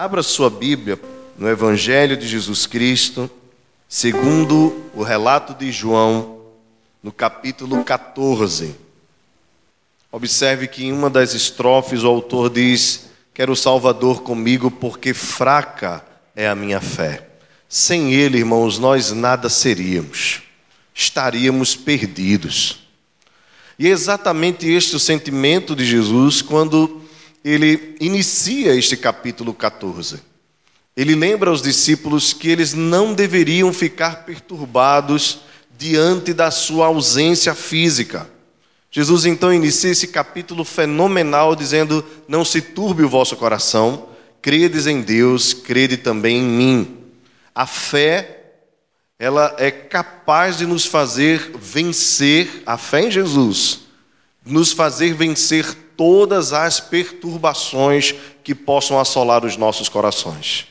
Abra 0.00 0.22
sua 0.22 0.48
Bíblia 0.48 0.98
no 1.36 1.46
Evangelho 1.46 2.16
de 2.16 2.26
Jesus 2.26 2.64
Cristo, 2.64 3.30
segundo 3.86 4.82
o 4.94 5.02
relato 5.02 5.52
de 5.52 5.70
João, 5.70 6.40
no 7.02 7.12
capítulo 7.12 7.84
14. 7.84 8.74
Observe 10.10 10.68
que 10.68 10.86
em 10.86 10.90
uma 10.90 11.10
das 11.10 11.34
estrofes 11.34 12.02
o 12.02 12.08
autor 12.08 12.48
diz: 12.48 13.10
Quero 13.34 13.52
o 13.52 13.56
Salvador 13.56 14.22
comigo, 14.22 14.70
porque 14.70 15.12
fraca 15.12 16.02
é 16.34 16.48
a 16.48 16.54
minha 16.54 16.80
fé. 16.80 17.28
Sem 17.68 18.14
ele, 18.14 18.38
irmãos, 18.38 18.78
nós 18.78 19.12
nada 19.12 19.50
seríamos, 19.50 20.40
estaríamos 20.94 21.76
perdidos. 21.76 22.88
E 23.78 23.86
é 23.86 23.90
exatamente 23.90 24.66
este 24.66 24.96
o 24.96 24.98
sentimento 24.98 25.76
de 25.76 25.84
Jesus 25.84 26.40
quando 26.40 27.02
ele 27.44 27.96
inicia 28.00 28.74
este 28.74 28.96
capítulo 28.96 29.54
14. 29.54 30.20
Ele 30.96 31.14
lembra 31.14 31.50
aos 31.50 31.62
discípulos 31.62 32.32
que 32.32 32.48
eles 32.48 32.74
não 32.74 33.14
deveriam 33.14 33.72
ficar 33.72 34.24
perturbados 34.24 35.40
diante 35.78 36.34
da 36.34 36.50
sua 36.50 36.86
ausência 36.86 37.54
física. 37.54 38.28
Jesus 38.90 39.24
então 39.24 39.54
inicia 39.54 39.90
esse 39.90 40.08
capítulo 40.08 40.64
fenomenal 40.64 41.56
dizendo: 41.56 42.04
Não 42.28 42.44
se 42.44 42.60
turbe 42.60 43.02
o 43.02 43.08
vosso 43.08 43.36
coração, 43.36 44.08
credes 44.42 44.86
em 44.86 45.00
Deus, 45.00 45.54
crede 45.54 45.96
também 45.96 46.38
em 46.38 46.42
mim. 46.42 46.98
A 47.54 47.66
fé, 47.66 48.42
ela 49.18 49.54
é 49.58 49.70
capaz 49.70 50.58
de 50.58 50.66
nos 50.66 50.84
fazer 50.84 51.52
vencer, 51.58 52.62
a 52.66 52.76
fé 52.76 53.02
em 53.02 53.10
Jesus, 53.10 53.82
nos 54.44 54.72
fazer 54.72 55.14
vencer 55.14 55.64
todas 56.00 56.54
as 56.54 56.80
perturbações 56.80 58.14
que 58.42 58.54
possam 58.54 58.98
assolar 58.98 59.44
os 59.44 59.58
nossos 59.58 59.86
corações. 59.86 60.66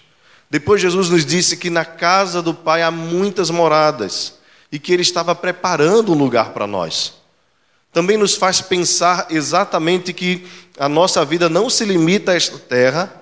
Depois, 0.50 0.82
Jesus 0.82 1.08
nos 1.08 1.24
disse 1.24 1.56
que 1.56 1.70
na 1.70 1.86
casa 1.86 2.42
do 2.42 2.52
Pai 2.52 2.82
há 2.82 2.90
muitas 2.90 3.52
moradas 3.52 4.40
e 4.72 4.80
que 4.80 4.92
Ele 4.92 5.04
estava 5.04 5.36
preparando 5.36 6.14
um 6.14 6.18
lugar 6.18 6.52
para 6.52 6.66
nós. 6.66 7.14
Também 7.94 8.18
nos 8.18 8.34
faz 8.34 8.60
pensar 8.60 9.28
exatamente 9.30 10.14
que 10.14 10.48
a 10.80 10.90
nossa 10.90 11.24
vida 11.24 11.48
não 11.48 11.70
se 11.70 11.86
limita 11.86 12.32
a 12.32 12.36
esta 12.36 12.58
terra 12.58 13.14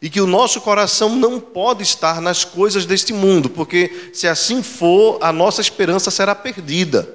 e 0.00 0.08
que 0.08 0.20
o 0.20 0.26
nosso 0.26 0.60
coração 0.60 1.16
não 1.16 1.40
pode 1.40 1.82
estar 1.82 2.20
nas 2.20 2.44
coisas 2.44 2.86
deste 2.86 3.12
mundo, 3.12 3.50
porque 3.50 4.12
se 4.14 4.28
assim 4.28 4.62
for, 4.62 5.18
a 5.20 5.32
nossa 5.32 5.60
esperança 5.60 6.12
será 6.12 6.32
perdida. 6.32 7.12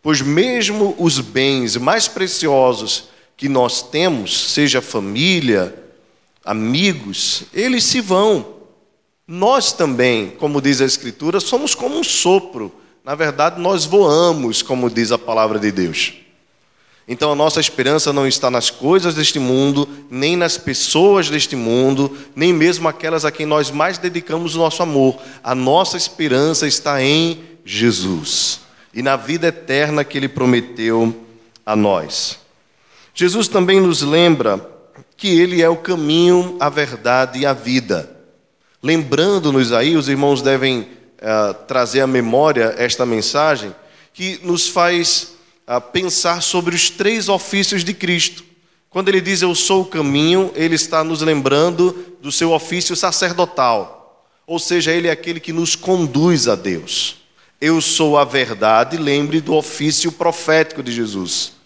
Pois 0.00 0.20
mesmo 0.20 0.94
os 0.96 1.18
bens 1.18 1.76
mais 1.76 2.06
preciosos 2.06 3.09
que 3.40 3.48
nós 3.48 3.80
temos, 3.80 4.52
seja 4.52 4.82
família, 4.82 5.74
amigos, 6.44 7.44
eles 7.54 7.84
se 7.84 7.98
vão. 7.98 8.44
Nós 9.26 9.72
também, 9.72 10.32
como 10.32 10.60
diz 10.60 10.82
a 10.82 10.84
Escritura, 10.84 11.40
somos 11.40 11.74
como 11.74 11.98
um 11.98 12.04
sopro. 12.04 12.70
Na 13.02 13.14
verdade, 13.14 13.58
nós 13.58 13.86
voamos, 13.86 14.60
como 14.60 14.90
diz 14.90 15.10
a 15.10 15.16
palavra 15.16 15.58
de 15.58 15.72
Deus. 15.72 16.12
Então, 17.08 17.32
a 17.32 17.34
nossa 17.34 17.60
esperança 17.60 18.12
não 18.12 18.26
está 18.26 18.50
nas 18.50 18.68
coisas 18.68 19.14
deste 19.14 19.38
mundo, 19.38 19.88
nem 20.10 20.36
nas 20.36 20.58
pessoas 20.58 21.30
deste 21.30 21.56
mundo, 21.56 22.14
nem 22.36 22.52
mesmo 22.52 22.88
aquelas 22.88 23.24
a 23.24 23.30
quem 23.30 23.46
nós 23.46 23.70
mais 23.70 23.96
dedicamos 23.96 24.54
o 24.54 24.58
nosso 24.58 24.82
amor. 24.82 25.18
A 25.42 25.54
nossa 25.54 25.96
esperança 25.96 26.66
está 26.66 27.02
em 27.02 27.40
Jesus 27.64 28.60
e 28.92 29.02
na 29.02 29.16
vida 29.16 29.46
eterna 29.46 30.04
que 30.04 30.18
Ele 30.18 30.28
prometeu 30.28 31.16
a 31.64 31.74
nós. 31.74 32.39
Jesus 33.20 33.48
também 33.48 33.82
nos 33.82 34.00
lembra 34.00 34.66
que 35.14 35.28
Ele 35.38 35.60
é 35.60 35.68
o 35.68 35.76
caminho, 35.76 36.56
a 36.58 36.70
verdade 36.70 37.40
e 37.40 37.44
a 37.44 37.52
vida. 37.52 38.10
Lembrando-nos 38.82 39.74
aí, 39.74 39.94
os 39.94 40.08
irmãos 40.08 40.40
devem 40.40 40.80
uh, 40.80 41.52
trazer 41.68 42.00
à 42.00 42.06
memória 42.06 42.74
esta 42.78 43.04
mensagem, 43.04 43.74
que 44.14 44.40
nos 44.42 44.68
faz 44.68 45.34
uh, 45.68 45.78
pensar 45.82 46.40
sobre 46.40 46.74
os 46.74 46.88
três 46.88 47.28
ofícios 47.28 47.84
de 47.84 47.92
Cristo. 47.92 48.42
Quando 48.88 49.10
ele 49.10 49.20
diz 49.20 49.42
eu 49.42 49.54
sou 49.54 49.82
o 49.82 49.86
caminho, 49.86 50.50
ele 50.54 50.76
está 50.76 51.04
nos 51.04 51.20
lembrando 51.20 52.16
do 52.22 52.32
seu 52.32 52.52
ofício 52.52 52.96
sacerdotal, 52.96 54.24
ou 54.46 54.58
seja, 54.58 54.92
ele 54.92 55.08
é 55.08 55.10
aquele 55.10 55.40
que 55.40 55.52
nos 55.52 55.76
conduz 55.76 56.48
a 56.48 56.54
Deus. 56.54 57.18
Eu 57.60 57.82
sou 57.82 58.16
a 58.16 58.24
verdade, 58.24 58.96
lembre 58.96 59.42
do 59.42 59.54
ofício 59.54 60.10
profético 60.10 60.82
de 60.82 60.90
Jesus 60.90 61.59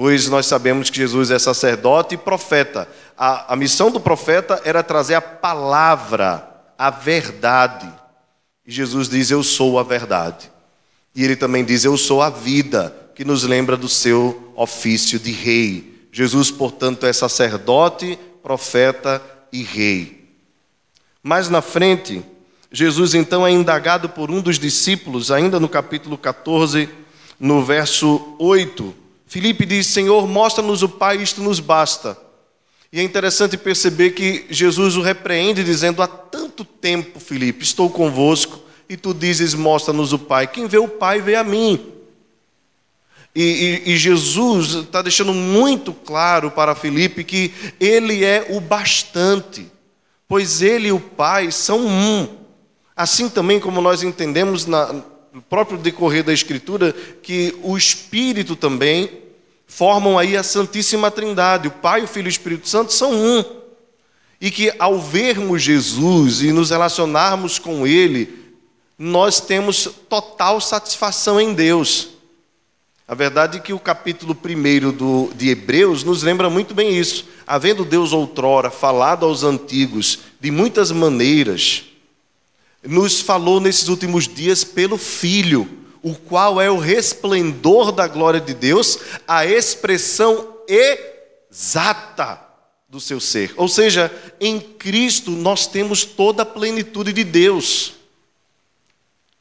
pois 0.00 0.30
nós 0.30 0.46
sabemos 0.46 0.88
que 0.88 0.96
Jesus 0.96 1.30
é 1.30 1.38
sacerdote 1.38 2.14
e 2.14 2.16
profeta. 2.16 2.88
A, 3.18 3.52
a 3.52 3.54
missão 3.54 3.90
do 3.90 4.00
profeta 4.00 4.58
era 4.64 4.82
trazer 4.82 5.12
a 5.12 5.20
palavra, 5.20 6.42
a 6.78 6.88
verdade. 6.88 7.86
E 8.66 8.72
Jesus 8.72 9.10
diz: 9.10 9.30
Eu 9.30 9.42
sou 9.42 9.78
a 9.78 9.82
verdade. 9.82 10.50
E 11.14 11.22
ele 11.22 11.36
também 11.36 11.62
diz: 11.62 11.84
Eu 11.84 11.98
sou 11.98 12.22
a 12.22 12.30
vida, 12.30 12.96
que 13.14 13.26
nos 13.26 13.42
lembra 13.42 13.76
do 13.76 13.90
seu 13.90 14.54
ofício 14.56 15.18
de 15.18 15.32
rei. 15.32 16.08
Jesus, 16.10 16.50
portanto, 16.50 17.04
é 17.04 17.12
sacerdote, 17.12 18.18
profeta 18.42 19.20
e 19.52 19.62
rei. 19.62 20.30
Mais 21.22 21.50
na 21.50 21.60
frente, 21.60 22.24
Jesus 22.72 23.12
então 23.12 23.46
é 23.46 23.50
indagado 23.50 24.08
por 24.08 24.30
um 24.30 24.40
dos 24.40 24.58
discípulos, 24.58 25.30
ainda 25.30 25.60
no 25.60 25.68
capítulo 25.68 26.16
14, 26.16 26.88
no 27.38 27.62
verso 27.62 28.34
8. 28.38 28.99
Filipe 29.30 29.64
diz: 29.64 29.86
Senhor, 29.86 30.26
mostra-nos 30.26 30.82
o 30.82 30.88
Pai, 30.88 31.18
isto 31.18 31.40
nos 31.40 31.60
basta. 31.60 32.18
E 32.92 32.98
é 32.98 33.02
interessante 33.04 33.56
perceber 33.56 34.10
que 34.10 34.44
Jesus 34.50 34.96
o 34.96 35.02
repreende, 35.02 35.62
dizendo: 35.62 36.02
Há 36.02 36.08
tanto 36.08 36.64
tempo, 36.64 37.20
Filipe, 37.20 37.62
estou 37.62 37.88
convosco, 37.88 38.60
e 38.88 38.96
tu 38.96 39.14
dizes: 39.14 39.54
Mostra-nos 39.54 40.12
o 40.12 40.18
Pai. 40.18 40.48
Quem 40.48 40.66
vê 40.66 40.78
o 40.78 40.88
Pai, 40.88 41.22
vê 41.22 41.36
a 41.36 41.44
mim. 41.44 41.80
E, 43.32 43.82
e, 43.86 43.92
e 43.92 43.96
Jesus 43.96 44.74
está 44.74 45.00
deixando 45.00 45.32
muito 45.32 45.92
claro 45.92 46.50
para 46.50 46.74
Filipe 46.74 47.22
que 47.22 47.54
ele 47.78 48.24
é 48.24 48.48
o 48.50 48.60
bastante, 48.60 49.70
pois 50.26 50.60
ele 50.60 50.88
e 50.88 50.92
o 50.92 50.98
Pai 50.98 51.52
são 51.52 51.86
um. 51.86 52.28
Assim 52.96 53.28
também 53.28 53.60
como 53.60 53.80
nós 53.80 54.02
entendemos 54.02 54.66
na, 54.66 54.92
no 55.32 55.40
próprio 55.40 55.78
decorrer 55.78 56.24
da 56.24 56.32
Escritura 56.32 56.92
que 57.22 57.56
o 57.62 57.76
Espírito 57.78 58.56
também 58.56 59.19
formam 59.70 60.18
aí 60.18 60.36
a 60.36 60.42
Santíssima 60.42 61.12
Trindade. 61.12 61.68
O 61.68 61.70
Pai, 61.70 62.02
o 62.02 62.08
Filho 62.08 62.26
e 62.26 62.28
o 62.28 62.28
Espírito 62.28 62.68
Santo 62.68 62.92
são 62.92 63.14
um. 63.14 63.44
E 64.40 64.50
que 64.50 64.72
ao 64.80 65.00
vermos 65.00 65.62
Jesus 65.62 66.42
e 66.42 66.52
nos 66.52 66.70
relacionarmos 66.70 67.58
com 67.58 67.86
Ele, 67.86 68.50
nós 68.98 69.40
temos 69.40 69.88
total 70.08 70.60
satisfação 70.60 71.40
em 71.40 71.54
Deus. 71.54 72.08
A 73.06 73.14
verdade 73.14 73.58
é 73.58 73.60
que 73.60 73.72
o 73.72 73.78
capítulo 73.78 74.36
1 74.36 74.92
do, 74.92 75.30
de 75.34 75.50
Hebreus 75.50 76.02
nos 76.02 76.22
lembra 76.24 76.50
muito 76.50 76.74
bem 76.74 76.98
isso. 76.98 77.26
Havendo 77.46 77.84
Deus 77.84 78.12
outrora 78.12 78.70
falado 78.70 79.24
aos 79.24 79.44
antigos 79.44 80.18
de 80.40 80.50
muitas 80.50 80.90
maneiras, 80.90 81.84
nos 82.82 83.20
falou 83.20 83.60
nesses 83.60 83.88
últimos 83.88 84.26
dias 84.26 84.64
pelo 84.64 84.98
Filho, 84.98 85.79
o 86.02 86.14
qual 86.14 86.60
é 86.60 86.70
o 86.70 86.78
resplendor 86.78 87.92
da 87.92 88.06
glória 88.08 88.40
de 88.40 88.54
Deus, 88.54 88.98
a 89.26 89.44
expressão 89.44 90.56
exata 90.68 92.40
do 92.88 93.00
seu 93.00 93.20
ser. 93.20 93.52
Ou 93.56 93.68
seja, 93.68 94.12
em 94.40 94.58
Cristo 94.58 95.30
nós 95.30 95.66
temos 95.66 96.04
toda 96.04 96.42
a 96.42 96.46
plenitude 96.46 97.12
de 97.12 97.24
Deus. 97.24 97.94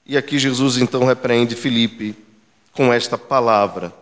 E 0.06 0.18
aqui 0.18 0.38
Jesus 0.38 0.78
então 0.78 1.06
repreende 1.06 1.56
Filipe 1.56 2.16
com 2.74 2.94
esta 2.94 3.18
palavra: 3.18 3.94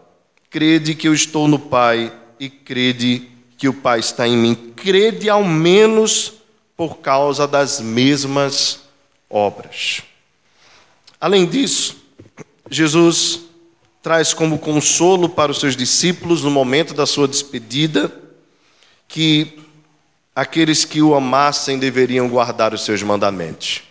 Crede 0.50 0.96
que 0.96 1.08
eu 1.08 1.14
estou 1.14 1.48
no 1.48 1.60
Pai 1.60 2.14
e 2.40 2.50
crede 2.50 3.30
que 3.58 3.68
o 3.68 3.74
Pai 3.74 4.00
está 4.00 4.28
em 4.28 4.38
mim. 4.38 4.56
Crede 4.76 5.30
ao 5.30 5.44
menos 5.44 6.34
por 6.76 6.98
causa 7.00 7.48
das 7.48 7.82
mesmas 7.82 8.82
obras. 9.30 10.04
Além 11.20 11.46
disso, 11.46 11.98
Jesus 12.70 13.42
traz 14.02 14.34
como 14.34 14.60
consolo 14.60 15.30
para 15.30 15.52
os 15.52 15.60
seus 15.60 15.76
discípulos 15.76 16.44
no 16.44 16.52
momento 16.52 16.94
da 16.94 17.06
sua 17.06 17.28
despedida 17.28 18.12
que 19.08 19.60
aqueles 20.36 20.86
que 20.86 21.02
o 21.02 21.16
amassem 21.16 21.80
deveriam 21.80 22.30
guardar 22.30 22.74
os 22.74 22.86
seus 22.86 23.02
mandamentos. 23.02 23.84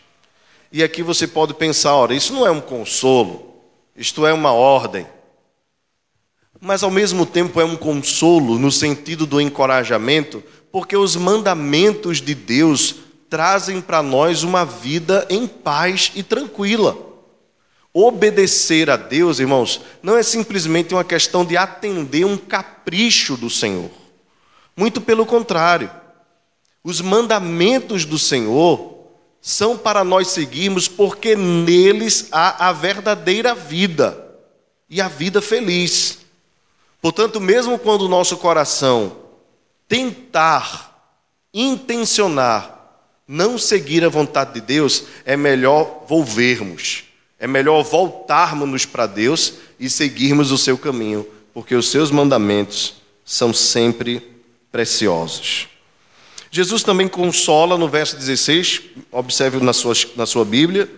E 0.70 0.82
aqui 0.82 1.02
você 1.02 1.26
pode 1.26 1.54
pensar, 1.54 1.94
ora, 1.94 2.14
isso 2.14 2.32
não 2.32 2.46
é 2.46 2.50
um 2.50 2.60
consolo, 2.60 3.54
isto 3.96 4.26
é 4.26 4.32
uma 4.32 4.52
ordem. 4.52 5.06
Mas 6.60 6.82
ao 6.82 6.90
mesmo 6.90 7.24
tempo 7.26 7.60
é 7.60 7.64
um 7.64 7.76
consolo 7.76 8.58
no 8.58 8.70
sentido 8.70 9.26
do 9.26 9.40
encorajamento, 9.40 10.42
porque 10.70 10.96
os 10.96 11.16
mandamentos 11.16 12.20
de 12.20 12.34
Deus 12.34 12.96
trazem 13.28 13.80
para 13.80 14.02
nós 14.02 14.42
uma 14.42 14.64
vida 14.64 15.26
em 15.28 15.46
paz 15.46 16.12
e 16.14 16.22
tranquila. 16.22 17.05
Obedecer 17.98 18.90
a 18.90 18.96
Deus, 18.98 19.38
irmãos, 19.38 19.80
não 20.02 20.18
é 20.18 20.22
simplesmente 20.22 20.92
uma 20.92 21.02
questão 21.02 21.46
de 21.46 21.56
atender 21.56 22.26
um 22.26 22.36
capricho 22.36 23.38
do 23.38 23.48
Senhor. 23.48 23.90
Muito 24.76 25.00
pelo 25.00 25.24
contrário. 25.24 25.90
Os 26.84 27.00
mandamentos 27.00 28.04
do 28.04 28.18
Senhor 28.18 28.98
são 29.40 29.78
para 29.78 30.04
nós 30.04 30.28
seguirmos, 30.28 30.86
porque 30.86 31.34
neles 31.34 32.28
há 32.30 32.68
a 32.68 32.72
verdadeira 32.74 33.54
vida 33.54 34.30
e 34.90 35.00
a 35.00 35.08
vida 35.08 35.40
feliz. 35.40 36.18
Portanto, 37.00 37.40
mesmo 37.40 37.78
quando 37.78 38.02
o 38.02 38.08
nosso 38.08 38.36
coração 38.36 39.16
tentar, 39.88 41.14
intencionar, 41.54 42.78
não 43.26 43.56
seguir 43.56 44.04
a 44.04 44.10
vontade 44.10 44.52
de 44.52 44.60
Deus, 44.60 45.04
é 45.24 45.34
melhor 45.34 46.04
volvermos, 46.06 47.05
é 47.38 47.46
melhor 47.46 47.82
voltarmos 47.82 48.86
para 48.86 49.06
Deus 49.06 49.54
e 49.78 49.90
seguirmos 49.90 50.50
o 50.50 50.58
seu 50.58 50.78
caminho, 50.78 51.26
porque 51.52 51.74
os 51.74 51.90
seus 51.90 52.10
mandamentos 52.10 52.94
são 53.24 53.52
sempre 53.52 54.22
preciosos. 54.72 55.68
Jesus 56.50 56.82
também 56.82 57.08
consola 57.08 57.76
no 57.76 57.88
verso 57.88 58.16
16, 58.16 58.82
observe 59.12 59.58
na 59.58 59.72
sua, 59.72 59.94
na 60.16 60.24
sua 60.24 60.44
Bíblia, 60.44 60.88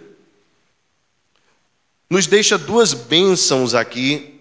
nos 2.09 2.27
deixa 2.27 2.57
duas 2.57 2.95
bênçãos 2.95 3.75
aqui 3.75 4.39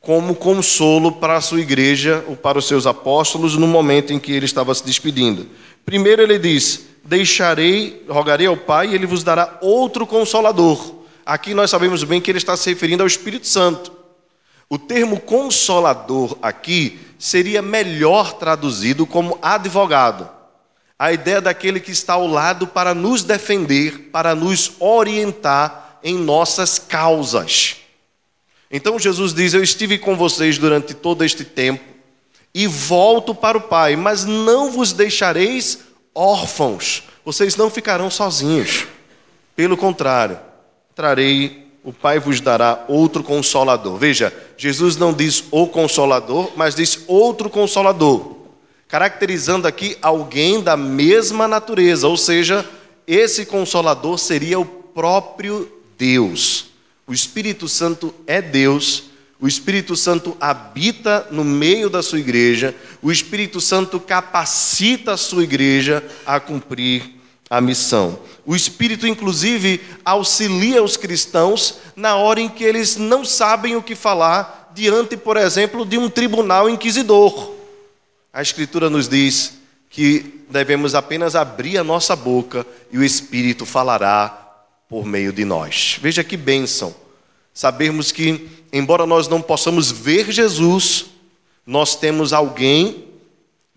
como 0.00 0.34
consolo 0.34 1.12
para 1.12 1.36
a 1.36 1.40
sua 1.40 1.60
igreja 1.60 2.24
ou 2.26 2.36
para 2.36 2.58
os 2.58 2.66
seus 2.66 2.86
apóstolos 2.86 3.56
no 3.56 3.66
momento 3.66 4.12
em 4.12 4.18
que 4.18 4.32
ele 4.32 4.46
estava 4.46 4.74
se 4.74 4.84
despedindo. 4.84 5.46
Primeiro 5.84 6.22
ele 6.22 6.38
diz: 6.38 6.86
deixarei, 7.04 8.02
rogarei 8.08 8.46
ao 8.46 8.56
Pai 8.56 8.88
e 8.90 8.94
ele 8.94 9.06
vos 9.06 9.22
dará 9.22 9.58
outro 9.60 10.06
consolador. 10.06 10.99
Aqui 11.30 11.54
nós 11.54 11.70
sabemos 11.70 12.02
bem 12.02 12.20
que 12.20 12.28
ele 12.28 12.38
está 12.38 12.56
se 12.56 12.70
referindo 12.70 13.04
ao 13.04 13.06
Espírito 13.06 13.46
Santo. 13.46 13.92
O 14.68 14.76
termo 14.76 15.20
consolador 15.20 16.36
aqui 16.42 16.98
seria 17.20 17.62
melhor 17.62 18.32
traduzido 18.32 19.06
como 19.06 19.38
advogado. 19.40 20.28
A 20.98 21.12
ideia 21.12 21.40
daquele 21.40 21.78
que 21.78 21.92
está 21.92 22.14
ao 22.14 22.26
lado 22.26 22.66
para 22.66 22.94
nos 22.94 23.22
defender, 23.22 24.10
para 24.10 24.34
nos 24.34 24.72
orientar 24.80 26.00
em 26.02 26.18
nossas 26.18 26.80
causas. 26.80 27.76
Então 28.68 28.98
Jesus 28.98 29.32
diz: 29.32 29.54
Eu 29.54 29.62
estive 29.62 29.98
com 29.98 30.16
vocês 30.16 30.58
durante 30.58 30.94
todo 30.94 31.24
este 31.24 31.44
tempo 31.44 31.84
e 32.52 32.66
volto 32.66 33.36
para 33.36 33.56
o 33.56 33.60
Pai, 33.60 33.94
mas 33.94 34.24
não 34.24 34.72
vos 34.72 34.92
deixareis 34.92 35.78
órfãos, 36.12 37.04
vocês 37.24 37.54
não 37.54 37.70
ficarão 37.70 38.10
sozinhos. 38.10 38.88
Pelo 39.54 39.76
contrário, 39.76 40.49
trarei, 41.00 41.66
o 41.82 41.94
Pai 41.94 42.18
vos 42.18 42.42
dará 42.42 42.84
outro 42.86 43.22
consolador. 43.22 43.96
Veja, 43.96 44.30
Jesus 44.58 44.98
não 44.98 45.14
diz 45.14 45.44
o 45.50 45.66
consolador, 45.66 46.52
mas 46.56 46.74
diz 46.74 47.04
outro 47.06 47.48
consolador, 47.48 48.36
caracterizando 48.86 49.66
aqui 49.66 49.96
alguém 50.02 50.62
da 50.62 50.76
mesma 50.76 51.48
natureza, 51.48 52.06
ou 52.06 52.18
seja, 52.18 52.68
esse 53.06 53.46
consolador 53.46 54.18
seria 54.18 54.60
o 54.60 54.66
próprio 54.66 55.72
Deus. 55.96 56.66
O 57.06 57.14
Espírito 57.14 57.66
Santo 57.66 58.14
é 58.26 58.42
Deus 58.42 59.04
o 59.42 59.48
Espírito 59.48 59.96
Santo 59.96 60.36
habita 60.38 61.26
no 61.30 61.42
meio 61.42 61.88
da 61.88 62.02
sua 62.02 62.20
igreja, 62.20 62.74
o 63.00 63.10
Espírito 63.10 63.58
Santo 63.58 63.98
capacita 63.98 65.12
a 65.12 65.16
sua 65.16 65.44
igreja 65.44 66.04
a 66.26 66.38
cumprir 66.38 67.14
a 67.48 67.58
missão. 67.58 68.18
O 68.46 68.56
Espírito, 68.56 69.06
inclusive, 69.06 69.80
auxilia 70.04 70.82
os 70.82 70.96
cristãos 70.96 71.78
na 71.94 72.16
hora 72.16 72.40
em 72.40 72.48
que 72.48 72.64
eles 72.64 72.96
não 72.96 73.24
sabem 73.24 73.76
o 73.76 73.82
que 73.82 73.94
falar 73.94 74.70
diante, 74.74 75.16
por 75.16 75.36
exemplo, 75.36 75.84
de 75.84 75.98
um 75.98 76.08
tribunal 76.08 76.68
inquisidor. 76.68 77.52
A 78.32 78.40
Escritura 78.40 78.88
nos 78.88 79.08
diz 79.08 79.54
que 79.88 80.44
devemos 80.48 80.94
apenas 80.94 81.34
abrir 81.34 81.78
a 81.78 81.84
nossa 81.84 82.14
boca 82.14 82.66
e 82.92 82.98
o 82.98 83.04
Espírito 83.04 83.66
falará 83.66 84.28
por 84.88 85.04
meio 85.04 85.32
de 85.32 85.44
nós. 85.44 85.98
Veja 86.00 86.24
que 86.24 86.36
bênção 86.36 86.94
sabermos 87.52 88.10
que, 88.10 88.48
embora 88.72 89.04
nós 89.04 89.28
não 89.28 89.42
possamos 89.42 89.90
ver 89.90 90.30
Jesus, 90.30 91.06
nós 91.66 91.94
temos 91.94 92.32
alguém 92.32 93.09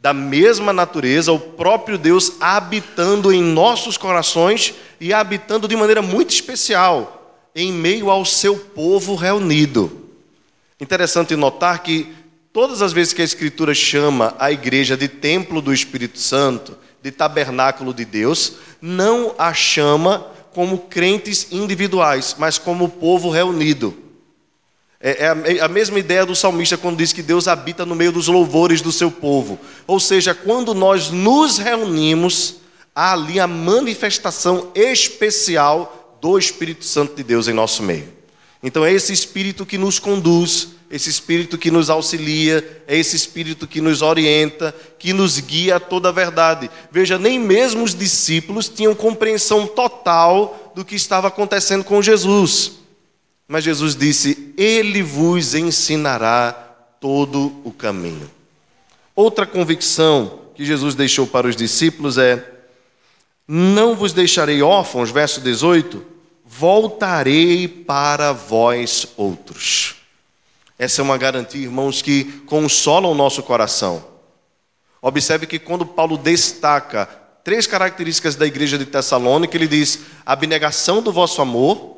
da 0.03 0.13
mesma 0.13 0.73
natureza, 0.73 1.31
o 1.31 1.39
próprio 1.39 1.97
Deus 1.97 2.33
habitando 2.41 3.31
em 3.31 3.41
nossos 3.41 3.95
corações 3.95 4.73
e 4.99 5.13
habitando 5.13 5.65
de 5.65 5.77
maneira 5.77 6.01
muito 6.01 6.31
especial 6.31 7.39
em 7.55 7.71
meio 7.71 8.09
ao 8.09 8.25
seu 8.25 8.57
povo 8.57 9.15
reunido. 9.15 10.09
Interessante 10.77 11.37
notar 11.37 11.81
que 11.83 12.13
todas 12.51 12.81
as 12.81 12.91
vezes 12.91 13.13
que 13.13 13.21
a 13.21 13.25
Escritura 13.25 13.73
chama 13.73 14.35
a 14.37 14.51
igreja 14.51 14.97
de 14.97 15.07
templo 15.07 15.61
do 15.61 15.73
Espírito 15.73 16.19
Santo, 16.19 16.77
de 17.01 17.09
tabernáculo 17.09 17.93
de 17.93 18.03
Deus, 18.03 18.55
não 18.81 19.33
a 19.37 19.53
chama 19.53 20.27
como 20.51 20.79
crentes 20.79 21.47
individuais, 21.49 22.35
mas 22.37 22.57
como 22.57 22.89
povo 22.89 23.29
reunido. 23.29 23.97
É, 25.05 25.25
é, 25.25 25.59
a 25.59 25.67
mesma 25.67 25.99
ideia 25.99 26.25
do 26.25 26.33
salmista 26.33 26.77
quando 26.77 26.95
diz 26.95 27.11
que 27.11 27.21
Deus 27.21 27.49
habita 27.49 27.85
no 27.85 27.93
meio 27.93 28.13
dos 28.13 28.29
louvores 28.29 28.79
do 28.79 28.89
seu 28.89 29.11
povo. 29.11 29.59
Ou 29.85 29.99
seja, 29.99 30.33
quando 30.33 30.73
nós 30.73 31.09
nos 31.09 31.57
reunimos, 31.57 32.55
há 32.95 33.11
ali 33.11 33.37
a 33.37 33.45
manifestação 33.45 34.71
especial 34.73 36.17
do 36.21 36.39
Espírito 36.39 36.85
Santo 36.85 37.17
de 37.17 37.23
Deus 37.23 37.49
em 37.49 37.53
nosso 37.53 37.83
meio. 37.83 38.07
Então 38.63 38.85
é 38.85 38.93
esse 38.93 39.11
Espírito 39.11 39.65
que 39.65 39.77
nos 39.77 39.99
conduz, 39.99 40.69
esse 40.89 41.09
Espírito 41.09 41.57
que 41.57 41.69
nos 41.69 41.89
auxilia, 41.89 42.81
é 42.87 42.97
esse 42.97 43.17
Espírito 43.17 43.67
que 43.67 43.81
nos 43.81 44.01
orienta, 44.01 44.73
que 44.97 45.11
nos 45.11 45.37
guia 45.37 45.75
a 45.75 45.79
toda 45.81 46.07
a 46.07 46.13
verdade. 46.13 46.71
Veja, 46.89 47.19
nem 47.19 47.37
mesmo 47.37 47.83
os 47.83 47.93
discípulos 47.93 48.69
tinham 48.69 48.95
compreensão 48.95 49.67
total 49.67 50.71
do 50.73 50.85
que 50.85 50.95
estava 50.95 51.27
acontecendo 51.27 51.83
com 51.83 52.01
Jesus. 52.01 52.82
Mas 53.47 53.63
Jesus 53.63 53.95
disse: 53.95 54.53
Ele 54.57 55.01
vos 55.01 55.53
ensinará 55.53 56.51
todo 56.99 57.61
o 57.63 57.71
caminho. 57.71 58.29
Outra 59.15 59.45
convicção 59.45 60.39
que 60.55 60.65
Jesus 60.65 60.95
deixou 60.95 61.27
para 61.27 61.47
os 61.47 61.55
discípulos 61.55 62.17
é: 62.17 62.43
Não 63.47 63.95
vos 63.95 64.13
deixarei 64.13 64.61
órfãos, 64.61 65.11
verso 65.11 65.41
18, 65.41 66.03
voltarei 66.45 67.67
para 67.67 68.31
vós 68.31 69.07
outros. 69.17 69.95
Essa 70.77 71.01
é 71.01 71.03
uma 71.03 71.17
garantia, 71.17 71.61
irmãos, 71.61 72.01
que 72.01 72.25
consola 72.45 73.07
o 73.07 73.15
nosso 73.15 73.43
coração. 73.43 74.03
Observe 75.01 75.45
que 75.45 75.59
quando 75.59 75.85
Paulo 75.85 76.17
destaca 76.17 77.05
três 77.43 77.67
características 77.67 78.35
da 78.35 78.47
igreja 78.47 78.77
de 78.77 78.85
Tessalônica, 78.85 79.55
ele 79.55 79.67
diz 79.67 79.99
abnegação 80.25 81.01
do 81.01 81.11
vosso 81.11 81.41
amor, 81.41 81.92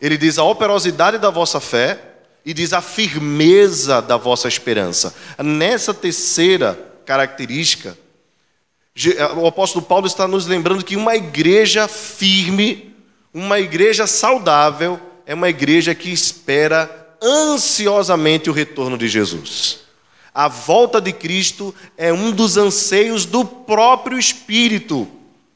ele 0.00 0.16
diz 0.16 0.38
a 0.38 0.44
operosidade 0.44 1.18
da 1.18 1.30
vossa 1.30 1.60
fé 1.60 1.98
e 2.44 2.52
diz 2.52 2.72
a 2.72 2.80
firmeza 2.80 4.00
da 4.00 4.16
vossa 4.16 4.46
esperança. 4.46 5.14
Nessa 5.38 5.92
terceira 5.92 6.78
característica, 7.04 7.96
o 9.36 9.46
apóstolo 9.46 9.84
Paulo 9.84 10.06
está 10.06 10.28
nos 10.28 10.46
lembrando 10.46 10.84
que 10.84 10.96
uma 10.96 11.16
igreja 11.16 11.88
firme, 11.88 12.94
uma 13.32 13.58
igreja 13.58 14.06
saudável, 14.06 15.00
é 15.26 15.34
uma 15.34 15.48
igreja 15.48 15.94
que 15.94 16.10
espera 16.10 17.16
ansiosamente 17.20 18.48
o 18.48 18.52
retorno 18.52 18.96
de 18.96 19.08
Jesus. 19.08 19.80
A 20.32 20.48
volta 20.48 21.00
de 21.00 21.12
Cristo 21.12 21.74
é 21.96 22.12
um 22.12 22.30
dos 22.30 22.56
anseios 22.56 23.24
do 23.24 23.44
próprio 23.44 24.18
Espírito. 24.18 25.08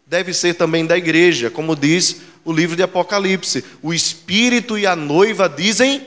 Deve 0.07 0.33
ser 0.33 0.55
também 0.55 0.87
da 0.87 0.99
igreja, 0.99 1.51
como 1.51 1.77
diz 1.77 2.23
o 2.45 2.53
livro 2.53 2.77
de 2.77 2.83
Apocalipse. 2.83 3.65
O 3.83 3.93
Espírito 3.93 4.79
e 4.79 4.87
a 4.87 4.95
noiva 4.97 5.49
dizem: 5.49 6.07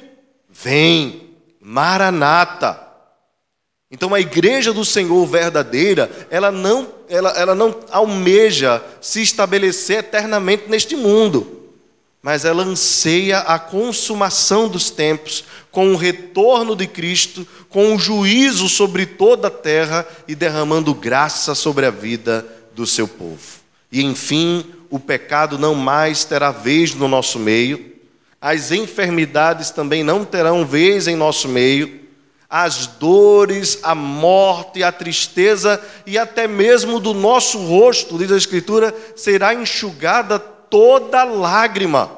Vem, 0.49 1.29
Maranata. 1.59 2.79
Então 3.91 4.13
a 4.13 4.19
igreja 4.19 4.73
do 4.73 4.83
Senhor 4.83 5.25
verdadeira, 5.27 6.09
ela 6.31 6.51
não, 6.51 6.87
ela, 7.07 7.29
ela 7.31 7.53
não 7.53 7.79
almeja 7.91 8.83
se 8.99 9.21
estabelecer 9.21 9.99
eternamente 9.99 10.67
neste 10.67 10.95
mundo. 10.95 11.59
mas 12.23 12.45
ela 12.45 12.63
anseia 12.63 13.39
a 13.39 13.59
consumação 13.59 14.69
dos 14.69 14.89
tempos, 14.89 15.43
com 15.69 15.91
o 15.91 15.97
retorno 15.97 16.73
de 16.73 16.87
Cristo, 16.87 17.45
com 17.67 17.93
o 17.93 17.99
juízo 17.99 18.69
sobre 18.69 19.05
toda 19.05 19.49
a 19.49 19.51
terra 19.51 20.07
e 20.25 20.33
derramando 20.33 20.93
graça 20.93 21.53
sobre 21.53 21.85
a 21.85 21.91
vida 21.91 22.45
do 22.73 22.87
seu 22.87 23.09
povo. 23.09 23.41
E 23.91 24.01
enfim, 24.01 24.63
o 24.93 25.00
pecado 25.00 25.57
não 25.57 25.73
mais 25.73 26.23
terá 26.23 26.51
vez 26.51 26.93
no 26.93 27.07
nosso 27.07 27.39
meio, 27.39 27.95
as 28.39 28.71
enfermidades 28.71 29.71
também 29.71 30.03
não 30.03 30.23
terão 30.23 30.63
vez 30.67 31.07
em 31.07 31.15
nosso 31.15 31.50
meio, 31.50 32.01
as 32.47 32.85
dores, 32.85 33.79
a 33.81 33.95
morte, 33.95 34.83
a 34.83 34.91
tristeza 34.91 35.83
e 36.05 36.15
até 36.15 36.47
mesmo 36.47 37.00
do 37.00 37.12
nosso 37.12 37.57
rosto, 37.57 38.19
diz 38.19 38.31
a 38.31 38.38
Escritura, 38.38 38.95
será 39.15 39.55
enxugada 39.55 40.38
toda 40.38 41.23
lágrima. 41.23 42.12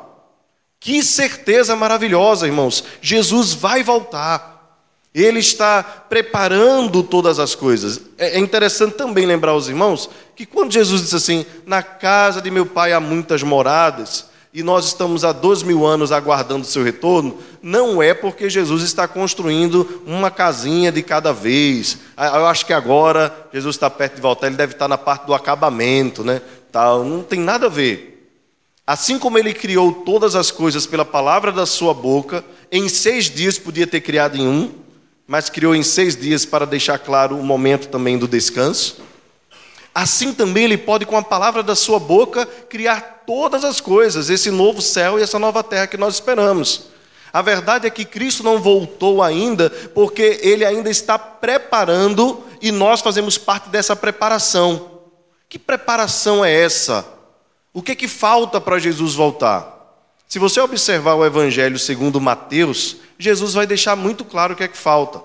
Que 0.77 1.01
certeza 1.01 1.77
maravilhosa, 1.77 2.46
irmãos. 2.46 2.84
Jesus 3.01 3.53
vai 3.53 3.84
voltar. 3.84 4.55
Ele 5.15 5.39
está 5.39 5.81
preparando 5.81 7.01
todas 7.01 7.39
as 7.39 7.55
coisas. 7.55 8.01
É, 8.17 8.36
é 8.36 8.39
interessante 8.39 8.95
também 8.95 9.25
lembrar 9.25 9.51
aos 9.51 9.69
irmãos 9.69 10.10
que 10.36 10.45
quando 10.45 10.74
Jesus 10.74 11.01
disse 11.01 11.15
assim: 11.15 11.45
Na 11.65 11.81
casa 11.81 12.41
de 12.41 12.51
meu 12.51 12.65
pai 12.65 12.91
há 12.91 13.00
muitas 13.00 13.41
moradas, 13.41 14.25
e 14.53 14.62
nós 14.62 14.86
estamos 14.86 15.24
há 15.24 15.31
dois 15.31 15.63
mil 15.63 15.86
anos 15.86 16.12
aguardando 16.12 16.63
o 16.63 16.67
seu 16.67 16.84
retorno, 16.84 17.38
não 17.62 18.03
é 18.03 18.13
porque 18.13 18.50
Jesus 18.50 18.84
está 18.84 19.07
construindo 19.07 20.01
uma 20.05 20.29
casinha 20.29 20.91
de 20.91 21.01
cada 21.01 21.31
vez. 21.31 21.98
Eu 22.17 22.45
acho 22.45 22.65
que 22.65 22.74
agora 22.74 23.34
Jesus 23.53 23.77
está 23.77 23.89
perto 23.89 24.15
de 24.15 24.22
voltar, 24.22 24.48
ele 24.48 24.57
deve 24.57 24.74
estar 24.74 24.89
na 24.89 24.98
parte 24.98 25.25
do 25.25 25.34
acabamento, 25.34 26.25
né? 26.25 26.41
Tal. 26.74 27.05
Não 27.05 27.24
tem 27.24 27.39
nada 27.39 27.67
a 27.67 27.69
ver. 27.69 28.29
Assim 28.86 29.17
como 29.17 29.38
ele 29.38 29.53
criou 29.53 29.91
todas 29.91 30.36
as 30.36 30.51
coisas 30.51 30.86
pela 30.86 31.05
palavra 31.05 31.53
da 31.53 31.65
sua 31.65 31.93
boca, 31.93 32.43
em 32.69 32.89
seis 32.89 33.25
dias 33.25 33.57
podia 33.57 33.88
ter 33.88 34.01
criado 34.01 34.38
em 34.38 34.45
um, 34.48 34.72
mas 35.27 35.50
criou 35.50 35.75
em 35.75 35.84
seis 35.84 36.15
dias 36.15 36.46
para 36.46 36.65
deixar 36.65 37.00
claro 37.00 37.38
o 37.38 37.44
momento 37.44 37.88
também 37.88 38.17
do 38.17 38.27
descanso. 38.27 38.98
Assim 39.94 40.34
também 40.34 40.65
ele 40.65 40.77
pode, 40.77 41.05
com 41.05 41.17
a 41.17 41.24
palavra 41.24 41.63
da 41.63 41.74
sua 41.74 42.00
boca, 42.00 42.46
criar 42.46 43.24
todas 43.25 43.63
as 43.63 43.79
coisas, 43.79 44.29
esse 44.29 44.51
novo 44.51 44.82
céu 44.82 45.17
e 45.17 45.24
essa 45.24 45.39
nova 45.39 45.63
terra 45.63 45.88
que 45.88 45.98
nós 45.98 46.15
esperamos. 46.15 46.88
A 47.32 47.41
verdade 47.41 47.88
é 47.88 47.89
que 47.89 48.05
Cristo 48.05 48.44
não 48.44 48.62
voltou 48.62 49.24
ainda, 49.24 49.70
porque 49.70 50.39
ele 50.41 50.63
ainda 50.63 50.89
está 50.89 51.17
preparando 51.17 52.44
e 52.62 52.72
nós 52.72 53.01
fazemos 53.01 53.38
parte 53.38 53.70
dessa 53.70 53.96
preparação. 53.96 54.91
Que 55.50 55.60
preparação 55.60 56.44
é 56.44 56.53
essa? 56.53 57.05
O 57.74 57.82
que 57.82 57.91
é 57.91 57.96
que 57.96 58.08
falta 58.08 58.62
para 58.62 58.79
Jesus 58.79 59.15
voltar? 59.15 59.75
Se 60.27 60.39
você 60.39 60.60
observar 60.60 61.15
o 61.15 61.25
Evangelho 61.25 61.77
segundo 61.77 62.22
Mateus, 62.22 62.98
Jesus 63.17 63.53
vai 63.53 63.65
deixar 63.65 63.95
muito 63.95 64.25
claro 64.25 64.53
o 64.53 64.55
que 64.55 64.63
é 64.63 64.67
que 64.67 64.77
falta. 64.77 65.22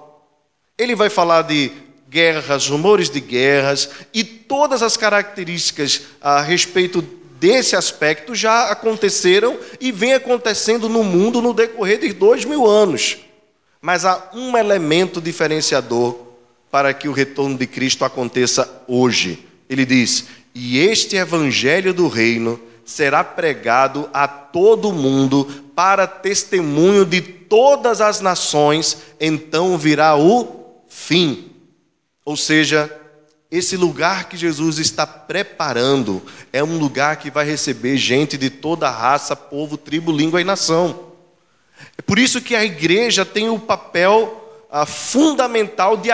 Ele 0.78 0.94
vai 0.94 1.10
falar 1.10 1.42
de 1.42 1.72
guerras, 2.08 2.68
rumores 2.68 3.08
de 3.08 3.20
guerras 3.20 3.90
e 4.12 4.24
todas 4.24 4.82
as 4.82 4.96
características 4.96 6.02
a 6.20 6.40
respeito 6.40 7.02
desse 7.38 7.76
aspecto 7.76 8.34
já 8.34 8.70
aconteceram 8.70 9.58
e 9.80 9.90
vem 9.92 10.12
acontecendo 10.12 10.88
no 10.88 11.02
mundo 11.02 11.40
no 11.40 11.54
decorrer 11.54 11.98
de 11.98 12.12
dois 12.12 12.44
mil 12.44 12.66
anos. 12.66 13.18
Mas 13.80 14.04
há 14.04 14.30
um 14.34 14.56
elemento 14.56 15.20
diferenciador 15.20 16.16
para 16.70 16.92
que 16.92 17.08
o 17.08 17.12
retorno 17.12 17.56
de 17.56 17.66
Cristo 17.66 18.04
aconteça 18.04 18.82
hoje. 18.86 19.46
Ele 19.68 19.86
diz: 19.86 20.26
e 20.54 20.78
este 20.78 21.16
evangelho 21.16 21.94
do 21.94 22.08
reino 22.08 22.60
será 22.90 23.22
pregado 23.22 24.10
a 24.12 24.26
todo 24.26 24.92
mundo 24.92 25.44
para 25.76 26.08
testemunho 26.08 27.06
de 27.06 27.20
todas 27.20 28.00
as 28.00 28.20
nações, 28.20 28.98
então 29.20 29.78
virá 29.78 30.16
o 30.16 30.82
fim. 30.88 31.52
Ou 32.24 32.36
seja, 32.36 32.92
esse 33.48 33.76
lugar 33.76 34.28
que 34.28 34.36
Jesus 34.36 34.80
está 34.80 35.06
preparando 35.06 36.20
é 36.52 36.64
um 36.64 36.78
lugar 36.78 37.16
que 37.18 37.30
vai 37.30 37.46
receber 37.46 37.96
gente 37.96 38.36
de 38.36 38.50
toda 38.50 38.90
raça, 38.90 39.36
povo, 39.36 39.76
tribo, 39.76 40.10
língua 40.10 40.40
e 40.40 40.44
nação. 40.44 41.12
É 41.96 42.02
por 42.02 42.18
isso 42.18 42.40
que 42.40 42.56
a 42.56 42.64
igreja 42.64 43.24
tem 43.24 43.48
o 43.48 43.58
papel 43.60 44.66
ah, 44.68 44.84
fundamental 44.84 45.96
de 45.96 46.10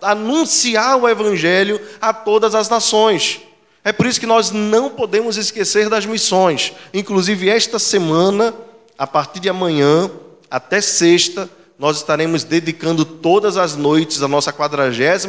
anunciar 0.00 0.96
o 0.96 1.08
evangelho 1.08 1.80
a 2.00 2.12
todas 2.12 2.54
as 2.54 2.68
nações. 2.68 3.40
É 3.90 3.92
por 3.92 4.06
isso 4.06 4.20
que 4.20 4.26
nós 4.26 4.52
não 4.52 4.88
podemos 4.88 5.36
esquecer 5.36 5.88
das 5.88 6.06
missões. 6.06 6.72
Inclusive, 6.94 7.48
esta 7.48 7.76
semana, 7.76 8.54
a 8.96 9.04
partir 9.04 9.40
de 9.40 9.48
amanhã 9.48 10.08
até 10.48 10.80
sexta, 10.80 11.50
nós 11.76 11.96
estaremos 11.96 12.44
dedicando 12.44 13.04
todas 13.04 13.56
as 13.56 13.74
noites 13.74 14.22
a 14.22 14.28
nossa 14.28 14.52
42 14.52 15.26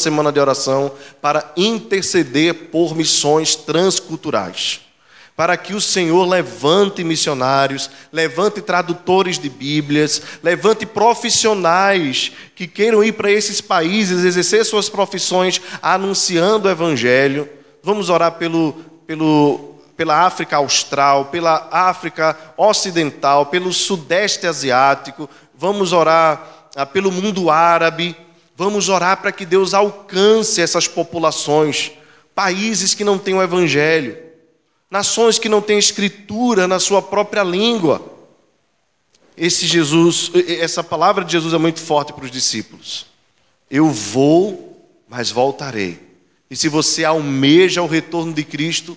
semana 0.00 0.32
de 0.32 0.40
oração 0.40 0.90
para 1.22 1.52
interceder 1.56 2.52
por 2.72 2.96
missões 2.96 3.54
transculturais. 3.54 4.80
Para 5.36 5.56
que 5.56 5.72
o 5.72 5.80
Senhor 5.80 6.26
levante 6.26 7.04
missionários, 7.04 7.88
levante 8.12 8.60
tradutores 8.60 9.38
de 9.38 9.48
Bíblias, 9.48 10.20
levante 10.42 10.84
profissionais 10.84 12.32
que 12.56 12.66
queiram 12.66 13.04
ir 13.04 13.12
para 13.12 13.30
esses 13.30 13.60
países 13.60 14.24
exercer 14.24 14.64
suas 14.64 14.88
profissões 14.88 15.62
anunciando 15.80 16.66
o 16.66 16.70
Evangelho 16.72 17.48
vamos 17.82 18.10
orar 18.10 18.32
pelo, 18.32 18.72
pelo, 19.06 19.74
pela 19.96 20.24
África 20.24 20.56
Austral, 20.56 21.26
pela 21.26 21.68
África 21.70 22.36
Ocidental, 22.56 23.46
pelo 23.46 23.72
Sudeste 23.72 24.46
Asiático, 24.46 25.28
vamos 25.54 25.92
orar 25.92 26.68
ah, 26.74 26.86
pelo 26.86 27.12
mundo 27.12 27.50
árabe, 27.50 28.16
vamos 28.56 28.88
orar 28.88 29.20
para 29.20 29.32
que 29.32 29.44
Deus 29.44 29.74
alcance 29.74 30.60
essas 30.60 30.86
populações, 30.86 31.92
países 32.34 32.94
que 32.94 33.04
não 33.04 33.18
têm 33.18 33.34
o 33.34 33.42
Evangelho, 33.42 34.16
nações 34.90 35.38
que 35.38 35.48
não 35.48 35.60
têm 35.60 35.78
escritura 35.78 36.66
na 36.66 36.78
sua 36.78 37.02
própria 37.02 37.42
língua. 37.42 38.02
Esse 39.36 39.66
Jesus, 39.66 40.30
essa 40.60 40.82
palavra 40.82 41.24
de 41.24 41.32
Jesus 41.32 41.54
é 41.54 41.58
muito 41.58 41.80
forte 41.80 42.12
para 42.12 42.24
os 42.24 42.30
discípulos. 42.30 43.06
Eu 43.70 43.88
vou, 43.88 44.86
mas 45.08 45.30
voltarei. 45.30 46.09
E 46.50 46.56
se 46.56 46.68
você 46.68 47.04
almeja 47.04 47.80
o 47.80 47.86
retorno 47.86 48.32
de 48.32 48.42
Cristo, 48.42 48.96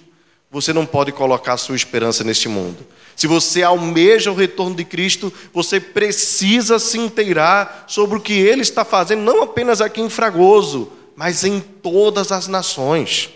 você 0.49 0.73
não 0.73 0.85
pode 0.85 1.11
colocar 1.11 1.57
sua 1.57 1.75
esperança 1.75 2.23
neste 2.23 2.49
mundo. 2.49 2.85
Se 3.15 3.27
você 3.27 3.61
almeja 3.61 4.31
o 4.31 4.35
retorno 4.35 4.75
de 4.75 4.83
Cristo, 4.83 5.31
você 5.53 5.79
precisa 5.79 6.79
se 6.79 6.97
inteirar 6.97 7.85
sobre 7.87 8.17
o 8.17 8.21
que 8.21 8.33
Ele 8.33 8.61
está 8.61 8.83
fazendo, 8.83 9.21
não 9.21 9.43
apenas 9.43 9.81
aqui 9.81 10.01
em 10.01 10.09
Fragoso, 10.09 10.91
mas 11.15 11.43
em 11.43 11.59
todas 11.59 12.31
as 12.31 12.47
nações. 12.47 13.29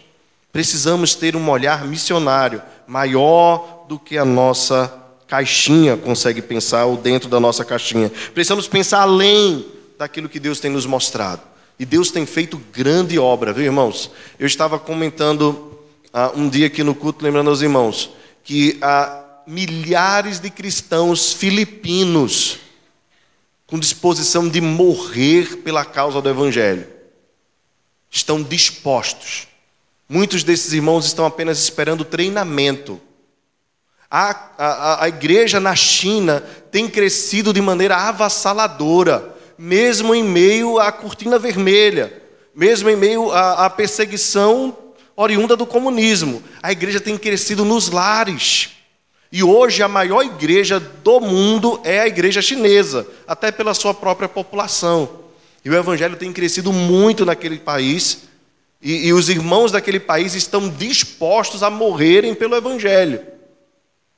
Precisamos 0.52 1.14
ter 1.14 1.36
um 1.36 1.50
olhar 1.50 1.86
missionário 1.86 2.62
maior 2.88 3.86
do 3.88 4.00
que 4.00 4.18
a 4.18 4.26
nossa 4.26 4.92
caixinha 5.28 5.96
consegue 5.96 6.42
pensar, 6.42 6.86
ou 6.86 6.98
dentro 6.98 7.30
da 7.30 7.40
nossa 7.40 7.64
caixinha. 7.64 8.12
Precisamos 8.34 8.68
pensar 8.68 9.02
além 9.02 9.66
daquilo 9.98 10.30
que 10.30 10.40
Deus 10.40 10.60
tem 10.60 10.72
nos 10.72 10.86
mostrado. 10.86 11.42
E 11.80 11.86
Deus 11.86 12.10
tem 12.10 12.26
feito 12.26 12.58
grande 12.74 13.20
obra, 13.20 13.54
viu, 13.54 13.66
irmãos? 13.66 14.10
Eu 14.40 14.48
estava 14.48 14.80
comentando 14.80 15.80
ah, 16.12 16.32
um 16.36 16.50
dia 16.50 16.68
aqui 16.68 16.84
no 16.84 16.96
culto, 16.96 17.24
lembrando 17.24 17.50
aos 17.50 17.62
irmãos, 17.62 18.10
que 18.44 18.78
há 18.82 19.24
milhares 19.46 20.40
de 20.40 20.50
cristãos 20.50 21.34
filipinos 21.34 22.60
com 23.68 23.78
disposição 23.78 24.50
de 24.50 24.60
morrer 24.60 25.58
pela 25.58 25.86
causa 25.86 26.22
do 26.22 26.30
Evangelho. 26.30 26.88
Estão 28.10 28.42
dispostos. 28.42 29.48
Muitos 30.10 30.44
desses 30.44 30.74
irmãos 30.74 31.06
estão 31.06 31.26
apenas 31.26 31.60
esperando 31.60 32.06
treinamento. 32.06 33.00
A, 34.10 34.54
a, 34.58 35.04
a 35.04 35.10
igreja 35.10 35.60
na 35.60 35.76
China 35.76 36.42
tem 36.72 36.90
crescido 36.90 37.54
de 37.54 37.62
maneira 37.62 37.98
avassaladora 37.98 39.37
mesmo 39.58 40.14
em 40.14 40.24
meio 40.24 40.80
à 40.80 40.92
cortina 40.92 41.40
vermelha, 41.40 42.14
mesmo 42.56 42.90
em 42.90 42.96
meio 42.96 43.32
à, 43.32 43.66
à 43.66 43.70
perseguição 43.70 44.76
oriunda 45.16 45.56
do 45.56 45.66
comunismo. 45.66 46.44
A 46.62 46.72
igreja 46.72 47.00
tem 47.00 47.18
crescido 47.18 47.66
nos 47.66 47.90
lares. 47.90 48.70
E 49.32 49.44
hoje 49.44 49.84
a 49.84 49.88
maior 49.88 50.24
igreja 50.24 50.80
do 50.80 51.20
mundo 51.20 51.82
é 51.84 52.00
a 52.00 52.08
igreja 52.08 52.42
chinesa, 52.42 53.06
até 53.28 53.52
pela 53.52 53.74
sua 53.74 53.94
própria 53.94 54.30
população. 54.30 55.10
E 55.66 55.70
o 55.70 55.76
evangelho 55.76 56.16
tem 56.16 56.32
crescido 56.32 56.72
muito 56.72 57.26
naquele 57.26 57.58
país, 57.58 58.24
e, 58.82 59.08
e 59.08 59.14
os 59.14 59.28
irmãos 59.28 59.72
daquele 59.72 60.00
país 60.00 60.34
estão 60.34 60.70
dispostos 60.70 61.62
a 61.62 61.70
morrerem 61.70 62.34
pelo 62.34 62.56
evangelho. 62.56 63.20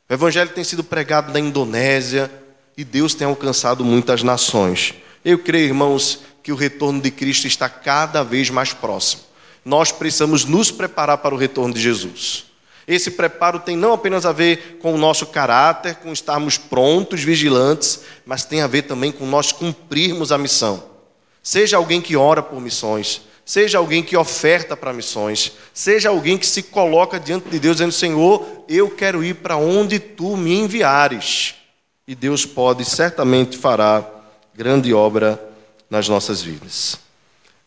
O 0.08 0.14
evangelho 0.14 0.52
tem 0.52 0.64
sido 0.64 0.84
pregado 0.84 1.34
na 1.34 1.40
Indonésia, 1.40 2.30
e 2.78 2.84
Deus 2.84 3.16
tem 3.16 3.26
alcançado 3.26 3.84
muitas 3.84 4.22
nações. 4.22 4.94
Eu 5.24 5.40
creio, 5.40 5.68
irmãos, 5.68 6.20
que 6.42 6.52
o 6.52 6.56
retorno 6.56 7.02
de 7.02 7.12
Cristo 7.12 7.48
está 7.48 7.68
cada 7.68 8.24
vez 8.24 8.50
mais 8.50 8.74
próximo. 8.74 9.24
Nós 9.64 9.92
precisamos 9.92 10.46
nos 10.46 10.72
preparar 10.72 11.18
para 11.18 11.36
o 11.36 11.38
retorno 11.38 11.74
de 11.74 11.82
Jesus. 11.82 12.46
Esse 12.88 13.12
preparo 13.12 13.60
tem 13.60 13.78
não 13.78 13.94
apenas 13.94 14.26
a 14.26 14.32
ver 14.32 14.80
com 14.82 14.96
o 14.96 14.98
nosso 14.98 15.28
caráter, 15.28 15.98
com 15.98 16.12
estarmos 16.12 16.58
prontos, 16.58 17.22
vigilantes, 17.22 18.02
mas 18.26 18.46
tem 18.46 18.62
a 18.62 18.68
ver 18.68 18.84
também 18.84 19.12
com 19.12 19.28
nós 19.28 19.52
cumprirmos 19.52 20.32
a 20.32 20.40
missão. 20.40 20.84
Seja 21.44 21.78
alguém 21.78 22.02
que 22.02 22.16
ora 22.16 22.42
por 22.42 22.60
missões, 22.60 23.22
seja 23.46 23.78
alguém 23.78 24.02
que 24.02 24.18
oferta 24.18 24.76
para 24.76 24.92
missões, 24.92 25.52
seja 25.72 26.10
alguém 26.10 26.36
que 26.36 26.48
se 26.48 26.64
coloca 26.64 27.20
diante 27.20 27.48
de 27.50 27.60
Deus 27.60 27.76
dizendo: 27.76 27.92
Senhor, 27.92 28.64
eu 28.68 28.90
quero 28.90 29.24
ir 29.24 29.36
para 29.36 29.56
onde 29.56 30.00
tu 30.00 30.36
me 30.36 30.56
enviares. 30.56 31.56
E 32.08 32.16
Deus 32.16 32.44
pode, 32.44 32.86
certamente 32.86 33.56
fará 33.56 34.19
grande 34.60 34.94
obra 34.94 35.42
nas 35.90 36.10
nossas 36.10 36.42
vidas. 36.42 37.00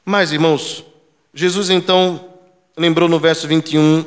Mas, 0.05 0.31
irmãos, 0.31 0.85
Jesus 1.33 1.71
então 1.71 2.23
lembrou 2.77 3.09
no 3.09 3.19
verso 3.19 3.49
21 3.49 4.05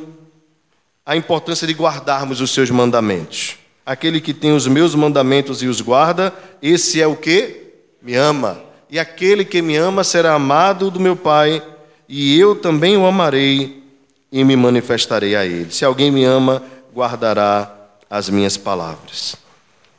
a 1.04 1.16
importância 1.16 1.66
de 1.66 1.74
guardarmos 1.74 2.42
os 2.42 2.52
seus 2.52 2.70
mandamentos. 2.70 3.58
Aquele 3.84 4.22
que 4.22 4.36
tem 4.36 4.54
os 4.54 4.68
meus 4.68 4.94
mandamentos 4.94 5.64
e 5.64 5.68
os 5.68 5.82
guarda, 5.82 6.32
esse 6.62 7.02
é 7.02 7.08
o 7.08 7.16
que? 7.16 7.74
Me 8.04 8.14
ama. 8.14 8.62
E 8.88 9.00
aquele 9.00 9.44
que 9.44 9.64
me 9.64 9.76
ama 9.76 10.04
será 10.04 10.36
amado 10.36 10.92
do 10.92 11.00
meu 11.00 11.16
Pai, 11.16 11.64
e 12.08 12.40
eu 12.40 12.56
também 12.56 12.96
o 12.96 13.08
amarei 13.08 13.82
e 14.32 14.44
me 14.44 14.56
manifestarei 14.56 15.36
a 15.36 15.44
ele. 15.44 15.72
Se 15.72 15.84
alguém 15.84 16.12
me 16.12 16.24
ama, 16.24 16.62
guardará 16.94 17.76
as 18.08 18.30
minhas 18.30 18.58
palavras. 18.58 19.36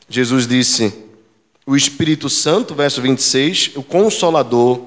Jesus 0.08 0.46
disse: 0.46 1.05
O 1.66 1.74
Espírito 1.76 2.30
Santo, 2.30 2.74
verso 2.74 3.02
26, 3.02 3.72
o 3.74 3.82
Consolador, 3.82 4.80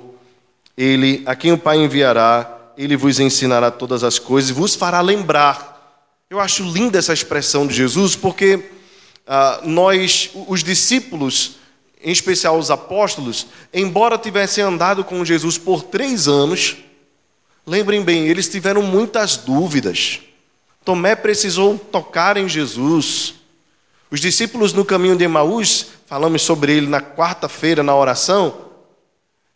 ele, 0.77 1.21
a 1.25 1.35
quem 1.35 1.51
o 1.51 1.57
Pai 1.57 1.77
enviará, 1.77 2.71
ele 2.77 2.95
vos 2.95 3.19
ensinará 3.19 3.69
todas 3.69 4.03
as 4.03 4.17
coisas 4.17 4.49
e 4.49 4.53
vos 4.53 4.73
fará 4.73 5.01
lembrar 5.01 5.69
eu 6.29 6.39
acho 6.39 6.61
linda 6.63 6.99
essa 6.99 7.11
expressão 7.11 7.65
de 7.65 7.73
Jesus, 7.73 8.15
porque 8.15 8.69
ah, 9.25 9.61
nós, 9.63 10.29
os 10.47 10.63
discípulos, 10.63 11.55
em 12.03 12.11
especial 12.11 12.59
os 12.59 12.69
apóstolos, 12.69 13.47
embora 13.73 14.15
tivessem 14.15 14.63
andado 14.63 15.03
com 15.03 15.25
Jesus 15.25 15.57
por 15.57 15.81
três 15.81 16.27
anos, 16.27 16.77
lembrem 17.65 18.03
bem, 18.03 18.27
eles 18.27 18.47
tiveram 18.47 18.83
muitas 18.83 19.37
dúvidas. 19.37 20.19
Tomé 20.85 21.15
precisou 21.15 21.79
tocar 21.79 22.37
em 22.37 22.47
Jesus. 22.47 23.33
Os 24.11 24.19
discípulos 24.19 24.73
no 24.73 24.83
caminho 24.83 25.15
de 25.15 25.23
Emaús, 25.23 25.87
falamos 26.07 26.41
sobre 26.41 26.75
ele 26.75 26.87
na 26.87 26.99
quarta-feira 26.99 27.83
na 27.83 27.95
oração, 27.95 28.69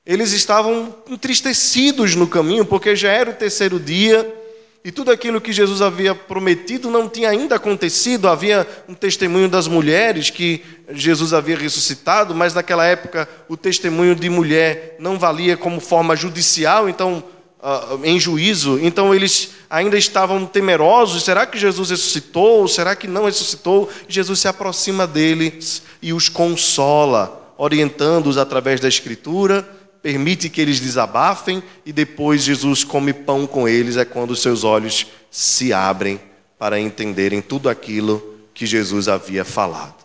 eles 0.06 0.32
estavam 0.34 0.96
entristecidos 1.10 2.16
no 2.16 2.28
caminho, 2.28 2.66
porque 2.66 2.96
já 2.96 3.12
era 3.12 3.32
o 3.32 3.34
terceiro 3.34 3.80
dia 3.80 4.42
e 4.86 4.92
tudo 4.92 5.12
aquilo 5.12 5.40
que 5.40 5.54
Jesus 5.54 5.82
havia 5.82 6.14
prometido 6.14 6.92
não 6.92 7.08
tinha 7.08 7.30
ainda 7.30 7.56
acontecido. 7.56 8.28
Havia 8.28 8.68
um 8.88 8.94
testemunho 8.94 9.48
das 9.48 9.66
mulheres 9.66 10.30
que 10.30 10.62
Jesus 10.92 11.32
havia 11.32 11.58
ressuscitado, 11.58 12.36
mas 12.36 12.54
naquela 12.54 12.86
época 12.86 13.28
o 13.48 13.56
testemunho 13.56 14.14
de 14.14 14.30
mulher 14.30 14.98
não 15.00 15.18
valia 15.18 15.56
como 15.56 15.80
forma 15.80 16.18
judicial, 16.18 16.90
então 16.90 17.24
uh, 17.64 18.06
em 18.06 18.20
juízo. 18.20 18.78
Então 18.80 19.16
eles 19.16 19.52
ainda 19.70 19.98
estavam 19.98 20.46
temerosos: 20.46 21.24
será 21.24 21.46
que 21.46 21.58
Jesus 21.58 21.90
ressuscitou? 21.90 22.68
Será 22.68 22.96
que 22.96 23.08
não 23.08 23.26
ressuscitou? 23.26 23.90
Jesus 24.08 24.42
se 24.42 24.48
aproxima 24.48 25.08
deles 25.08 25.82
e 26.02 26.12
os 26.12 26.28
consola, 26.28 27.54
orientando-os 27.58 28.38
através 28.38 28.80
da 28.80 28.88
Escritura 28.88 29.68
permite 30.04 30.50
que 30.50 30.60
eles 30.60 30.82
desabafem 30.82 31.64
e 31.86 31.94
depois 31.94 32.44
Jesus 32.44 32.84
come 32.84 33.14
pão 33.14 33.48
com 33.48 33.70
eles, 33.70 33.96
é 33.96 34.04
quando 34.04 34.36
seus 34.36 34.66
olhos 34.66 35.08
se 35.32 35.72
abrem 35.72 36.20
para 36.60 36.78
entenderem 36.78 37.42
tudo 37.42 37.70
aquilo 37.70 38.38
que 38.54 38.66
Jesus 38.66 39.08
havia 39.08 39.46
falado. 39.46 40.04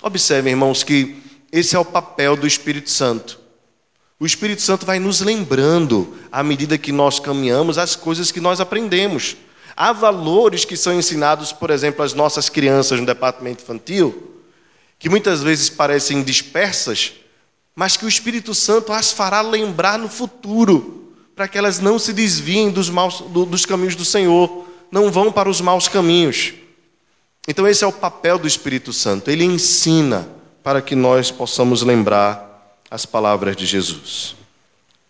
Observem, 0.00 0.52
irmãos, 0.52 0.84
que 0.84 1.16
esse 1.50 1.74
é 1.74 1.78
o 1.78 1.84
papel 1.84 2.36
do 2.36 2.46
Espírito 2.46 2.90
Santo. 2.90 3.39
O 4.20 4.26
Espírito 4.26 4.60
Santo 4.60 4.84
vai 4.84 4.98
nos 4.98 5.22
lembrando, 5.22 6.14
à 6.30 6.42
medida 6.42 6.76
que 6.76 6.92
nós 6.92 7.18
caminhamos, 7.18 7.78
as 7.78 7.96
coisas 7.96 8.30
que 8.30 8.38
nós 8.38 8.60
aprendemos. 8.60 9.34
Há 9.74 9.94
valores 9.94 10.66
que 10.66 10.76
são 10.76 10.92
ensinados, 10.92 11.52
por 11.54 11.70
exemplo, 11.70 12.04
às 12.04 12.12
nossas 12.12 12.50
crianças 12.50 13.00
no 13.00 13.06
departamento 13.06 13.62
infantil, 13.62 14.34
que 14.98 15.08
muitas 15.08 15.42
vezes 15.42 15.70
parecem 15.70 16.22
dispersas, 16.22 17.14
mas 17.74 17.96
que 17.96 18.04
o 18.04 18.08
Espírito 18.08 18.54
Santo 18.54 18.92
as 18.92 19.10
fará 19.10 19.40
lembrar 19.40 19.98
no 19.98 20.06
futuro, 20.06 21.14
para 21.34 21.48
que 21.48 21.56
elas 21.56 21.80
não 21.80 21.98
se 21.98 22.12
desviem 22.12 22.70
dos, 22.70 22.90
maus, 22.90 23.22
do, 23.22 23.46
dos 23.46 23.64
caminhos 23.64 23.96
do 23.96 24.04
Senhor, 24.04 24.66
não 24.92 25.10
vão 25.10 25.32
para 25.32 25.48
os 25.48 25.62
maus 25.62 25.88
caminhos. 25.88 26.52
Então, 27.48 27.66
esse 27.66 27.82
é 27.82 27.86
o 27.86 27.92
papel 27.92 28.38
do 28.38 28.46
Espírito 28.46 28.92
Santo, 28.92 29.30
ele 29.30 29.44
ensina 29.44 30.28
para 30.62 30.82
que 30.82 30.94
nós 30.94 31.30
possamos 31.30 31.80
lembrar 31.80 32.49
as 32.90 33.06
palavras 33.06 33.56
de 33.56 33.64
Jesus. 33.66 34.34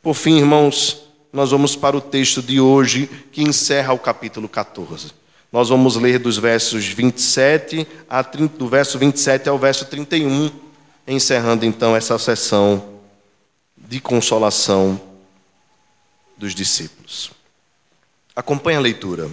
Por 0.02 0.14
fim, 0.14 0.38
irmãos, 0.38 1.02
nós 1.32 1.50
vamos 1.50 1.74
para 1.74 1.96
o 1.96 2.00
texto 2.00 2.42
de 2.42 2.60
hoje 2.60 3.08
que 3.32 3.42
encerra 3.42 3.92
o 3.92 3.98
capítulo 3.98 4.48
14. 4.48 5.12
Nós 5.52 5.68
vamos 5.68 5.96
ler 5.96 6.18
dos 6.18 6.38
versos 6.38 6.86
27 6.86 7.86
a 8.08 8.22
30, 8.22 8.58
do 8.58 8.68
verso 8.68 8.98
27 8.98 9.48
ao 9.48 9.58
verso 9.58 9.84
31 9.86 10.50
encerrando 11.06 11.64
então 11.64 11.96
essa 11.96 12.18
sessão 12.18 13.00
de 13.76 14.00
consolação 14.00 15.00
dos 16.36 16.54
discípulos. 16.54 17.32
Acompanhe 18.34 18.78
a 18.78 18.80
leitura. 18.80 19.28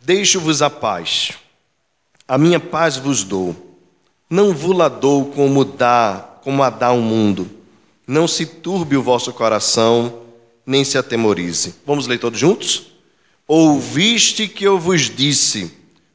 Deixo-vos 0.00 0.62
a 0.62 0.68
paz, 0.68 1.32
a 2.26 2.36
minha 2.36 2.58
paz 2.58 2.96
vos 2.96 3.22
dou. 3.22 3.54
Não 4.28 4.52
vos 4.52 4.76
la 4.76 4.88
dou 4.88 5.26
como 5.26 5.64
dá, 5.64 6.28
como 6.42 6.62
a 6.62 6.70
dá 6.70 6.92
o 6.92 7.00
mundo. 7.00 7.48
Não 8.06 8.26
se 8.26 8.44
turbe 8.44 8.96
o 8.96 9.02
vosso 9.02 9.32
coração, 9.32 10.12
nem 10.66 10.84
se 10.84 10.98
atemorize. 10.98 11.74
Vamos 11.86 12.06
ler 12.06 12.18
todos 12.18 12.38
juntos? 12.38 12.92
Ouviste 13.46 14.48
que 14.48 14.64
eu 14.64 14.78
vos 14.78 15.02
disse: 15.02 15.72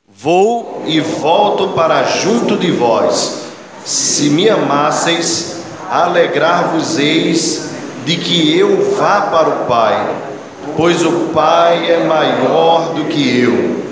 Vou 0.07 0.83
e 0.85 0.99
volto 0.99 1.69
para 1.69 2.03
junto 2.03 2.57
de 2.57 2.71
vós. 2.71 3.45
Se 3.85 4.29
me 4.29 4.49
amasseis, 4.49 5.61
alegrar-vos-eis 5.89 7.69
de 8.05 8.17
que 8.17 8.57
eu 8.57 8.95
vá 8.95 9.21
para 9.21 9.49
o 9.49 9.65
Pai, 9.65 10.15
pois 10.75 11.05
o 11.05 11.29
Pai 11.33 11.91
é 11.91 12.05
maior 12.05 12.93
do 12.93 13.05
que 13.05 13.39
eu. 13.39 13.85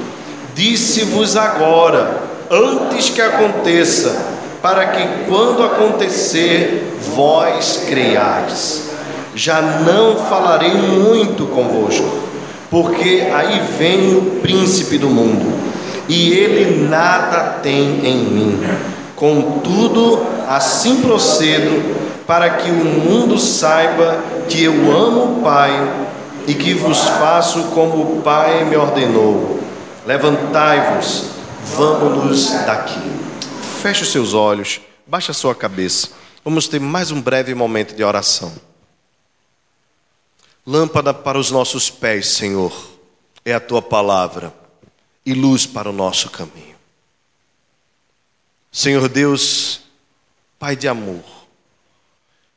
Disse-vos 0.53 1.35
agora, 1.35 2.23
antes 2.49 3.09
que 3.09 3.21
aconteça, 3.21 4.34
para 4.65 4.87
que 4.87 5.07
quando 5.29 5.63
acontecer, 5.63 6.97
vós 7.13 7.83
creiais. 7.87 8.89
Já 9.35 9.61
não 9.61 10.15
falarei 10.15 10.73
muito 10.73 11.45
convosco, 11.45 12.09
porque 12.71 13.27
aí 13.31 13.61
vem 13.77 14.17
o 14.17 14.39
príncipe 14.41 14.97
do 14.97 15.07
mundo, 15.07 15.53
e 16.09 16.31
ele 16.31 16.87
nada 16.89 17.59
tem 17.61 18.03
em 18.03 18.17
mim 18.17 18.63
Contudo, 19.15 20.25
assim 20.49 20.99
procedo, 21.03 21.95
para 22.25 22.49
que 22.49 22.71
o 22.71 22.73
mundo 22.73 23.37
saiba 23.37 24.17
que 24.49 24.63
eu 24.63 24.73
amo 24.73 25.37
o 25.37 25.41
Pai 25.43 25.93
e 26.47 26.55
que 26.55 26.73
vos 26.73 27.01
faço 27.01 27.65
como 27.65 28.01
o 28.01 28.21
Pai 28.23 28.65
me 28.65 28.75
ordenou. 28.75 29.59
Levantai-vos, 30.07 31.25
vamos-nos 31.77 32.51
daqui. 32.65 33.24
Feche 33.85 34.01
os 34.01 34.11
seus 34.11 34.33
olhos, 34.33 34.81
baixe 35.05 35.29
a 35.29 35.33
sua 35.35 35.53
cabeça. 35.53 36.09
Vamos 36.43 36.67
ter 36.67 36.79
mais 36.79 37.11
um 37.11 37.21
breve 37.21 37.53
momento 37.53 37.95
de 37.95 38.03
oração. 38.03 38.51
Lâmpada 40.65 41.13
para 41.13 41.37
os 41.37 41.51
nossos 41.51 41.87
pés, 41.91 42.29
Senhor, 42.29 42.75
é 43.45 43.53
a 43.53 43.59
tua 43.59 43.83
palavra 43.83 44.51
e 45.23 45.35
luz 45.35 45.67
para 45.67 45.87
o 45.87 45.93
nosso 45.93 46.31
caminho. 46.31 46.75
Senhor 48.71 49.07
Deus, 49.07 49.81
Pai 50.57 50.75
de 50.75 50.87
amor, 50.87 51.23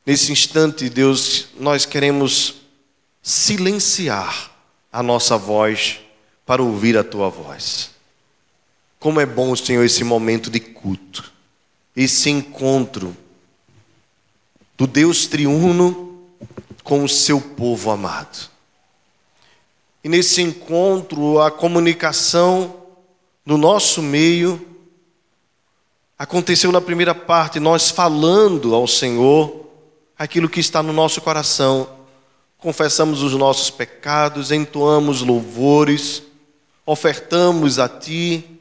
nesse 0.03 0.31
instante, 0.31 0.89
Deus, 0.89 1.49
nós 1.59 1.85
queremos 1.85 2.55
silenciar 3.21 4.49
a 4.91 5.03
nossa 5.03 5.37
voz 5.37 5.99
para 6.43 6.63
ouvir 6.63 6.97
a 6.97 7.03
tua 7.03 7.29
voz. 7.29 7.98
Como 8.99 9.19
é 9.19 9.25
bom, 9.25 9.55
Senhor, 9.55 9.83
esse 9.83 10.03
momento 10.03 10.49
de 10.49 10.59
culto, 10.59 11.31
esse 11.95 12.29
encontro 12.29 13.15
do 14.77 14.85
Deus 14.85 15.25
triuno 15.25 16.27
com 16.83 17.03
o 17.03 17.09
seu 17.09 17.39
povo 17.39 17.91
amado. 17.91 18.49
E 20.03 20.09
nesse 20.09 20.41
encontro, 20.41 21.39
a 21.41 21.49
comunicação 21.49 22.75
no 23.45 23.57
nosso 23.57 24.01
meio 24.01 24.69
Aconteceu 26.19 26.69
na 26.69 26.81
primeira 26.81 27.15
parte, 27.15 27.61
nós 27.61 27.89
falando 27.89 28.75
ao 28.75 28.85
Senhor 28.85 29.67
aquilo 30.17 30.49
que 30.49 30.59
está 30.59 30.83
no 30.83 30.91
nosso 30.91 31.21
coração. 31.21 31.89
Confessamos 32.57 33.23
os 33.23 33.33
nossos 33.35 33.69
pecados, 33.69 34.51
entoamos 34.51 35.21
louvores, 35.21 36.21
ofertamos 36.85 37.79
a 37.79 37.87
Ti, 37.87 38.58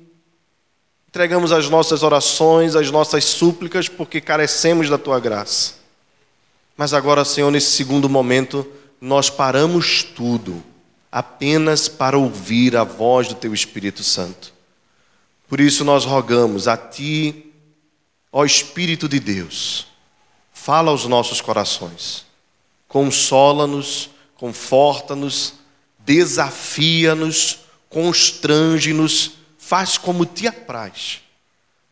entregamos 1.09 1.53
as 1.53 1.69
nossas 1.69 2.03
orações, 2.03 2.77
as 2.77 2.91
nossas 2.91 3.25
súplicas, 3.25 3.89
porque 3.89 4.21
carecemos 4.21 4.89
da 4.89 4.99
Tua 4.99 5.19
graça. 5.19 5.75
Mas 6.77 6.95
agora, 6.95 7.25
Senhor, 7.25 7.51
nesse 7.51 7.71
segundo 7.73 8.09
momento, 8.09 8.67
nós 9.01 9.31
paramos 9.31 10.03
tudo 10.03 10.63
apenas 11.11 11.89
para 11.89 12.19
ouvir 12.19 12.77
a 12.77 12.85
voz 12.85 13.29
do 13.29 13.35
Teu 13.35 13.55
Espírito 13.55 14.05
Santo. 14.05 14.53
Por 15.49 15.61
isso 15.61 15.85
nós 15.85 16.05
rogamos 16.05 16.69
a 16.69 16.77
Ti, 16.77 17.53
ó 18.31 18.45
Espírito 18.45 19.09
de 19.09 19.19
Deus, 19.19 19.87
fala 20.53 20.91
aos 20.91 21.07
nossos 21.07 21.41
corações, 21.41 22.27
consola-nos, 22.87 24.11
conforta-nos, 24.37 25.55
desafia-nos, 25.99 27.61
constrange-nos, 27.89 29.38
faz 29.69 29.99
como 29.99 30.25
te 30.25 30.47
apraz, 30.47 31.21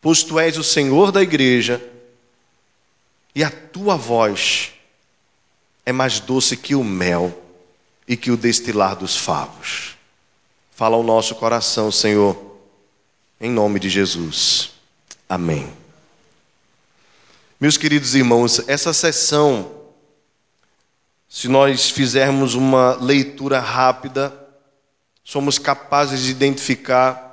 pois 0.01 0.23
tu 0.23 0.39
és 0.39 0.57
o 0.57 0.63
Senhor 0.63 1.11
da 1.11 1.21
igreja 1.21 1.79
e 3.35 3.43
a 3.43 3.51
tua 3.51 3.95
voz 3.95 4.71
é 5.85 5.91
mais 5.91 6.19
doce 6.19 6.57
que 6.57 6.73
o 6.73 6.83
mel 6.83 7.39
e 8.07 8.17
que 8.17 8.31
o 8.31 8.35
destilar 8.35 8.95
dos 8.95 9.15
favos. 9.15 9.95
Fala 10.71 10.95
ao 10.95 11.03
nosso 11.03 11.35
coração, 11.35 11.91
Senhor, 11.91 12.57
em 13.39 13.51
nome 13.51 13.79
de 13.79 13.91
Jesus. 13.91 14.71
Amém. 15.29 15.71
Meus 17.59 17.77
queridos 17.77 18.15
irmãos, 18.15 18.59
essa 18.67 18.91
sessão, 18.91 19.71
se 21.29 21.47
nós 21.47 21.91
fizermos 21.91 22.55
uma 22.55 22.95
leitura 22.95 23.59
rápida, 23.59 24.33
somos 25.23 25.59
capazes 25.59 26.23
de 26.23 26.31
identificar 26.31 27.26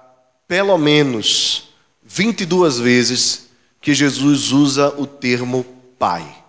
pelo 0.46 0.76
menos 0.78 1.70
22 2.04 2.78
vezes 2.78 3.48
que 3.80 3.94
Jesus 3.94 4.52
usa 4.52 4.94
o 4.98 5.06
termo 5.06 5.64
Pai 5.98 6.44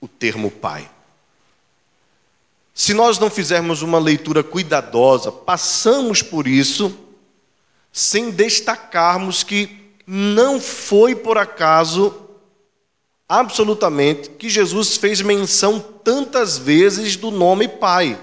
o 0.00 0.06
termo 0.06 0.50
Pai. 0.50 0.88
Se 2.74 2.94
nós 2.94 3.18
não 3.18 3.28
fizermos 3.28 3.82
uma 3.82 3.98
leitura 3.98 4.42
cuidadosa, 4.44 5.32
passamos 5.32 6.22
por 6.22 6.46
isso 6.46 6.96
sem 7.92 8.30
destacarmos 8.30 9.42
que 9.42 9.76
não 10.06 10.60
foi 10.60 11.14
por 11.14 11.36
acaso, 11.36 12.14
absolutamente, 13.28 14.30
que 14.30 14.48
Jesus 14.48 14.96
fez 14.96 15.20
menção 15.20 15.80
tantas 15.80 16.56
vezes 16.56 17.16
do 17.16 17.30
nome 17.30 17.66
Pai. 17.66 18.18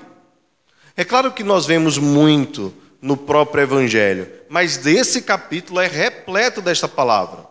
É 0.96 1.04
claro 1.04 1.34
que 1.34 1.44
nós 1.44 1.66
vemos 1.66 1.98
muito 1.98 2.74
no 3.06 3.16
próprio 3.16 3.62
Evangelho, 3.62 4.28
mas 4.50 4.78
desse 4.78 5.22
capítulo 5.22 5.80
é 5.80 5.86
repleto 5.86 6.60
desta 6.60 6.88
palavra. 6.88 7.46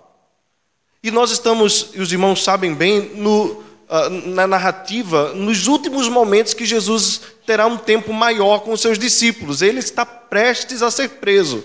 E 1.01 1.13
nós 1.13 1.31
estamos, 1.31 1.91
e 1.95 2.01
os 2.01 2.11
irmãos 2.11 2.43
sabem 2.43 2.75
bem, 2.75 3.13
no, 3.15 3.63
ah, 3.89 4.09
na 4.09 4.49
narrativa 4.49 5.33
nos 5.33 5.69
últimos 5.69 6.09
momentos 6.09 6.55
que 6.55 6.67
Jesus 6.67 7.21
terá 7.47 7.69
um 7.69 7.77
tempo 7.77 8.13
maior 8.13 8.63
com 8.63 8.73
os 8.73 8.81
seus 8.81 8.99
discípulos. 8.99 9.63
Ele 9.63 9.79
está 9.79 10.05
prestes 10.05 10.83
a 10.83 10.91
ser 10.91 11.09
preso. 11.09 11.63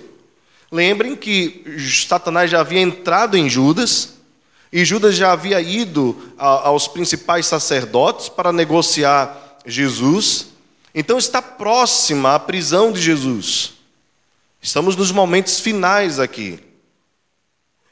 Lembrem 0.72 1.16
que 1.16 1.66
Satanás 2.06 2.52
já 2.52 2.60
havia 2.60 2.82
entrado 2.82 3.36
em 3.36 3.50
Judas 3.50 4.14
e 4.72 4.86
Judas 4.86 5.16
já 5.16 5.32
havia 5.32 5.60
ido 5.60 6.16
aos 6.38 6.88
principais 6.88 7.48
sacerdotes 7.48 8.30
para 8.30 8.54
negociar 8.54 9.58
Jesus. 9.66 10.50
Então 10.94 11.18
está 11.18 11.42
próxima 11.42 12.36
a 12.36 12.40
prisão 12.40 12.92
de 12.92 13.02
Jesus. 13.02 13.79
Estamos 14.62 14.96
nos 14.96 15.12
momentos 15.12 15.60
finais 15.60 16.20
aqui. 16.20 16.60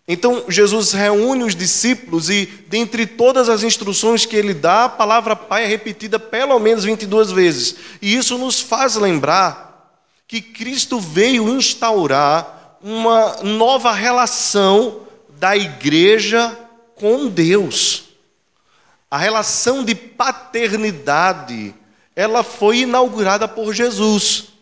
Então 0.08 0.46
Jesus 0.48 0.94
reúne 0.94 1.44
os 1.44 1.56
discípulos 1.56 2.30
e, 2.30 2.46
dentre 2.68 3.06
todas 3.06 3.50
as 3.50 3.62
instruções 3.62 4.26
que 4.26 4.36
ele 4.36 4.54
dá, 4.54 4.86
a 4.86 4.90
palavra 4.90 5.36
Pai 5.36 5.66
é 5.66 5.68
repetida 5.68 6.18
pelo 6.18 6.58
menos 6.60 6.86
22 6.86 7.32
vezes. 7.32 7.76
E 8.02 8.16
isso 8.16 8.38
nos 8.38 8.62
faz 8.62 8.96
lembrar 8.96 9.68
que 10.26 10.42
Cristo 10.42 11.00
veio 11.00 11.50
instaurar 11.50 12.78
uma 12.82 13.44
nova 13.44 13.92
relação 13.92 15.02
da 15.38 15.58
igreja 15.58 16.58
com 16.96 17.28
Deus. 17.28 18.06
A 19.10 19.18
relação 19.18 19.84
de 19.84 19.96
paternidade, 19.96 21.74
ela 22.16 22.44
foi 22.44 22.80
inaugurada 22.80 23.48
por 23.48 23.74
Jesus. 23.74 24.57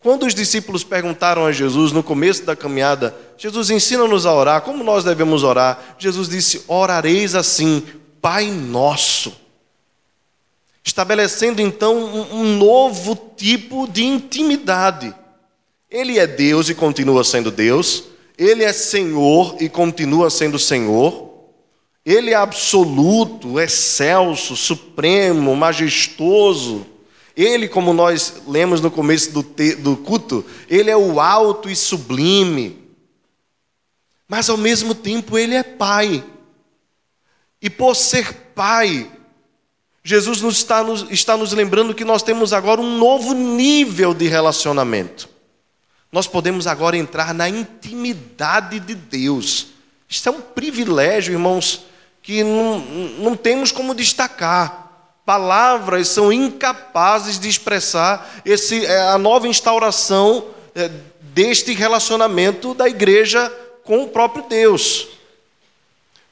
Quando 0.00 0.24
os 0.24 0.34
discípulos 0.34 0.82
perguntaram 0.82 1.44
a 1.44 1.52
Jesus 1.52 1.92
no 1.92 2.02
começo 2.02 2.44
da 2.44 2.56
caminhada, 2.56 3.14
Jesus 3.36 3.68
ensina-nos 3.68 4.24
a 4.24 4.34
orar, 4.34 4.62
como 4.62 4.82
nós 4.82 5.04
devemos 5.04 5.42
orar? 5.42 5.96
Jesus 5.98 6.26
disse: 6.26 6.64
Orareis 6.66 7.34
assim, 7.34 7.82
Pai 8.20 8.46
Nosso. 8.46 9.38
Estabelecendo 10.82 11.60
então 11.60 11.94
um 12.32 12.56
novo 12.56 13.14
tipo 13.36 13.86
de 13.86 14.02
intimidade. 14.02 15.14
Ele 15.90 16.18
é 16.18 16.26
Deus 16.26 16.70
e 16.70 16.74
continua 16.74 17.22
sendo 17.22 17.50
Deus, 17.50 18.04
ele 18.38 18.64
é 18.64 18.72
Senhor 18.72 19.56
e 19.60 19.68
continua 19.68 20.30
sendo 20.30 20.58
Senhor. 20.58 21.28
Ele 22.06 22.30
é 22.30 22.34
absoluto, 22.34 23.60
excelso, 23.60 24.56
supremo, 24.56 25.54
majestoso. 25.54 26.86
Ele, 27.40 27.68
como 27.68 27.94
nós 27.94 28.42
lemos 28.46 28.82
no 28.82 28.90
começo 28.90 29.32
do, 29.32 29.42
te, 29.42 29.74
do 29.74 29.96
culto, 29.96 30.44
ele 30.68 30.90
é 30.90 30.96
o 30.96 31.18
alto 31.18 31.70
e 31.70 31.74
sublime. 31.74 32.78
Mas 34.28 34.50
ao 34.50 34.58
mesmo 34.58 34.94
tempo 34.94 35.38
ele 35.38 35.54
é 35.54 35.62
pai. 35.62 36.22
E 37.62 37.70
por 37.70 37.96
ser 37.96 38.30
pai, 38.54 39.10
Jesus 40.04 40.42
nos 40.42 40.58
está, 40.58 40.82
nos, 40.82 41.10
está 41.10 41.34
nos 41.34 41.52
lembrando 41.52 41.94
que 41.94 42.04
nós 42.04 42.22
temos 42.22 42.52
agora 42.52 42.78
um 42.78 42.98
novo 42.98 43.32
nível 43.32 44.12
de 44.12 44.28
relacionamento. 44.28 45.26
Nós 46.12 46.26
podemos 46.26 46.66
agora 46.66 46.96
entrar 46.98 47.32
na 47.32 47.48
intimidade 47.48 48.80
de 48.80 48.94
Deus. 48.94 49.68
Isso 50.06 50.28
é 50.28 50.32
um 50.32 50.42
privilégio, 50.42 51.32
irmãos, 51.32 51.86
que 52.22 52.44
não, 52.44 52.80
não 53.18 53.34
temos 53.34 53.72
como 53.72 53.94
destacar 53.94 54.79
palavras 55.30 56.08
são 56.08 56.32
incapazes 56.32 57.38
de 57.38 57.48
expressar 57.48 58.42
esse, 58.44 58.84
é, 58.84 59.00
a 59.10 59.16
nova 59.16 59.46
instauração 59.46 60.48
é, 60.74 60.90
deste 61.20 61.72
relacionamento 61.72 62.74
da 62.74 62.88
igreja 62.88 63.48
com 63.84 64.02
o 64.02 64.08
próprio 64.08 64.46
Deus. 64.48 65.06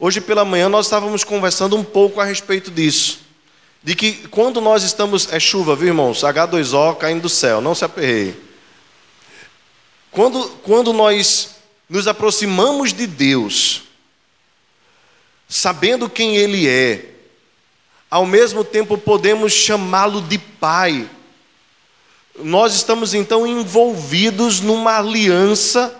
Hoje 0.00 0.20
pela 0.20 0.44
manhã 0.44 0.68
nós 0.68 0.86
estávamos 0.86 1.22
conversando 1.22 1.76
um 1.76 1.84
pouco 1.84 2.20
a 2.20 2.24
respeito 2.24 2.72
disso. 2.72 3.20
De 3.84 3.94
que 3.94 4.26
quando 4.26 4.60
nós 4.60 4.82
estamos. 4.82 5.32
É 5.32 5.38
chuva, 5.38 5.76
viu 5.76 5.86
irmãos? 5.86 6.24
H2O 6.24 6.96
caindo 6.96 7.22
do 7.22 7.28
céu, 7.28 7.60
não 7.60 7.76
se 7.76 7.84
aperreie. 7.84 8.34
Quando, 10.10 10.48
quando 10.64 10.92
nós 10.92 11.50
nos 11.88 12.08
aproximamos 12.08 12.92
de 12.92 13.06
Deus, 13.06 13.82
sabendo 15.48 16.10
quem 16.10 16.36
Ele 16.36 16.68
é, 16.68 17.17
ao 18.10 18.24
mesmo 18.24 18.64
tempo 18.64 18.96
podemos 18.96 19.52
chamá-lo 19.52 20.20
de 20.22 20.38
Pai. 20.38 21.08
Nós 22.38 22.74
estamos 22.74 23.14
então 23.14 23.46
envolvidos 23.46 24.60
numa 24.60 24.98
aliança 24.98 25.94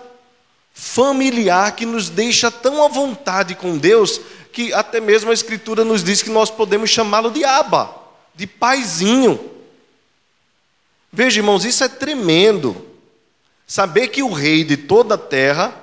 familiar 0.73 1.75
que 1.75 1.85
nos 1.85 2.09
deixa 2.09 2.49
tão 2.49 2.83
à 2.83 2.87
vontade 2.87 3.53
com 3.53 3.77
Deus 3.77 4.21
que 4.51 4.73
até 4.73 4.99
mesmo 4.99 5.29
a 5.29 5.33
Escritura 5.33 5.83
nos 5.83 6.03
diz 6.03 6.23
que 6.23 6.29
nós 6.29 6.49
podemos 6.49 6.89
chamá-lo 6.89 7.29
de 7.29 7.43
Abba, 7.43 7.93
de 8.33 8.47
paizinho. 8.47 9.39
Veja, 11.11 11.39
irmãos, 11.39 11.65
isso 11.65 11.83
é 11.83 11.87
tremendo. 11.87 12.85
Saber 13.67 14.07
que 14.07 14.23
o 14.23 14.31
rei 14.31 14.63
de 14.63 14.77
toda 14.77 15.15
a 15.15 15.17
terra 15.17 15.75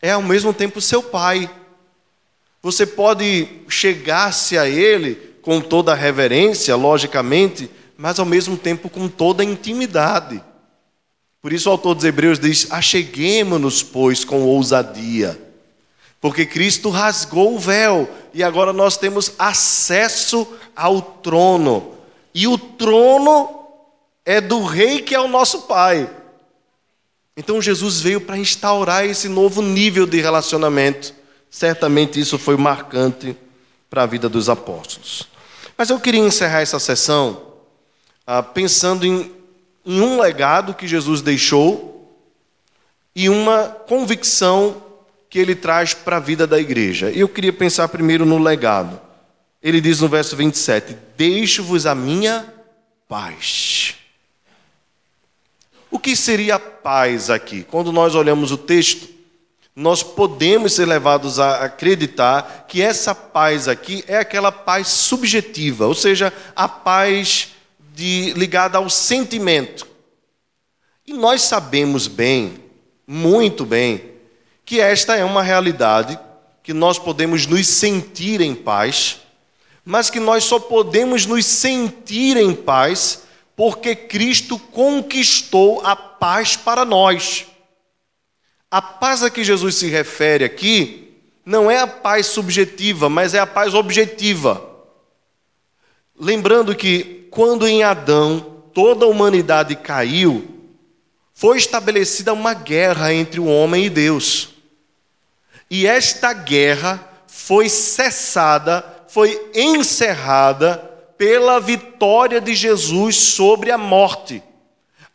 é 0.00 0.12
ao 0.12 0.22
mesmo 0.22 0.52
tempo 0.52 0.80
seu 0.80 1.02
pai. 1.02 1.50
Você 2.66 2.84
pode 2.84 3.46
chegar-se 3.68 4.58
a 4.58 4.68
Ele 4.68 5.14
com 5.40 5.60
toda 5.60 5.92
a 5.92 5.94
reverência, 5.94 6.74
logicamente, 6.74 7.70
mas 7.96 8.18
ao 8.18 8.26
mesmo 8.26 8.56
tempo 8.56 8.90
com 8.90 9.06
toda 9.06 9.40
a 9.40 9.46
intimidade. 9.46 10.42
Por 11.40 11.52
isso 11.52 11.68
o 11.68 11.72
autor 11.72 11.94
dos 11.94 12.04
Hebreus 12.04 12.40
diz: 12.40 12.66
Acheguemos-nos, 12.68 13.84
pois, 13.84 14.24
com 14.24 14.42
ousadia, 14.42 15.40
porque 16.20 16.44
Cristo 16.44 16.90
rasgou 16.90 17.54
o 17.54 17.58
véu 17.60 18.10
e 18.34 18.42
agora 18.42 18.72
nós 18.72 18.96
temos 18.96 19.30
acesso 19.38 20.44
ao 20.74 21.00
trono, 21.00 21.92
e 22.34 22.48
o 22.48 22.58
trono 22.58 23.60
é 24.24 24.40
do 24.40 24.64
Rei 24.64 25.02
que 25.02 25.14
é 25.14 25.20
o 25.20 25.28
nosso 25.28 25.68
Pai. 25.68 26.10
Então 27.36 27.62
Jesus 27.62 28.00
veio 28.00 28.20
para 28.20 28.36
instaurar 28.36 29.04
esse 29.04 29.28
novo 29.28 29.62
nível 29.62 30.04
de 30.04 30.20
relacionamento. 30.20 31.14
Certamente 31.56 32.20
isso 32.20 32.38
foi 32.38 32.56
marcante 32.56 33.36
para 33.88 34.02
a 34.02 34.06
vida 34.06 34.28
dos 34.28 34.48
apóstolos. 34.48 35.26
Mas 35.78 35.88
eu 35.88 35.98
queria 35.98 36.20
encerrar 36.20 36.60
essa 36.60 36.78
sessão 36.78 37.54
ah, 38.26 38.42
pensando 38.42 39.06
em 39.06 39.36
em 39.86 40.00
um 40.00 40.20
legado 40.20 40.74
que 40.74 40.88
Jesus 40.88 41.22
deixou 41.22 42.12
e 43.14 43.28
uma 43.28 43.68
convicção 43.68 44.82
que 45.30 45.38
ele 45.38 45.54
traz 45.54 45.94
para 45.94 46.16
a 46.16 46.20
vida 46.20 46.44
da 46.46 46.58
igreja. 46.58 47.10
E 47.12 47.20
eu 47.20 47.28
queria 47.28 47.52
pensar 47.52 47.88
primeiro 47.88 48.26
no 48.26 48.36
legado. 48.36 49.00
Ele 49.62 49.80
diz 49.80 50.00
no 50.00 50.08
verso 50.08 50.34
27: 50.36 50.96
Deixo-vos 51.16 51.86
a 51.86 51.94
minha 51.94 52.52
paz. 53.08 53.94
O 55.88 56.00
que 56.00 56.16
seria 56.16 56.58
paz 56.58 57.30
aqui? 57.30 57.62
Quando 57.62 57.92
nós 57.92 58.16
olhamos 58.16 58.50
o 58.50 58.58
texto, 58.58 59.15
nós 59.76 60.02
podemos 60.02 60.72
ser 60.72 60.86
levados 60.86 61.38
a 61.38 61.66
acreditar 61.66 62.64
que 62.66 62.80
essa 62.80 63.14
paz 63.14 63.68
aqui 63.68 64.02
é 64.08 64.16
aquela 64.16 64.50
paz 64.50 64.88
subjetiva, 64.88 65.86
ou 65.86 65.94
seja, 65.94 66.32
a 66.56 66.66
paz 66.66 67.48
de, 67.94 68.32
ligada 68.32 68.78
ao 68.78 68.88
sentimento. 68.88 69.86
E 71.06 71.12
nós 71.12 71.42
sabemos 71.42 72.08
bem, 72.08 72.64
muito 73.06 73.66
bem, 73.66 74.12
que 74.64 74.80
esta 74.80 75.14
é 75.14 75.22
uma 75.22 75.42
realidade 75.42 76.18
que 76.62 76.72
nós 76.72 76.98
podemos 76.98 77.46
nos 77.46 77.66
sentir 77.66 78.40
em 78.40 78.54
paz, 78.54 79.20
mas 79.84 80.08
que 80.08 80.18
nós 80.18 80.44
só 80.44 80.58
podemos 80.58 81.26
nos 81.26 81.44
sentir 81.44 82.38
em 82.38 82.54
paz 82.54 83.24
porque 83.54 83.94
Cristo 83.94 84.58
conquistou 84.58 85.82
a 85.84 85.94
paz 85.94 86.56
para 86.56 86.84
nós. 86.84 87.46
A 88.76 88.82
paz 88.82 89.22
a 89.22 89.30
que 89.30 89.42
Jesus 89.42 89.76
se 89.76 89.88
refere 89.88 90.44
aqui 90.44 91.14
não 91.46 91.70
é 91.70 91.78
a 91.78 91.86
paz 91.86 92.26
subjetiva, 92.26 93.08
mas 93.08 93.32
é 93.32 93.38
a 93.38 93.46
paz 93.46 93.72
objetiva. 93.72 94.62
Lembrando 96.20 96.76
que 96.76 97.26
quando 97.30 97.66
em 97.66 97.82
Adão 97.82 98.38
toda 98.74 99.06
a 99.06 99.08
humanidade 99.08 99.76
caiu, 99.76 100.46
foi 101.32 101.56
estabelecida 101.56 102.34
uma 102.34 102.52
guerra 102.52 103.14
entre 103.14 103.40
o 103.40 103.46
homem 103.46 103.86
e 103.86 103.88
Deus. 103.88 104.50
E 105.70 105.86
esta 105.86 106.34
guerra 106.34 107.02
foi 107.26 107.70
cessada, 107.70 108.84
foi 109.08 109.52
encerrada 109.54 110.76
pela 111.16 111.58
vitória 111.60 112.42
de 112.42 112.54
Jesus 112.54 113.16
sobre 113.16 113.70
a 113.70 113.78
morte. 113.78 114.42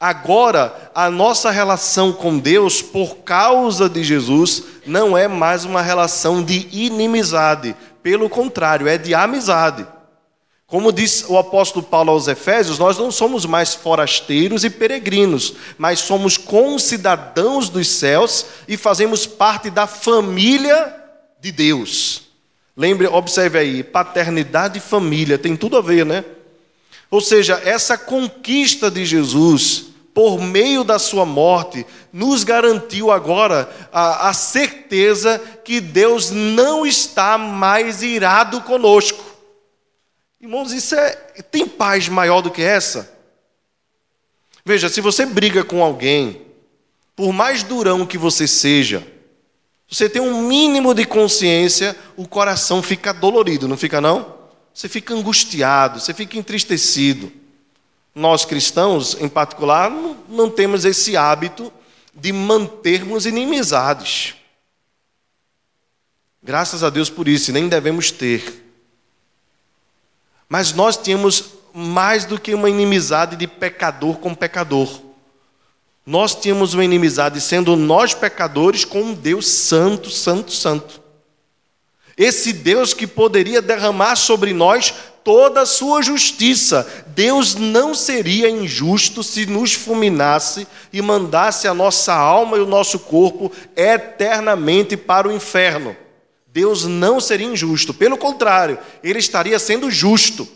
Agora, 0.01 0.91
a 0.95 1.11
nossa 1.11 1.51
relação 1.51 2.11
com 2.11 2.39
Deus, 2.39 2.81
por 2.81 3.17
causa 3.17 3.87
de 3.87 4.03
Jesus, 4.03 4.63
não 4.83 5.15
é 5.15 5.27
mais 5.27 5.63
uma 5.63 5.79
relação 5.79 6.43
de 6.43 6.67
inimizade, 6.71 7.75
pelo 8.01 8.27
contrário, 8.27 8.87
é 8.87 8.97
de 8.97 9.13
amizade. 9.13 9.85
Como 10.65 10.91
diz 10.91 11.25
o 11.27 11.37
apóstolo 11.37 11.85
Paulo 11.85 12.09
aos 12.09 12.27
Efésios, 12.27 12.79
nós 12.79 12.97
não 12.97 13.11
somos 13.11 13.45
mais 13.45 13.75
forasteiros 13.75 14.63
e 14.63 14.71
peregrinos, 14.71 15.53
mas 15.77 15.99
somos 15.99 16.35
concidadãos 16.35 17.69
dos 17.69 17.87
céus 17.87 18.47
e 18.67 18.77
fazemos 18.77 19.27
parte 19.27 19.69
da 19.69 19.85
família 19.85 20.95
de 21.39 21.51
Deus. 21.51 22.23
Lembre, 22.75 23.05
observe 23.05 23.59
aí, 23.59 23.83
paternidade 23.83 24.79
e 24.79 24.81
família 24.81 25.37
tem 25.37 25.55
tudo 25.55 25.77
a 25.77 25.81
ver, 25.81 26.07
né? 26.07 26.25
Ou 27.11 27.21
seja, 27.21 27.61
essa 27.63 27.99
conquista 27.99 28.89
de 28.89 29.05
Jesus, 29.05 29.90
por 30.13 30.41
meio 30.41 30.83
da 30.83 30.99
sua 30.99 31.25
morte, 31.25 31.85
nos 32.11 32.43
garantiu 32.43 33.11
agora 33.11 33.69
a, 33.91 34.29
a 34.29 34.33
certeza 34.33 35.39
que 35.63 35.79
Deus 35.79 36.31
não 36.31 36.85
está 36.85 37.37
mais 37.37 38.03
irado 38.03 38.61
conosco. 38.61 39.23
Irmãos, 40.39 40.71
isso 40.71 40.95
é. 40.95 41.11
Tem 41.51 41.67
paz 41.67 42.09
maior 42.09 42.41
do 42.41 42.51
que 42.51 42.61
essa? 42.61 43.17
Veja, 44.65 44.89
se 44.89 44.99
você 45.01 45.25
briga 45.25 45.63
com 45.63 45.83
alguém, 45.83 46.41
por 47.15 47.31
mais 47.31 47.63
durão 47.63 48.05
que 48.05 48.17
você 48.17 48.47
seja, 48.47 49.05
você 49.89 50.09
tem 50.09 50.21
um 50.21 50.47
mínimo 50.47 50.93
de 50.93 51.05
consciência, 51.05 51.95
o 52.15 52.27
coração 52.27 52.81
fica 52.81 53.13
dolorido, 53.13 53.67
não 53.67 53.77
fica 53.77 53.99
não? 53.99 54.35
Você 54.73 54.87
fica 54.87 55.13
angustiado, 55.13 55.99
você 55.99 56.13
fica 56.13 56.37
entristecido. 56.37 57.31
Nós 58.13 58.43
cristãos, 58.43 59.15
em 59.19 59.29
particular, 59.29 59.89
não, 60.27 60.49
temos 60.49 60.83
esse 60.83 61.15
hábito 61.15 61.71
de 62.13 62.33
mantermos 62.33 63.25
inimizades. 63.25 64.35
Graças 66.43 66.83
a 66.83 66.89
Deus 66.89 67.09
por 67.09 67.27
isso, 67.27 67.51
nem 67.51 67.69
devemos 67.69 68.11
ter. 68.11 68.65
Mas 70.49 70.73
nós 70.73 70.97
tínhamos 70.97 71.45
mais 71.73 72.25
do 72.25 72.39
que 72.39 72.53
uma 72.53 72.69
inimizade 72.69 73.35
de 73.35 73.47
pecador 73.47 74.17
com 74.17 74.35
pecador. 74.35 75.01
Nós 76.05 76.35
tínhamos 76.35 76.73
uma 76.73 76.83
inimizade 76.83 77.39
sendo 77.39 77.75
nós 77.75 78.13
pecadores 78.13 78.83
com 78.83 79.01
um 79.01 79.13
Deus 79.13 79.47
santo, 79.47 80.09
santo, 80.09 80.51
santo. 80.51 80.99
Esse 82.17 82.51
Deus 82.51 82.93
que 82.93 83.07
poderia 83.07 83.61
derramar 83.61 84.15
sobre 84.15 84.53
nós 84.53 84.93
toda 85.23 85.61
a 85.61 85.65
sua 85.65 86.01
justiça. 86.01 87.05
Deus 87.07 87.55
não 87.55 87.93
seria 87.93 88.49
injusto 88.49 89.23
se 89.23 89.45
nos 89.45 89.73
fulminasse 89.73 90.67
e 90.91 91.01
mandasse 91.01 91.67
a 91.67 91.73
nossa 91.73 92.13
alma 92.13 92.57
e 92.57 92.61
o 92.61 92.67
nosso 92.67 92.99
corpo 92.99 93.51
eternamente 93.75 94.97
para 94.97 95.27
o 95.27 95.31
inferno. 95.31 95.95
Deus 96.47 96.85
não 96.85 97.19
seria 97.21 97.47
injusto, 97.47 97.93
pelo 97.93 98.17
contrário, 98.17 98.77
ele 99.03 99.19
estaria 99.19 99.57
sendo 99.57 99.89
justo. 99.89 100.47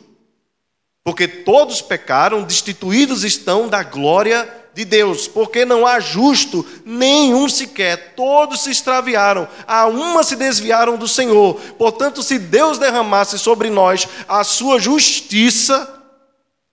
Porque 1.03 1.27
todos 1.27 1.81
pecaram, 1.81 2.43
destituídos 2.43 3.23
estão 3.23 3.69
da 3.69 3.83
glória 3.83 4.43
de 4.43 4.64
Deus, 4.83 5.27
porque 5.27 5.63
não 5.63 5.87
há 5.87 5.99
justo 6.01 6.65
nenhum 6.83 7.47
sequer, 7.47 8.15
todos 8.15 8.61
se 8.61 8.71
extraviaram, 8.71 9.47
a 9.65 9.85
uma 9.85 10.23
se 10.23 10.35
desviaram 10.35 10.97
do 10.97 11.07
Senhor. 11.07 11.53
Portanto, 11.77 12.21
se 12.21 12.37
Deus 12.37 12.77
derramasse 12.77 13.39
sobre 13.39 13.69
nós 13.69 14.07
a 14.27 14.43
sua 14.43 14.79
justiça, 14.79 16.03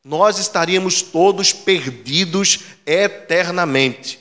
nós 0.04 0.38
estaríamos 0.38 1.02
todos 1.02 1.52
perdidos 1.52 2.60
eternamente. 2.84 4.18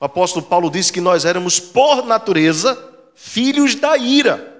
O 0.00 0.04
apóstolo 0.04 0.46
Paulo 0.46 0.70
disse 0.70 0.92
que 0.92 1.00
nós 1.00 1.24
éramos, 1.24 1.60
por 1.60 2.06
natureza, 2.06 2.82
filhos 3.14 3.74
da 3.74 3.96
ira. 3.96 4.56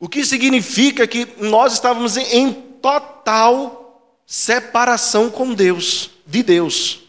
O 0.00 0.08
que 0.08 0.24
significa 0.24 1.06
que 1.06 1.28
nós 1.38 1.74
estávamos 1.74 2.16
em 2.16 2.52
total 2.52 3.82
separação 4.26 5.30
com 5.30 5.52
Deus, 5.52 6.10
de 6.26 6.42
Deus. 6.42 7.01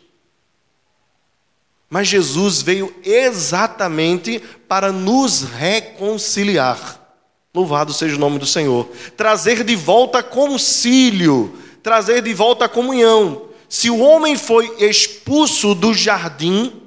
Mas 1.93 2.07
Jesus 2.07 2.63
veio 2.63 2.91
exatamente 3.05 4.41
para 4.67 4.91
nos 4.91 5.43
reconciliar. 5.43 6.99
Louvado 7.53 7.93
seja 7.93 8.15
o 8.15 8.19
nome 8.19 8.39
do 8.39 8.47
Senhor. 8.47 8.89
Trazer 9.15 9.63
de 9.63 9.75
volta 9.75 10.23
concílio, 10.23 11.55
trazer 11.83 12.23
de 12.23 12.33
volta 12.33 12.67
comunhão. 12.67 13.43
Se 13.69 13.91
o 13.91 13.99
homem 13.99 14.35
foi 14.35 14.75
expulso 14.79 15.75
do 15.75 15.93
jardim, 15.93 16.81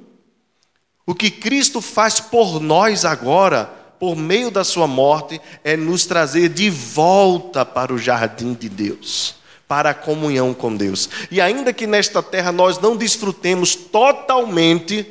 o 1.05 1.15
que 1.15 1.31
Cristo 1.31 1.79
faz 1.79 2.19
por 2.19 2.59
nós 2.59 3.05
agora, 3.05 3.63
por 3.97 4.13
meio 4.13 4.51
da 4.51 4.65
sua 4.65 4.87
morte, 4.87 5.39
é 5.63 5.77
nos 5.77 6.05
trazer 6.05 6.49
de 6.49 6.69
volta 6.69 7.65
para 7.65 7.93
o 7.93 7.97
jardim 7.97 8.53
de 8.53 8.67
Deus, 8.67 9.35
para 9.67 9.89
a 9.89 9.93
comunhão 9.93 10.53
com 10.53 10.75
Deus. 10.75 11.09
E 11.29 11.41
ainda 11.41 11.73
que 11.73 11.85
nesta 11.85 12.23
terra 12.23 12.51
nós 12.51 12.79
não 12.79 12.95
desfrutemos 12.95 13.75
totalmente, 13.75 15.05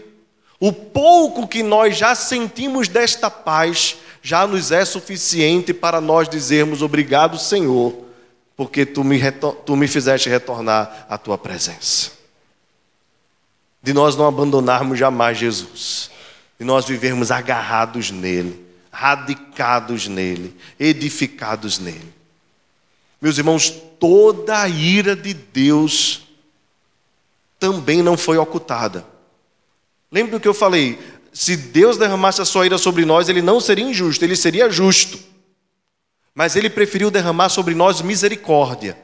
o 0.59 0.73
pouco 0.73 1.47
que 1.47 1.63
nós 1.63 1.97
já 1.97 2.15
sentimos 2.15 2.89
desta 2.89 3.31
paz 3.31 3.97
já 4.23 4.47
nos 4.47 4.73
é 4.73 4.85
suficiente 4.85 5.73
para 5.73 6.01
nós 6.01 6.29
dizermos 6.29 6.83
obrigado, 6.83 7.39
Senhor, 7.39 7.95
porque 8.57 8.85
tu 8.85 9.05
me, 9.05 9.21
tu 9.65 9.77
me 9.77 9.87
fizeste 9.87 10.29
retornar 10.29 11.07
à 11.09 11.17
tua 11.17 11.39
presença 11.39 12.17
de 13.87 13.93
nós 13.93 14.17
não 14.17 14.27
abandonarmos 14.27 14.99
jamais 14.99 15.39
Jesus, 15.39 16.11
de 16.59 16.65
nós 16.65 16.85
vivermos 16.87 17.31
agarrados 17.31 18.11
nele, 18.11 18.67
radicados 18.91 20.09
nele, 20.09 20.57
edificados 20.77 21.79
nele. 21.79 22.13
Meus 23.21 23.39
irmãos, 23.39 23.71
toda 23.99 24.61
a 24.61 24.69
ira 24.69 25.17
de 25.17 25.33
Deus 25.33 26.23
também 27.59 28.03
não 28.03 28.17
foi 28.17 28.37
ocultada. 28.37 29.07
Lembra 30.11 30.33
do 30.33 30.41
que 30.41 30.49
eu 30.49 30.55
falei? 30.55 30.99
Se 31.33 31.57
Deus 31.57 31.97
derramasse 31.97 32.41
a 32.41 32.45
sua 32.45 32.67
ira 32.67 32.79
sobre 32.79 33.05
nós, 33.05 33.29
ele 33.29 33.43
não 33.43 33.61
seria 33.61 33.85
injusto, 33.85 34.25
ele 34.25 34.37
seria 34.37 34.71
justo. 34.71 35.19
Mas 36.35 36.57
ele 36.57 36.71
preferiu 36.71 37.11
derramar 37.11 37.49
sobre 37.49 37.75
nós 37.75 38.01
misericórdia. 38.03 38.97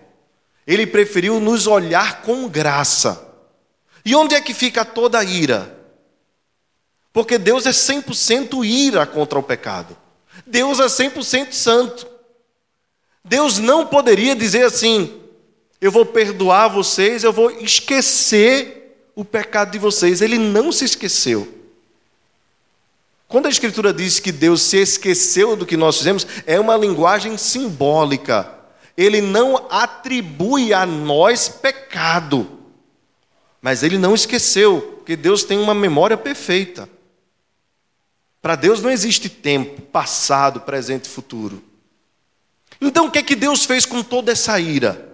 Ele 0.67 0.87
preferiu 0.87 1.41
nos 1.41 1.67
olhar 1.67 2.23
com 2.23 2.49
graça. 2.49 3.29
E 4.05 4.15
onde 4.15 4.35
é 4.35 4.41
que 4.41 4.55
fica 4.55 4.85
toda 4.85 5.19
a 5.19 5.25
ira? 5.25 5.79
Porque 7.13 7.39
Deus 7.39 7.67
é 7.67 7.71
100% 7.71 8.65
ira 8.65 9.07
contra 9.07 9.39
o 9.39 9.43
pecado. 9.43 9.97
Deus 10.47 10.81
é 10.81 10.87
100% 10.87 11.53
santo. 11.53 12.07
Deus 13.25 13.59
não 13.59 13.87
poderia 13.87 14.35
dizer 14.35 14.65
assim: 14.65 15.21
eu 15.81 15.91
vou 15.91 16.07
perdoar 16.07 16.69
vocês, 16.69 17.25
eu 17.25 17.33
vou 17.33 17.51
esquecer 17.51 19.11
o 19.15 19.25
pecado 19.25 19.73
de 19.73 19.79
vocês. 19.79 20.21
Ele 20.21 20.39
não 20.39 20.71
se 20.71 20.85
esqueceu. 20.85 21.61
Quando 23.27 23.47
a 23.47 23.51
Escritura 23.51 23.93
diz 23.93 24.21
que 24.21 24.31
Deus 24.31 24.63
se 24.63 24.77
esqueceu 24.77 25.57
do 25.57 25.65
que 25.65 25.77
nós 25.77 25.97
fizemos, 25.99 26.27
é 26.47 26.61
uma 26.61 26.77
linguagem 26.77 27.39
simbólica. 27.39 28.53
Ele 28.97 29.21
não 29.21 29.67
atribui 29.71 30.75
a 30.75 30.85
nós 30.85 31.49
pecado, 31.49 32.61
mas 33.61 33.83
ele 33.83 33.97
não 33.97 34.15
esqueceu, 34.15 34.97
porque 34.99 35.17
Deus 35.17 35.45
tem 35.45 35.59
uma 35.59 35.75
memória 35.75 36.17
perfeita. 36.17 36.89
Para 38.43 38.55
Deus 38.55 38.83
não 38.83 38.91
existe 38.91 39.31
tempo, 39.31 39.81
passado, 39.81 40.61
presente 40.61 41.07
e 41.07 41.11
futuro. 41.11 41.63
Então 42.83 43.07
o 43.07 43.11
que 43.11 43.21
é 43.21 43.23
que 43.23 43.37
Deus 43.37 43.65
fez 43.65 43.87
com 43.87 44.03
toda 44.03 44.33
essa 44.33 44.59
ira? 44.59 45.09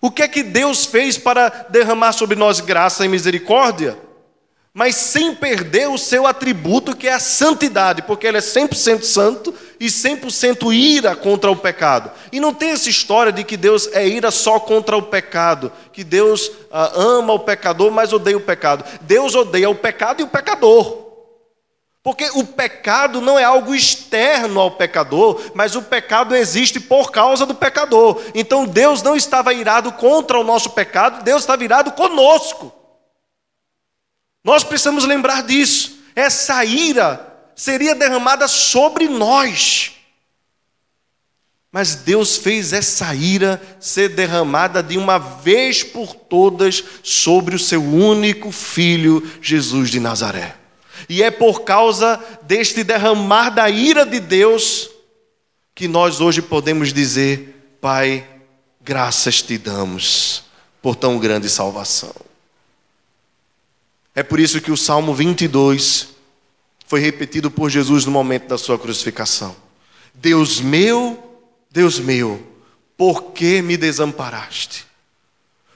O 0.00 0.08
que 0.08 0.22
é 0.22 0.28
que 0.28 0.44
Deus 0.44 0.86
fez 0.86 1.18
para 1.18 1.48
derramar 1.68 2.12
sobre 2.12 2.36
nós 2.36 2.60
graça 2.60 3.04
e 3.04 3.08
misericórdia? 3.08 3.98
Mas 4.72 4.94
sem 4.96 5.34
perder 5.34 5.88
o 5.88 5.98
seu 5.98 6.26
atributo 6.26 6.96
que 6.96 7.08
é 7.08 7.14
a 7.14 7.18
santidade, 7.18 8.02
porque 8.02 8.26
ele 8.26 8.38
é 8.38 8.40
100% 8.40 9.02
santo 9.02 9.54
e 9.80 9.86
100% 9.86 10.72
ira 10.72 11.16
contra 11.16 11.50
o 11.50 11.56
pecado. 11.56 12.10
E 12.30 12.38
não 12.38 12.52
tem 12.54 12.70
essa 12.70 12.88
história 12.88 13.32
de 13.32 13.42
que 13.44 13.56
Deus 13.56 13.88
é 13.92 14.06
ira 14.06 14.30
só 14.30 14.60
contra 14.60 14.96
o 14.96 15.02
pecado, 15.02 15.72
que 15.92 16.04
Deus 16.04 16.50
ah, 16.70 16.92
ama 16.94 17.32
o 17.32 17.40
pecador, 17.40 17.90
mas 17.90 18.12
odeia 18.12 18.36
o 18.36 18.40
pecado. 18.40 18.84
Deus 19.00 19.34
odeia 19.34 19.70
o 19.70 19.74
pecado 19.74 20.20
e 20.20 20.24
o 20.24 20.28
pecador. 20.28 21.03
Porque 22.04 22.28
o 22.34 22.44
pecado 22.44 23.22
não 23.22 23.38
é 23.38 23.44
algo 23.44 23.74
externo 23.74 24.60
ao 24.60 24.72
pecador, 24.72 25.40
mas 25.54 25.74
o 25.74 25.80
pecado 25.80 26.36
existe 26.36 26.78
por 26.78 27.10
causa 27.10 27.46
do 27.46 27.54
pecador. 27.54 28.20
Então 28.34 28.66
Deus 28.66 29.02
não 29.02 29.16
estava 29.16 29.54
irado 29.54 29.90
contra 29.92 30.38
o 30.38 30.44
nosso 30.44 30.68
pecado, 30.72 31.24
Deus 31.24 31.40
estava 31.40 31.64
irado 31.64 31.92
conosco. 31.92 32.70
Nós 34.44 34.62
precisamos 34.62 35.06
lembrar 35.06 35.44
disso. 35.44 35.98
Essa 36.14 36.62
ira 36.62 37.26
seria 37.56 37.94
derramada 37.94 38.46
sobre 38.48 39.08
nós. 39.08 39.92
Mas 41.72 41.94
Deus 41.94 42.36
fez 42.36 42.74
essa 42.74 43.14
ira 43.14 43.62
ser 43.80 44.10
derramada 44.10 44.82
de 44.82 44.98
uma 44.98 45.16
vez 45.16 45.82
por 45.82 46.14
todas 46.14 46.84
sobre 47.02 47.56
o 47.56 47.58
seu 47.58 47.82
único 47.82 48.52
filho, 48.52 49.26
Jesus 49.40 49.88
de 49.88 49.98
Nazaré. 49.98 50.63
E 51.08 51.22
é 51.22 51.30
por 51.30 51.62
causa 51.62 52.22
deste 52.42 52.84
derramar 52.84 53.50
da 53.50 53.68
ira 53.68 54.04
de 54.04 54.20
Deus 54.20 54.90
que 55.74 55.88
nós 55.88 56.20
hoje 56.20 56.40
podemos 56.40 56.92
dizer: 56.92 57.76
Pai, 57.80 58.26
graças 58.80 59.42
te 59.42 59.58
damos 59.58 60.44
por 60.80 60.94
tão 60.94 61.18
grande 61.18 61.48
salvação. 61.48 62.14
É 64.14 64.22
por 64.22 64.38
isso 64.38 64.60
que 64.60 64.70
o 64.70 64.76
Salmo 64.76 65.12
22 65.12 66.08
foi 66.86 67.00
repetido 67.00 67.50
por 67.50 67.68
Jesus 67.68 68.04
no 68.04 68.12
momento 68.12 68.48
da 68.48 68.58
sua 68.58 68.78
crucificação. 68.78 69.56
Deus 70.14 70.60
meu, 70.60 71.40
Deus 71.70 71.98
meu, 71.98 72.40
por 72.96 73.32
que 73.32 73.60
me 73.60 73.76
desamparaste? 73.76 74.86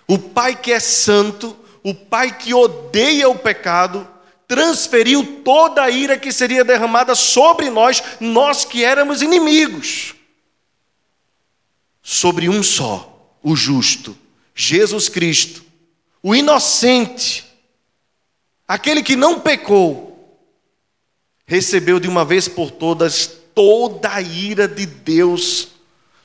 O 0.07 0.19
Pai 0.19 0.55
que 0.55 0.71
é 0.71 0.79
santo, 0.79 1.57
o 1.83 1.93
Pai 1.93 2.39
que 2.39 2.55
odeia 2.55 3.29
o 3.29 3.39
pecado, 3.39 4.07
transferiu 4.49 5.43
toda 5.45 5.83
a 5.83 5.91
ira 5.91 6.19
que 6.19 6.33
seria 6.33 6.65
derramada 6.65 7.15
sobre 7.15 7.69
nós, 7.69 8.03
nós 8.19 8.65
que 8.65 8.83
éramos 8.83 9.21
inimigos, 9.21 10.15
sobre 12.03 12.49
um 12.49 12.63
só, 12.63 13.37
o 13.43 13.55
justo, 13.55 14.17
Jesus 14.55 15.11
Cristo, 15.11 15.63
o 16.23 16.35
inocente, 16.35 17.45
aquele 18.67 19.03
que 19.03 19.15
não 19.15 19.39
pecou, 19.39 20.09
recebeu 21.47 22.01
de 22.01 22.09
uma 22.09 22.25
vez 22.25 22.49
por 22.49 22.71
todas 22.71 23.27
toda 23.55 24.15
a 24.15 24.23
ira 24.23 24.67
de 24.67 24.87
Deus 24.87 25.69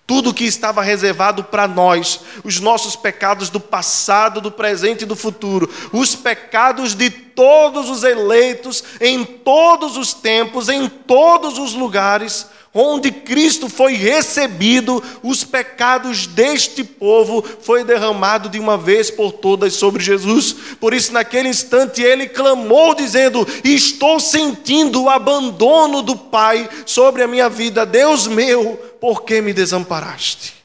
tudo 0.05 0.33
que 0.33 0.43
estava 0.43 0.81
reservado 0.81 1.45
para 1.45 1.67
nós, 1.67 2.19
os 2.43 2.59
nossos 2.59 2.95
pecados 2.95 3.49
do 3.49 3.59
passado, 3.59 4.41
do 4.41 4.51
presente 4.51 5.03
e 5.03 5.07
do 5.07 5.15
futuro, 5.15 5.69
os 5.93 6.15
pecados 6.15 6.93
de 6.93 7.09
todos 7.09 7.89
os 7.89 8.03
eleitos, 8.03 8.83
em 8.99 9.23
todos 9.23 9.95
os 9.95 10.13
tempos, 10.13 10.67
em 10.67 10.89
todos 10.89 11.57
os 11.57 11.73
lugares, 11.73 12.47
onde 12.73 13.11
Cristo 13.11 13.69
foi 13.69 13.93
recebido, 13.93 15.03
os 15.21 15.43
pecados 15.43 16.25
deste 16.25 16.83
povo 16.83 17.43
foi 17.61 17.83
derramado 17.83 18.49
de 18.49 18.57
uma 18.57 18.77
vez 18.77 19.11
por 19.11 19.31
todas 19.31 19.73
sobre 19.73 20.03
Jesus. 20.03 20.53
Por 20.79 20.93
isso, 20.93 21.13
naquele 21.13 21.49
instante, 21.49 22.01
ele 22.01 22.27
clamou, 22.27 22.95
dizendo: 22.95 23.47
Estou 23.63 24.19
sentindo 24.19 25.03
o 25.03 25.09
abandono 25.09 26.01
do 26.01 26.15
Pai 26.15 26.67
sobre 26.85 27.21
a 27.21 27.27
minha 27.27 27.47
vida, 27.47 27.85
Deus 27.85 28.25
meu, 28.27 28.75
por 28.99 29.23
que 29.23 29.39
me 29.39 29.53
desamparaste? 29.53 30.55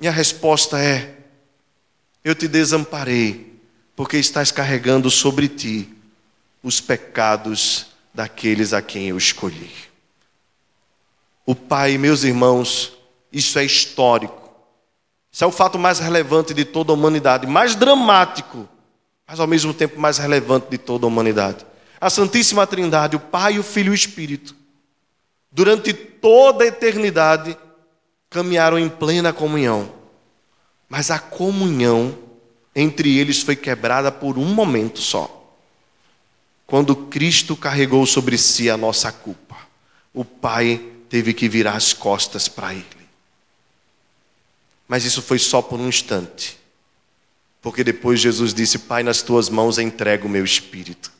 E 0.00 0.08
a 0.08 0.12
resposta 0.12 0.80
é: 0.80 1.14
Eu 2.24 2.34
te 2.34 2.48
desamparei, 2.48 3.52
porque 3.94 4.16
estás 4.16 4.50
carregando 4.50 5.08
sobre 5.08 5.46
ti 5.46 5.88
os 6.64 6.80
pecados 6.80 7.87
daqueles 8.18 8.72
a 8.72 8.82
quem 8.82 9.10
eu 9.10 9.16
escolhi. 9.16 9.70
O 11.46 11.54
Pai, 11.54 11.96
meus 11.96 12.24
irmãos, 12.24 12.98
isso 13.32 13.60
é 13.60 13.64
histórico. 13.64 14.50
Isso 15.30 15.44
é 15.44 15.46
o 15.46 15.52
fato 15.52 15.78
mais 15.78 16.00
relevante 16.00 16.52
de 16.52 16.64
toda 16.64 16.90
a 16.90 16.94
humanidade, 16.94 17.46
mais 17.46 17.76
dramático, 17.76 18.68
mas 19.24 19.38
ao 19.38 19.46
mesmo 19.46 19.72
tempo 19.72 20.00
mais 20.00 20.18
relevante 20.18 20.66
de 20.68 20.76
toda 20.78 21.06
a 21.06 21.08
humanidade. 21.08 21.64
A 22.00 22.10
Santíssima 22.10 22.66
Trindade, 22.66 23.14
o 23.14 23.20
Pai, 23.20 23.56
o 23.56 23.62
Filho 23.62 23.90
e 23.90 23.90
o 23.90 23.94
Espírito, 23.94 24.52
durante 25.52 25.94
toda 25.94 26.64
a 26.64 26.66
eternidade, 26.66 27.56
caminharam 28.28 28.80
em 28.80 28.88
plena 28.88 29.32
comunhão. 29.32 29.92
Mas 30.88 31.12
a 31.12 31.20
comunhão 31.20 32.18
entre 32.74 33.16
eles 33.16 33.42
foi 33.42 33.54
quebrada 33.54 34.10
por 34.10 34.36
um 34.36 34.46
momento 34.46 34.98
só 34.98 35.37
quando 36.68 36.94
Cristo 36.94 37.56
carregou 37.56 38.04
sobre 38.04 38.36
si 38.36 38.68
a 38.68 38.76
nossa 38.76 39.10
culpa, 39.10 39.56
o 40.12 40.22
Pai 40.22 40.78
teve 41.08 41.32
que 41.32 41.48
virar 41.48 41.72
as 41.72 41.94
costas 41.94 42.46
para 42.46 42.74
ele. 42.74 42.84
Mas 44.86 45.02
isso 45.02 45.22
foi 45.22 45.38
só 45.38 45.62
por 45.62 45.80
um 45.80 45.88
instante. 45.88 46.58
Porque 47.62 47.82
depois 47.82 48.20
Jesus 48.20 48.52
disse: 48.52 48.80
Pai, 48.80 49.02
nas 49.02 49.22
tuas 49.22 49.48
mãos 49.48 49.78
entrego 49.78 50.26
o 50.26 50.30
meu 50.30 50.44
espírito. 50.44 51.10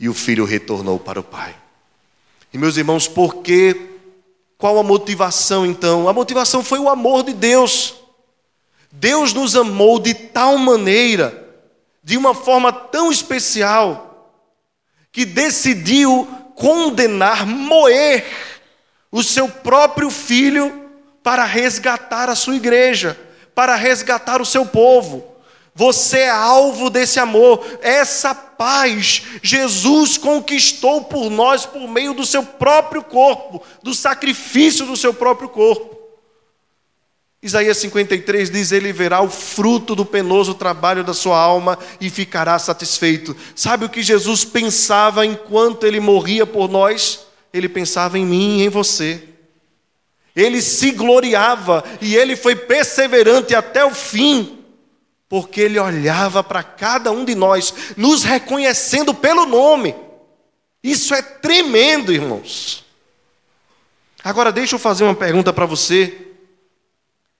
E 0.00 0.08
o 0.08 0.14
filho 0.14 0.46
retornou 0.46 0.98
para 0.98 1.20
o 1.20 1.22
Pai. 1.22 1.54
E 2.50 2.56
meus 2.56 2.78
irmãos, 2.78 3.06
por 3.06 3.42
que? 3.42 3.90
Qual 4.56 4.78
a 4.78 4.82
motivação 4.82 5.66
então? 5.66 6.08
A 6.08 6.14
motivação 6.14 6.64
foi 6.64 6.78
o 6.78 6.88
amor 6.88 7.24
de 7.24 7.34
Deus. 7.34 7.94
Deus 8.90 9.34
nos 9.34 9.54
amou 9.54 9.98
de 9.98 10.14
tal 10.14 10.56
maneira, 10.56 11.46
de 12.02 12.16
uma 12.16 12.34
forma 12.34 12.72
tão 12.72 13.12
especial, 13.12 14.12
que 15.14 15.24
decidiu 15.24 16.28
condenar, 16.56 17.46
moer 17.46 18.26
o 19.12 19.22
seu 19.22 19.48
próprio 19.48 20.10
filho 20.10 20.90
para 21.22 21.44
resgatar 21.44 22.28
a 22.28 22.34
sua 22.34 22.56
igreja, 22.56 23.16
para 23.54 23.76
resgatar 23.76 24.42
o 24.42 24.44
seu 24.44 24.66
povo. 24.66 25.24
Você 25.72 26.18
é 26.18 26.30
alvo 26.30 26.90
desse 26.90 27.20
amor, 27.20 27.64
essa 27.80 28.34
paz 28.34 29.22
Jesus 29.40 30.18
conquistou 30.18 31.04
por 31.04 31.30
nós 31.30 31.64
por 31.64 31.88
meio 31.88 32.12
do 32.12 32.26
seu 32.26 32.42
próprio 32.42 33.02
corpo, 33.04 33.62
do 33.84 33.94
sacrifício 33.94 34.84
do 34.84 34.96
seu 34.96 35.14
próprio 35.14 35.48
corpo. 35.48 36.03
Isaías 37.44 37.76
53 37.76 38.50
diz: 38.50 38.72
Ele 38.72 38.90
verá 38.90 39.20
o 39.20 39.28
fruto 39.28 39.94
do 39.94 40.06
penoso 40.06 40.54
trabalho 40.54 41.04
da 41.04 41.12
sua 41.12 41.38
alma 41.38 41.78
e 42.00 42.08
ficará 42.08 42.58
satisfeito. 42.58 43.36
Sabe 43.54 43.84
o 43.84 43.88
que 43.90 44.02
Jesus 44.02 44.46
pensava 44.46 45.26
enquanto 45.26 45.84
ele 45.84 46.00
morria 46.00 46.46
por 46.46 46.70
nós? 46.70 47.26
Ele 47.52 47.68
pensava 47.68 48.18
em 48.18 48.24
mim 48.24 48.60
e 48.60 48.64
em 48.64 48.70
você. 48.70 49.22
Ele 50.34 50.62
se 50.62 50.90
gloriava 50.92 51.84
e 52.00 52.16
ele 52.16 52.34
foi 52.34 52.56
perseverante 52.56 53.54
até 53.54 53.84
o 53.84 53.94
fim, 53.94 54.60
porque 55.28 55.60
ele 55.60 55.78
olhava 55.78 56.42
para 56.42 56.62
cada 56.62 57.12
um 57.12 57.26
de 57.26 57.34
nós, 57.34 57.74
nos 57.94 58.22
reconhecendo 58.24 59.12
pelo 59.12 59.44
nome. 59.44 59.94
Isso 60.82 61.14
é 61.14 61.20
tremendo, 61.20 62.10
irmãos. 62.10 62.86
Agora, 64.24 64.50
deixa 64.50 64.76
eu 64.76 64.78
fazer 64.78 65.04
uma 65.04 65.14
pergunta 65.14 65.52
para 65.52 65.66
você. 65.66 66.33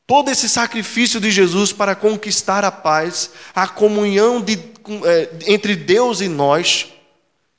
Todo 0.06 0.30
esse 0.30 0.48
sacrifício 0.48 1.18
de 1.20 1.30
Jesus 1.30 1.72
para 1.72 1.94
conquistar 1.94 2.64
a 2.64 2.70
paz, 2.70 3.30
a 3.54 3.66
comunhão 3.66 4.40
de, 4.40 4.58
é, 5.04 5.30
entre 5.46 5.74
Deus 5.74 6.20
e 6.20 6.28
nós, 6.28 6.92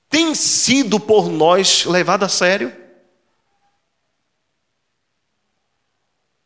tem 0.10 0.36
sido 0.36 1.00
por 1.00 1.30
nós 1.30 1.86
levado 1.86 2.24
a 2.24 2.30
sério? 2.30 2.72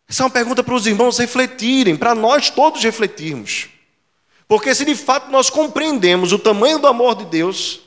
Essa 0.08 0.24
é 0.24 0.26
uma 0.26 0.32
pergunta 0.32 0.64
para 0.64 0.74
os 0.74 0.88
irmãos 0.88 1.20
refletirem, 1.20 1.96
para 1.96 2.16
nós 2.16 2.50
todos 2.50 2.84
refletirmos. 2.84 3.68
Porque 4.48 4.74
se 4.74 4.84
de 4.84 4.96
fato 4.96 5.30
nós 5.30 5.52
compreendemos 5.52 6.32
o 6.32 6.40
tamanho 6.40 6.80
do 6.80 6.88
amor 6.88 7.14
de 7.16 7.26
Deus, 7.26 7.82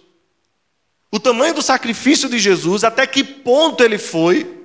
o 1.10 1.18
tamanho 1.18 1.54
do 1.54 1.62
sacrifício 1.62 2.28
de 2.28 2.38
Jesus, 2.38 2.84
até 2.84 3.06
que 3.06 3.24
ponto 3.24 3.82
ele 3.82 3.98
foi, 3.98 4.61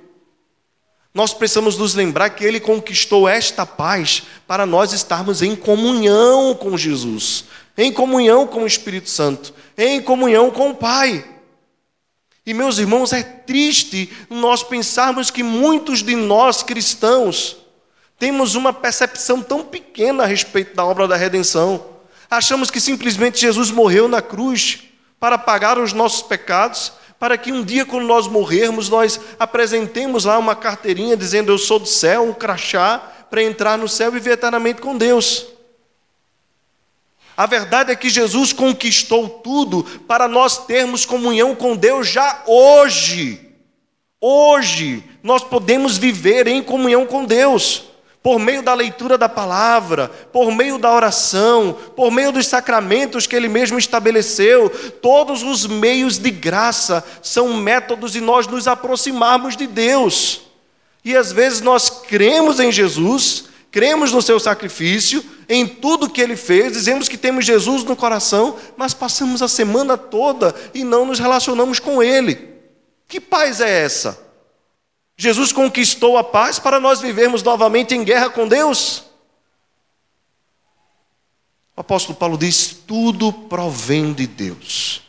nós 1.18 1.34
precisamos 1.34 1.76
nos 1.76 1.96
lembrar 1.96 2.30
que 2.30 2.44
ele 2.44 2.60
conquistou 2.60 3.28
esta 3.28 3.66
paz 3.66 4.22
para 4.46 4.64
nós 4.64 4.92
estarmos 4.92 5.42
em 5.42 5.56
comunhão 5.56 6.54
com 6.54 6.78
Jesus, 6.78 7.46
em 7.76 7.92
comunhão 7.92 8.46
com 8.46 8.62
o 8.62 8.66
Espírito 8.68 9.10
Santo, 9.10 9.52
em 9.76 10.00
comunhão 10.00 10.48
com 10.48 10.70
o 10.70 10.76
Pai. 10.76 11.24
E 12.46 12.54
meus 12.54 12.78
irmãos, 12.78 13.12
é 13.12 13.24
triste 13.24 14.12
nós 14.30 14.62
pensarmos 14.62 15.28
que 15.28 15.42
muitos 15.42 16.04
de 16.04 16.14
nós 16.14 16.62
cristãos 16.62 17.56
temos 18.16 18.54
uma 18.54 18.72
percepção 18.72 19.42
tão 19.42 19.64
pequena 19.64 20.22
a 20.22 20.26
respeito 20.26 20.76
da 20.76 20.84
obra 20.84 21.08
da 21.08 21.16
redenção. 21.16 21.84
Achamos 22.30 22.70
que 22.70 22.80
simplesmente 22.80 23.40
Jesus 23.40 23.72
morreu 23.72 24.06
na 24.06 24.22
cruz 24.22 24.84
para 25.18 25.36
pagar 25.36 25.80
os 25.80 25.92
nossos 25.92 26.22
pecados 26.22 26.92
para 27.18 27.36
que 27.36 27.50
um 27.50 27.64
dia, 27.64 27.84
quando 27.84 28.06
nós 28.06 28.28
morrermos, 28.28 28.88
nós 28.88 29.20
apresentemos 29.38 30.24
lá 30.24 30.38
uma 30.38 30.54
carteirinha 30.54 31.16
dizendo 31.16 31.50
eu 31.50 31.58
sou 31.58 31.78
do 31.78 31.88
céu, 31.88 32.22
um 32.22 32.32
crachá, 32.32 32.98
para 33.28 33.42
entrar 33.42 33.76
no 33.76 33.88
céu 33.88 34.08
e 34.08 34.12
viver 34.12 34.32
eternamente 34.32 34.80
com 34.80 34.96
Deus. 34.96 35.46
A 37.36 37.46
verdade 37.46 37.92
é 37.92 37.96
que 37.96 38.08
Jesus 38.08 38.52
conquistou 38.52 39.28
tudo 39.28 39.84
para 40.06 40.26
nós 40.26 40.66
termos 40.66 41.04
comunhão 41.04 41.54
com 41.54 41.76
Deus 41.76 42.08
já 42.08 42.42
hoje. 42.46 43.54
Hoje 44.20 45.04
nós 45.22 45.44
podemos 45.44 45.96
viver 45.96 46.46
em 46.48 46.62
comunhão 46.62 47.06
com 47.06 47.24
Deus 47.24 47.87
por 48.28 48.38
meio 48.38 48.62
da 48.62 48.74
leitura 48.74 49.16
da 49.16 49.26
palavra, 49.26 50.08
por 50.30 50.52
meio 50.52 50.76
da 50.76 50.92
oração, 50.92 51.74
por 51.96 52.10
meio 52.10 52.30
dos 52.30 52.46
sacramentos 52.46 53.26
que 53.26 53.34
ele 53.34 53.48
mesmo 53.48 53.78
estabeleceu, 53.78 54.68
todos 55.00 55.42
os 55.42 55.66
meios 55.66 56.18
de 56.18 56.30
graça 56.30 57.02
são 57.22 57.54
métodos 57.54 58.12
de 58.12 58.20
nós 58.20 58.46
nos 58.46 58.68
aproximarmos 58.68 59.56
de 59.56 59.66
Deus. 59.66 60.42
E 61.02 61.16
às 61.16 61.32
vezes 61.32 61.62
nós 61.62 61.88
cremos 61.88 62.60
em 62.60 62.70
Jesus, 62.70 63.44
cremos 63.70 64.12
no 64.12 64.20
seu 64.20 64.38
sacrifício, 64.38 65.24
em 65.48 65.66
tudo 65.66 66.10
que 66.10 66.20
ele 66.20 66.36
fez, 66.36 66.74
dizemos 66.74 67.08
que 67.08 67.16
temos 67.16 67.46
Jesus 67.46 67.82
no 67.82 67.96
coração, 67.96 68.56
mas 68.76 68.92
passamos 68.92 69.40
a 69.40 69.48
semana 69.48 69.96
toda 69.96 70.54
e 70.74 70.84
não 70.84 71.06
nos 71.06 71.18
relacionamos 71.18 71.80
com 71.80 72.02
ele. 72.02 72.46
Que 73.08 73.22
paz 73.22 73.62
é 73.62 73.84
essa? 73.84 74.27
Jesus 75.20 75.50
conquistou 75.50 76.16
a 76.16 76.22
paz 76.22 76.60
para 76.60 76.78
nós 76.78 77.00
vivermos 77.00 77.42
novamente 77.42 77.92
em 77.92 78.04
guerra 78.04 78.30
com 78.30 78.46
Deus? 78.46 79.02
O 81.76 81.80
apóstolo 81.80 82.16
Paulo 82.16 82.38
diz: 82.38 82.76
tudo 82.86 83.32
provém 83.32 84.12
de 84.12 84.28
Deus, 84.28 85.02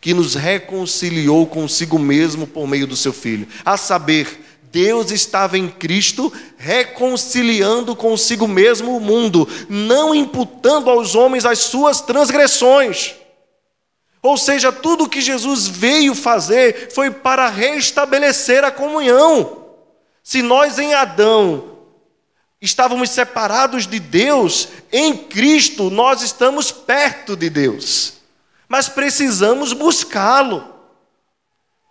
que 0.00 0.12
nos 0.12 0.34
reconciliou 0.34 1.46
consigo 1.46 1.96
mesmo 1.96 2.44
por 2.44 2.66
meio 2.66 2.88
do 2.88 2.96
seu 2.96 3.12
Filho. 3.12 3.46
A 3.64 3.76
saber, 3.76 4.44
Deus 4.72 5.12
estava 5.12 5.56
em 5.56 5.68
Cristo 5.68 6.32
reconciliando 6.56 7.94
consigo 7.94 8.48
mesmo 8.48 8.96
o 8.96 9.00
mundo, 9.00 9.48
não 9.68 10.12
imputando 10.12 10.90
aos 10.90 11.14
homens 11.14 11.44
as 11.44 11.60
suas 11.60 12.00
transgressões. 12.00 13.14
Ou 14.22 14.36
seja, 14.36 14.70
tudo 14.70 15.04
o 15.04 15.08
que 15.08 15.20
Jesus 15.20 15.66
veio 15.66 16.14
fazer 16.14 16.92
foi 16.94 17.10
para 17.10 17.48
restabelecer 17.48 18.62
a 18.62 18.70
comunhão. 18.70 19.66
Se 20.22 20.40
nós 20.42 20.78
em 20.78 20.94
Adão 20.94 21.78
estávamos 22.60 23.10
separados 23.10 23.88
de 23.88 23.98
Deus, 23.98 24.68
em 24.92 25.16
Cristo 25.16 25.90
nós 25.90 26.22
estamos 26.22 26.70
perto 26.70 27.34
de 27.34 27.50
Deus. 27.50 28.14
Mas 28.68 28.88
precisamos 28.88 29.72
buscá-lo. 29.72 30.72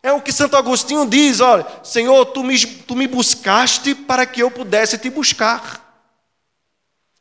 É 0.01 0.13
o 0.13 0.21
que 0.21 0.31
Santo 0.31 0.55
Agostinho 0.55 1.05
diz: 1.05 1.41
olha, 1.41 1.67
Senhor, 1.83 2.25
tu 2.27 2.43
me, 2.43 2.57
tu 2.57 2.95
me 2.95 3.07
buscaste 3.07 3.93
para 3.93 4.25
que 4.25 4.41
eu 4.41 4.49
pudesse 4.49 4.97
te 4.97 5.09
buscar. 5.09 5.90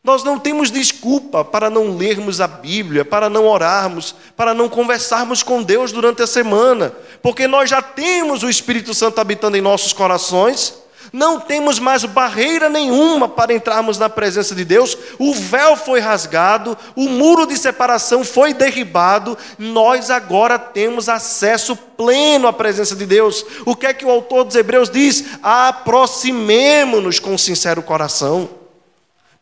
Nós 0.02 0.24
não 0.24 0.38
temos 0.38 0.70
desculpa 0.70 1.44
para 1.44 1.68
não 1.68 1.94
lermos 1.94 2.40
a 2.40 2.48
Bíblia, 2.48 3.04
para 3.04 3.28
não 3.28 3.46
orarmos, 3.46 4.14
para 4.34 4.54
não 4.54 4.66
conversarmos 4.66 5.42
com 5.42 5.62
Deus 5.62 5.92
durante 5.92 6.22
a 6.22 6.26
semana, 6.26 6.94
porque 7.22 7.46
nós 7.46 7.68
já 7.68 7.82
temos 7.82 8.42
o 8.42 8.48
Espírito 8.48 8.94
Santo 8.94 9.20
habitando 9.20 9.58
em 9.58 9.60
nossos 9.60 9.92
corações, 9.92 10.74
não 11.12 11.38
temos 11.38 11.78
mais 11.78 12.02
barreira 12.04 12.70
nenhuma 12.70 13.28
para 13.28 13.52
entrarmos 13.52 13.98
na 13.98 14.08
presença 14.08 14.54
de 14.54 14.64
Deus, 14.64 14.96
o 15.18 15.34
véu 15.34 15.76
foi 15.76 16.00
rasgado, 16.00 16.78
o 16.96 17.06
muro 17.06 17.46
de 17.46 17.58
separação 17.58 18.24
foi 18.24 18.54
derribado, 18.54 19.36
nós 19.58 20.10
agora 20.10 20.58
temos 20.58 21.10
acesso 21.10 21.76
pleno 21.76 22.48
à 22.48 22.54
presença 22.54 22.96
de 22.96 23.04
Deus. 23.04 23.44
O 23.66 23.76
que 23.76 23.86
é 23.86 23.92
que 23.92 24.06
o 24.06 24.10
autor 24.10 24.44
dos 24.44 24.56
Hebreus 24.56 24.88
diz? 24.88 25.24
Aproximemo-nos 25.42 27.18
com 27.18 27.36
sincero 27.36 27.82
coração 27.82 28.59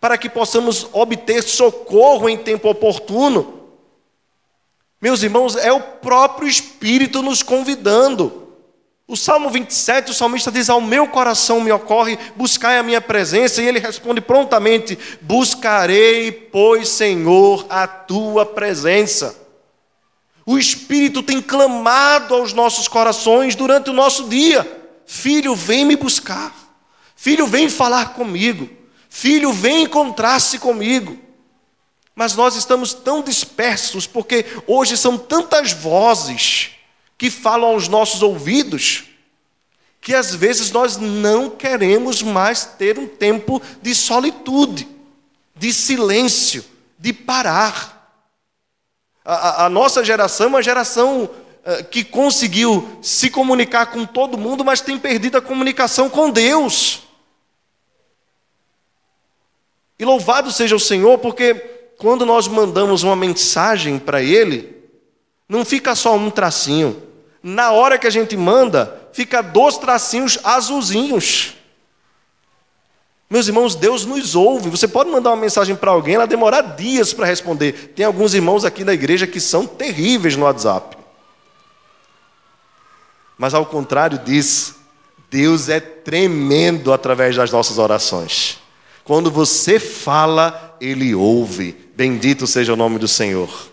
para 0.01 0.17
que 0.17 0.29
possamos 0.29 0.89
obter 0.93 1.43
socorro 1.43 2.29
em 2.29 2.37
tempo 2.37 2.69
oportuno. 2.69 3.59
Meus 5.01 5.23
irmãos, 5.23 5.57
é 5.57 5.73
o 5.73 5.81
próprio 5.81 6.49
Espírito 6.49 7.23
nos 7.23 7.43
convidando. 7.43 8.49
O 9.07 9.17
Salmo 9.17 9.49
27, 9.49 10.11
o 10.11 10.15
salmista 10.15 10.53
diz: 10.53 10.69
Ao 10.69 10.81
meu 10.81 11.07
coração 11.09 11.61
me 11.61 11.73
ocorre, 11.73 12.19
buscai 12.37 12.79
a 12.79 12.83
minha 12.83 13.01
presença, 13.01 13.63
e 13.63 13.67
ele 13.67 13.79
responde 13.79 14.21
prontamente: 14.21 14.99
Buscarei, 15.23 16.31
pois, 16.31 16.89
Senhor, 16.91 17.65
a 17.71 17.87
tua 17.87 18.45
presença. 18.45 19.35
O 20.45 20.59
Espírito 20.59 21.23
tem 21.23 21.41
clamado 21.41 22.35
aos 22.35 22.53
nossos 22.53 22.87
corações 22.87 23.55
durante 23.55 23.89
o 23.89 23.95
nosso 23.95 24.29
dia: 24.29 24.67
Filho, 25.07 25.55
vem 25.55 25.87
me 25.87 25.97
buscar. 25.97 26.55
Filho, 27.17 27.47
vem 27.47 27.69
falar 27.71 28.13
comigo. 28.13 28.78
Filho, 29.09 29.53
vem 29.53 29.85
encontrar-se 29.85 30.59
comigo. 30.59 31.19
Mas 32.15 32.35
nós 32.35 32.57
estamos 32.57 32.93
tão 32.93 33.23
dispersos 33.23 34.07
porque 34.07 34.45
hoje 34.67 34.97
são 34.97 35.17
tantas 35.17 35.73
vozes 35.73 36.71
que 37.17 37.31
falam 37.31 37.71
aos 37.71 37.89
nossos 37.89 38.23
ouvidos 38.23 39.09
que 40.01 40.15
às 40.15 40.35
vezes 40.35 40.71
nós 40.71 40.97
não 40.97 41.51
queremos 41.51 42.23
mais 42.23 42.65
ter 42.65 42.99
um 42.99 43.07
tempo 43.07 43.61
de 43.83 43.95
solitude, 43.95 44.89
de 45.55 45.73
silêncio, 45.73 46.65
de 46.99 47.13
parar. 47.13 48.11
A, 49.25 49.67
a, 49.67 49.69
nossa 49.69 50.05
geração 50.05 50.47
é 50.47 50.49
uma 50.49 50.63
geração 50.63 51.25
uh, 51.25 51.85
que 51.91 52.03
conseguiu 52.03 52.99
se 53.03 53.29
comunicar 53.29 53.87
com 53.87 54.07
todo 54.07 54.39
mundo, 54.39 54.65
mas 54.65 54.81
tem 54.81 54.99
perdido 54.99 55.37
a 55.37 55.43
comunicação 55.43 56.09
com 56.09 56.31
Deus. 56.31 57.03
E 59.99 60.05
louvado 60.05 60.53
seja 60.53 60.77
o 60.77 60.81
Senhor, 60.81 61.19
porque 61.19 61.55
quando 61.99 62.25
nós 62.25 62.47
mandamos 62.47 63.03
uma 63.03 63.17
mensagem 63.17 63.99
para 63.99 64.23
Ele, 64.23 64.77
não 65.49 65.65
fica 65.65 65.95
só 65.95 66.15
um 66.15 66.31
tracinho. 66.31 67.03
Na 67.43 67.73
hora 67.73 67.99
que 67.99 68.07
a 68.07 68.11
gente 68.11 68.37
manda, 68.37 69.09
fica 69.13 69.43
dois 69.43 69.79
tracinhos 69.79 70.39
azulzinhos. 70.45 71.55
Meus 73.31 73.47
irmãos, 73.47 73.75
Deus 73.75 74.07
nos 74.07 74.35
ouve. 74.35 74.71
Você 74.71 74.89
pode 74.89 75.11
mandar 75.11 75.31
uma 75.31 75.37
mensagem 75.37 75.77
para 75.77 75.91
alguém, 75.91 76.15
ela 76.15 76.27
demorar 76.27 76.63
dias 76.63 77.13
para 77.13 77.27
responder. 77.27 77.93
Tem 77.95 78.07
alguns 78.07 78.33
irmãos 78.35 78.65
aqui 78.65 78.85
da 78.85 78.95
igreja 78.95 79.27
que 79.27 79.41
são 79.41 79.67
terríveis 79.67 80.37
no 80.37 80.45
WhatsApp. 80.45 80.97
Mas 83.37 83.55
ao 83.55 83.67
contrário 83.67 84.19
disso, 84.19 84.77
Deus 85.31 85.69
é 85.69 85.79
tremendo 85.79 86.93
através 86.93 87.37
das 87.37 87.53
nossas 87.53 87.79
orações. 87.79 88.59
Quando 89.09 89.31
você 89.31 89.81
fala, 89.81 90.77
ele 90.79 91.15
ouve. 91.15 91.73
Bendito 91.97 92.47
seja 92.47 92.75
o 92.75 92.77
nome 92.77 92.99
do 92.99 93.09
Senhor. 93.09 93.73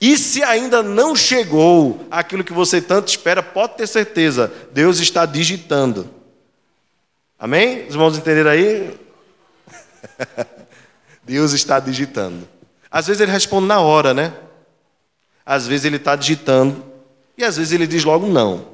E 0.00 0.18
se 0.18 0.42
ainda 0.42 0.82
não 0.82 1.14
chegou 1.14 2.04
aquilo 2.10 2.42
que 2.42 2.52
você 2.52 2.82
tanto 2.82 3.06
espera, 3.06 3.44
pode 3.44 3.76
ter 3.76 3.86
certeza, 3.86 4.52
Deus 4.72 4.98
está 4.98 5.24
digitando. 5.24 6.10
Amém? 7.38 7.86
Os 7.86 7.94
irmãos 7.94 8.18
entenderam 8.18 8.50
aí? 8.50 8.98
Deus 11.22 11.52
está 11.52 11.78
digitando. 11.78 12.48
Às 12.90 13.06
vezes 13.06 13.20
ele 13.20 13.30
responde 13.30 13.68
na 13.68 13.78
hora, 13.78 14.12
né? 14.12 14.34
Às 15.46 15.68
vezes 15.68 15.84
ele 15.84 15.94
está 15.94 16.16
digitando. 16.16 16.84
E 17.38 17.44
às 17.44 17.56
vezes 17.56 17.72
ele 17.72 17.86
diz 17.86 18.02
logo 18.02 18.26
não. 18.26 18.66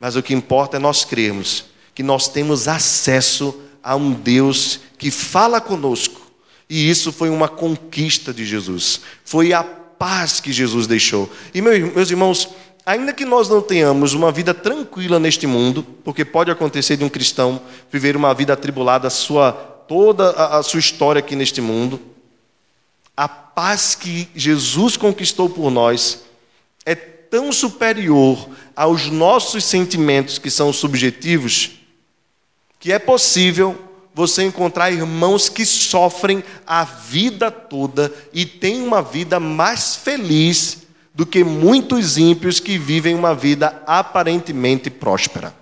Mas 0.00 0.16
o 0.16 0.22
que 0.22 0.32
importa 0.32 0.78
é 0.78 0.80
nós 0.80 1.04
crermos 1.04 1.66
que 1.98 2.02
nós 2.04 2.28
temos 2.28 2.68
acesso 2.68 3.52
a 3.82 3.96
um 3.96 4.12
Deus 4.12 4.78
que 4.96 5.10
fala 5.10 5.60
conosco. 5.60 6.20
E 6.70 6.88
isso 6.88 7.10
foi 7.10 7.28
uma 7.28 7.48
conquista 7.48 8.32
de 8.32 8.46
Jesus. 8.46 9.00
Foi 9.24 9.52
a 9.52 9.64
paz 9.64 10.38
que 10.38 10.52
Jesus 10.52 10.86
deixou. 10.86 11.28
E 11.52 11.60
meus 11.60 12.08
irmãos, 12.08 12.50
Ainda 12.86 13.12
que 13.12 13.24
nós 13.24 13.48
não 13.50 13.60
tenhamos 13.60 14.14
uma 14.14 14.32
vida 14.32 14.54
tranquila 14.54 15.18
neste 15.18 15.46
mundo, 15.46 15.82
porque 16.02 16.24
pode 16.24 16.50
acontecer 16.50 16.96
de 16.96 17.04
um 17.04 17.08
cristão 17.08 17.60
viver 17.92 18.16
uma 18.16 18.32
vida 18.32 18.54
atribulada 18.54 19.10
sua 19.10 19.52
toda 19.52 20.30
a, 20.30 20.58
a 20.58 20.62
sua 20.62 20.80
história 20.80 21.18
aqui 21.18 21.36
neste 21.36 21.60
mundo, 21.60 22.00
a 23.14 23.28
paz 23.28 23.94
que 23.94 24.28
Jesus 24.34 24.96
conquistou 24.96 25.50
por 25.50 25.70
nós 25.70 26.22
é 26.86 26.94
tão 26.94 27.52
superior 27.52 28.48
aos 28.74 29.10
nossos 29.10 29.64
sentimentos 29.64 30.38
que 30.38 30.50
são 30.50 30.72
subjetivos, 30.72 31.77
que 32.78 32.92
é 32.92 32.98
possível 32.98 33.76
você 34.14 34.42
encontrar 34.42 34.90
irmãos 34.90 35.48
que 35.48 35.64
sofrem 35.64 36.42
a 36.66 36.84
vida 36.84 37.50
toda 37.50 38.12
e 38.32 38.44
têm 38.44 38.82
uma 38.82 39.00
vida 39.00 39.38
mais 39.38 39.94
feliz 39.94 40.78
do 41.14 41.24
que 41.26 41.44
muitos 41.44 42.16
ímpios 42.16 42.60
que 42.60 42.78
vivem 42.78 43.14
uma 43.14 43.34
vida 43.34 43.82
aparentemente 43.86 44.90
próspera. 44.90 45.54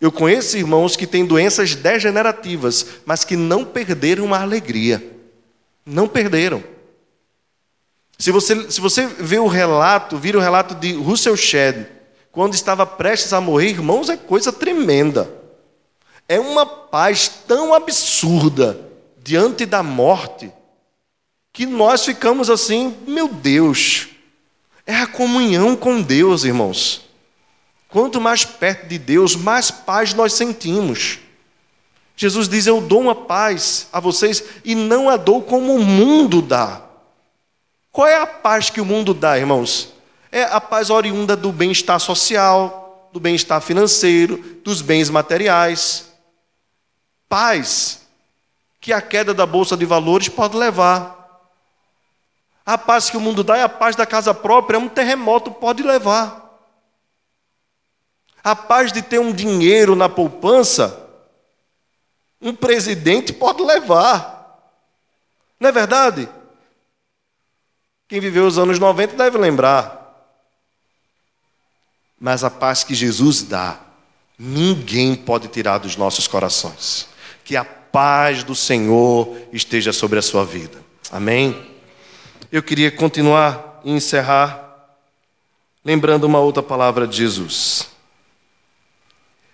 Eu 0.00 0.10
conheço 0.10 0.56
irmãos 0.56 0.96
que 0.96 1.06
têm 1.06 1.26
doenças 1.26 1.74
degenerativas, 1.74 2.86
mas 3.04 3.22
que 3.22 3.36
não 3.36 3.64
perderam 3.64 4.32
a 4.32 4.40
alegria. 4.40 5.04
Não 5.84 6.08
perderam. 6.08 6.64
Se 8.18 8.30
você, 8.30 8.70
se 8.70 8.80
você 8.80 9.06
vê 9.06 9.38
o 9.38 9.46
relato, 9.46 10.16
vira 10.16 10.38
o 10.38 10.40
relato 10.40 10.74
de 10.74 10.92
Russell 10.92 11.36
Shedd, 11.36 11.86
quando 12.40 12.54
estava 12.54 12.86
prestes 12.86 13.34
a 13.34 13.40
morrer, 13.42 13.68
irmãos, 13.68 14.08
é 14.08 14.16
coisa 14.16 14.50
tremenda. 14.50 15.30
É 16.26 16.40
uma 16.40 16.64
paz 16.64 17.28
tão 17.46 17.74
absurda 17.74 18.80
diante 19.22 19.66
da 19.66 19.82
morte 19.82 20.50
que 21.52 21.66
nós 21.66 22.02
ficamos 22.02 22.48
assim, 22.48 22.96
meu 23.06 23.28
Deus. 23.28 24.08
É 24.86 24.94
a 24.96 25.06
comunhão 25.06 25.76
com 25.76 26.00
Deus, 26.00 26.44
irmãos. 26.44 27.02
Quanto 27.90 28.18
mais 28.18 28.42
perto 28.42 28.88
de 28.88 28.96
Deus, 28.96 29.36
mais 29.36 29.70
paz 29.70 30.14
nós 30.14 30.32
sentimos. 30.32 31.18
Jesus 32.16 32.48
diz: 32.48 32.66
Eu 32.66 32.80
dou 32.80 33.02
uma 33.02 33.14
paz 33.14 33.86
a 33.92 34.00
vocês 34.00 34.42
e 34.64 34.74
não 34.74 35.10
a 35.10 35.18
dou 35.18 35.42
como 35.42 35.74
o 35.74 35.84
mundo 35.84 36.40
dá. 36.40 36.80
Qual 37.92 38.08
é 38.08 38.16
a 38.16 38.26
paz 38.26 38.70
que 38.70 38.80
o 38.80 38.86
mundo 38.86 39.12
dá, 39.12 39.38
irmãos? 39.38 39.99
É 40.32 40.44
a 40.44 40.60
paz 40.60 40.90
oriunda 40.90 41.36
do 41.36 41.50
bem-estar 41.50 41.98
social, 41.98 43.08
do 43.12 43.18
bem-estar 43.18 43.60
financeiro, 43.60 44.36
dos 44.64 44.80
bens 44.80 45.10
materiais. 45.10 46.08
Paz 47.28 48.00
que 48.80 48.92
a 48.92 49.02
queda 49.02 49.34
da 49.34 49.44
bolsa 49.44 49.76
de 49.76 49.84
valores 49.84 50.28
pode 50.28 50.56
levar. 50.56 51.20
A 52.64 52.78
paz 52.78 53.10
que 53.10 53.16
o 53.16 53.20
mundo 53.20 53.42
dá 53.42 53.56
é 53.56 53.62
a 53.62 53.68
paz 53.68 53.96
da 53.96 54.06
casa 54.06 54.32
própria, 54.32 54.78
um 54.78 54.88
terremoto 54.88 55.50
pode 55.50 55.82
levar. 55.82 56.40
A 58.42 58.56
paz 58.56 58.92
de 58.92 59.02
ter 59.02 59.18
um 59.18 59.32
dinheiro 59.32 59.94
na 59.94 60.08
poupança, 60.08 61.08
um 62.40 62.54
presidente 62.54 63.32
pode 63.32 63.62
levar. 63.62 64.40
Não 65.58 65.68
é 65.68 65.72
verdade? 65.72 66.28
Quem 68.08 68.18
viveu 68.18 68.46
os 68.46 68.58
anos 68.58 68.78
90 68.78 69.14
deve 69.14 69.36
lembrar. 69.36 69.99
Mas 72.20 72.44
a 72.44 72.50
paz 72.50 72.84
que 72.84 72.94
Jesus 72.94 73.42
dá, 73.42 73.80
ninguém 74.38 75.14
pode 75.14 75.48
tirar 75.48 75.78
dos 75.78 75.96
nossos 75.96 76.28
corações. 76.28 77.08
Que 77.42 77.56
a 77.56 77.64
paz 77.64 78.44
do 78.44 78.54
Senhor 78.54 79.36
esteja 79.50 79.92
sobre 79.92 80.18
a 80.18 80.22
sua 80.22 80.44
vida. 80.44 80.84
Amém? 81.10 81.66
Eu 82.52 82.62
queria 82.62 82.90
continuar 82.90 83.80
e 83.84 83.90
encerrar 83.90 84.70
lembrando 85.84 86.24
uma 86.24 86.38
outra 86.38 86.62
palavra 86.62 87.06
de 87.06 87.16
Jesus. 87.16 87.88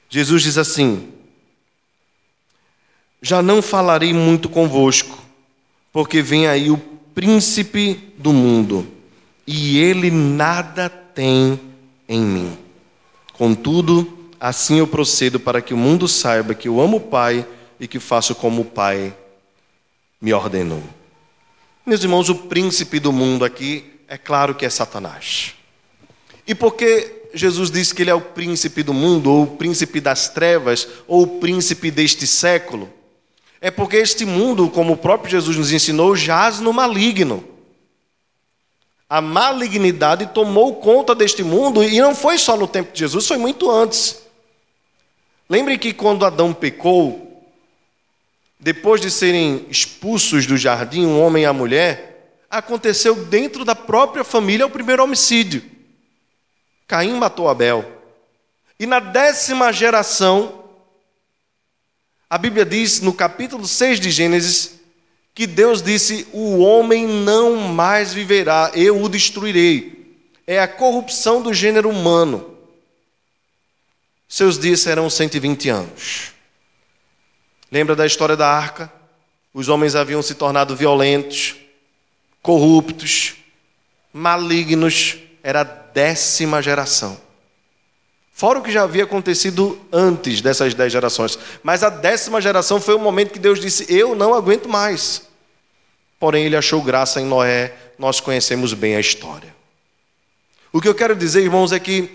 Jesus 0.08 0.42
diz 0.42 0.58
assim: 0.58 1.12
Já 3.22 3.42
não 3.42 3.62
falarei 3.62 4.12
muito 4.12 4.48
convosco, 4.48 5.18
porque 5.92 6.20
vem 6.22 6.46
aí 6.46 6.70
o 6.70 6.78
príncipe 7.14 8.12
do 8.18 8.32
mundo, 8.32 8.86
e 9.46 9.78
ele 9.78 10.10
nada 10.10 10.88
tem 10.88 11.60
em 12.08 12.20
mim. 12.20 12.58
Contudo, 13.32 14.30
assim 14.40 14.78
eu 14.78 14.86
procedo 14.86 15.38
para 15.38 15.60
que 15.60 15.74
o 15.74 15.76
mundo 15.76 16.08
saiba 16.08 16.54
que 16.54 16.68
eu 16.68 16.80
amo 16.80 16.98
o 16.98 17.00
Pai 17.00 17.46
e 17.78 17.86
que 17.86 17.98
faço 17.98 18.34
como 18.34 18.62
o 18.62 18.66
Pai 18.66 19.14
me 20.20 20.32
ordenou. 20.32 20.82
Meus 21.84 22.02
irmãos, 22.02 22.28
o 22.28 22.34
príncipe 22.34 22.98
do 22.98 23.12
mundo 23.12 23.44
aqui 23.44 23.84
é 24.08 24.16
claro 24.16 24.54
que 24.54 24.64
é 24.64 24.70
Satanás. 24.70 25.54
E 26.46 26.54
porque 26.54 27.28
Jesus 27.34 27.70
diz 27.70 27.92
que 27.92 28.02
ele 28.02 28.10
é 28.10 28.14
o 28.14 28.20
príncipe 28.20 28.82
do 28.82 28.94
mundo, 28.94 29.30
ou 29.30 29.42
o 29.42 29.56
príncipe 29.56 30.00
das 30.00 30.28
trevas, 30.28 30.88
ou 31.06 31.22
o 31.22 31.38
príncipe 31.38 31.90
deste 31.90 32.26
século, 32.26 32.88
é 33.60 33.70
porque 33.70 33.96
este 33.96 34.24
mundo, 34.24 34.68
como 34.68 34.92
o 34.92 34.96
próprio 34.96 35.30
Jesus 35.30 35.56
nos 35.56 35.72
ensinou, 35.72 36.14
jaz 36.14 36.60
no 36.60 36.72
maligno. 36.72 37.42
A 39.08 39.20
malignidade 39.20 40.26
tomou 40.26 40.76
conta 40.76 41.14
deste 41.14 41.42
mundo 41.42 41.82
e 41.82 42.00
não 42.00 42.14
foi 42.14 42.38
só 42.38 42.56
no 42.56 42.66
tempo 42.66 42.92
de 42.92 42.98
Jesus, 42.98 43.26
foi 43.26 43.36
muito 43.36 43.70
antes. 43.70 44.22
Lembre 45.48 45.78
que 45.78 45.92
quando 45.92 46.26
Adão 46.26 46.52
pecou, 46.52 47.44
depois 48.58 49.00
de 49.00 49.10
serem 49.10 49.64
expulsos 49.70 50.44
do 50.44 50.56
jardim, 50.56 51.06
um 51.06 51.20
homem 51.20 51.44
e 51.44 51.46
a 51.46 51.52
mulher, 51.52 52.40
aconteceu 52.50 53.14
dentro 53.26 53.64
da 53.64 53.74
própria 53.74 54.24
família 54.24 54.66
o 54.66 54.70
primeiro 54.70 55.04
homicídio. 55.04 55.62
Caim 56.86 57.12
matou 57.12 57.48
Abel. 57.48 57.84
E 58.78 58.86
na 58.86 58.98
décima 58.98 59.72
geração, 59.72 60.64
a 62.28 62.36
Bíblia 62.36 62.64
diz, 62.64 63.00
no 63.00 63.12
capítulo 63.12 63.66
6 63.66 64.00
de 64.00 64.10
Gênesis, 64.10 64.75
que 65.36 65.46
Deus 65.46 65.82
disse: 65.82 66.26
O 66.32 66.60
homem 66.60 67.06
não 67.06 67.56
mais 67.56 68.12
viverá, 68.14 68.72
eu 68.74 69.00
o 69.02 69.08
destruirei. 69.08 70.16
É 70.46 70.58
a 70.58 70.66
corrupção 70.66 71.42
do 71.42 71.52
gênero 71.52 71.90
humano. 71.90 72.56
Seus 74.26 74.58
dias 74.58 74.80
serão 74.80 75.10
120 75.10 75.68
anos. 75.68 76.32
Lembra 77.70 77.94
da 77.94 78.06
história 78.06 78.34
da 78.34 78.48
arca? 78.48 78.90
Os 79.52 79.68
homens 79.68 79.94
haviam 79.94 80.22
se 80.22 80.34
tornado 80.34 80.74
violentos, 80.74 81.54
corruptos, 82.40 83.34
malignos. 84.12 85.18
Era 85.42 85.60
a 85.60 85.64
décima 85.64 86.62
geração. 86.62 87.20
Fora 88.38 88.58
o 88.58 88.62
que 88.62 88.70
já 88.70 88.82
havia 88.82 89.04
acontecido 89.04 89.80
antes 89.90 90.42
dessas 90.42 90.74
dez 90.74 90.92
gerações. 90.92 91.38
Mas 91.62 91.82
a 91.82 91.88
décima 91.88 92.38
geração 92.38 92.78
foi 92.78 92.94
o 92.94 92.98
momento 92.98 93.32
que 93.32 93.38
Deus 93.38 93.58
disse: 93.58 93.86
Eu 93.88 94.14
não 94.14 94.34
aguento 94.34 94.68
mais. 94.68 95.22
Porém, 96.20 96.44
ele 96.44 96.54
achou 96.54 96.82
graça 96.82 97.18
em 97.18 97.24
Noé, 97.24 97.72
nós 97.98 98.20
conhecemos 98.20 98.74
bem 98.74 98.94
a 98.94 99.00
história. 99.00 99.56
O 100.70 100.82
que 100.82 100.88
eu 100.88 100.94
quero 100.94 101.16
dizer, 101.16 101.44
irmãos, 101.44 101.72
é 101.72 101.80
que 101.80 102.10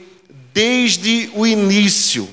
desde 0.53 1.31
o 1.33 1.47
início, 1.47 2.29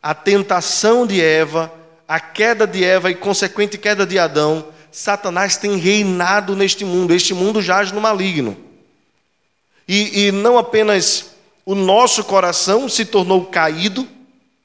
a 0.00 0.14
tentação 0.14 1.04
de 1.04 1.20
Eva, 1.20 1.72
a 2.06 2.20
queda 2.20 2.64
de 2.64 2.84
Eva 2.84 3.10
e 3.10 3.16
consequente 3.16 3.76
queda 3.76 4.06
de 4.06 4.20
Adão, 4.20 4.68
Satanás 4.92 5.56
tem 5.56 5.76
reinado 5.78 6.54
neste 6.54 6.84
mundo. 6.84 7.12
Este 7.12 7.34
mundo 7.34 7.60
jaz 7.60 7.90
no 7.90 8.00
maligno. 8.00 8.56
E, 9.88 10.26
e 10.26 10.32
não 10.32 10.56
apenas 10.56 11.35
o 11.66 11.74
nosso 11.74 12.22
coração 12.22 12.88
se 12.88 13.04
tornou 13.04 13.44
caído, 13.46 14.06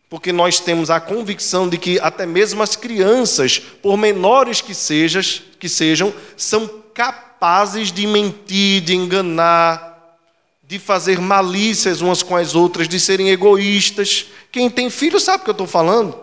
porque 0.08 0.32
nós 0.32 0.60
temos 0.60 0.92
a 0.92 1.00
convicção 1.00 1.68
de 1.68 1.80
que 1.80 2.00
até 2.00 2.28
mesmo 2.28 2.62
as 2.62 2.76
crianças, 2.76 3.58
por 3.58 3.98
menores 3.98 4.62
que, 4.62 4.76
sejas, 4.76 5.42
que 5.60 5.68
sejam, 5.68 6.14
são 6.38 6.70
capazes 6.94 7.92
de 7.92 8.06
mentir, 8.06 8.82
de 8.82 8.96
enganar, 8.96 10.20
de 10.64 10.78
fazer 10.78 11.20
malícias 11.20 12.02
umas 12.02 12.22
com 12.22 12.36
as 12.36 12.54
outras, 12.54 12.88
de 12.88 13.00
serem 13.00 13.32
egoístas. 13.32 14.28
Quem 14.52 14.70
tem 14.70 14.90
filho 14.92 15.20
sabe 15.20 15.42
o 15.42 15.44
que 15.46 15.50
eu 15.50 15.54
estou 15.54 15.68
falando. 15.68 16.16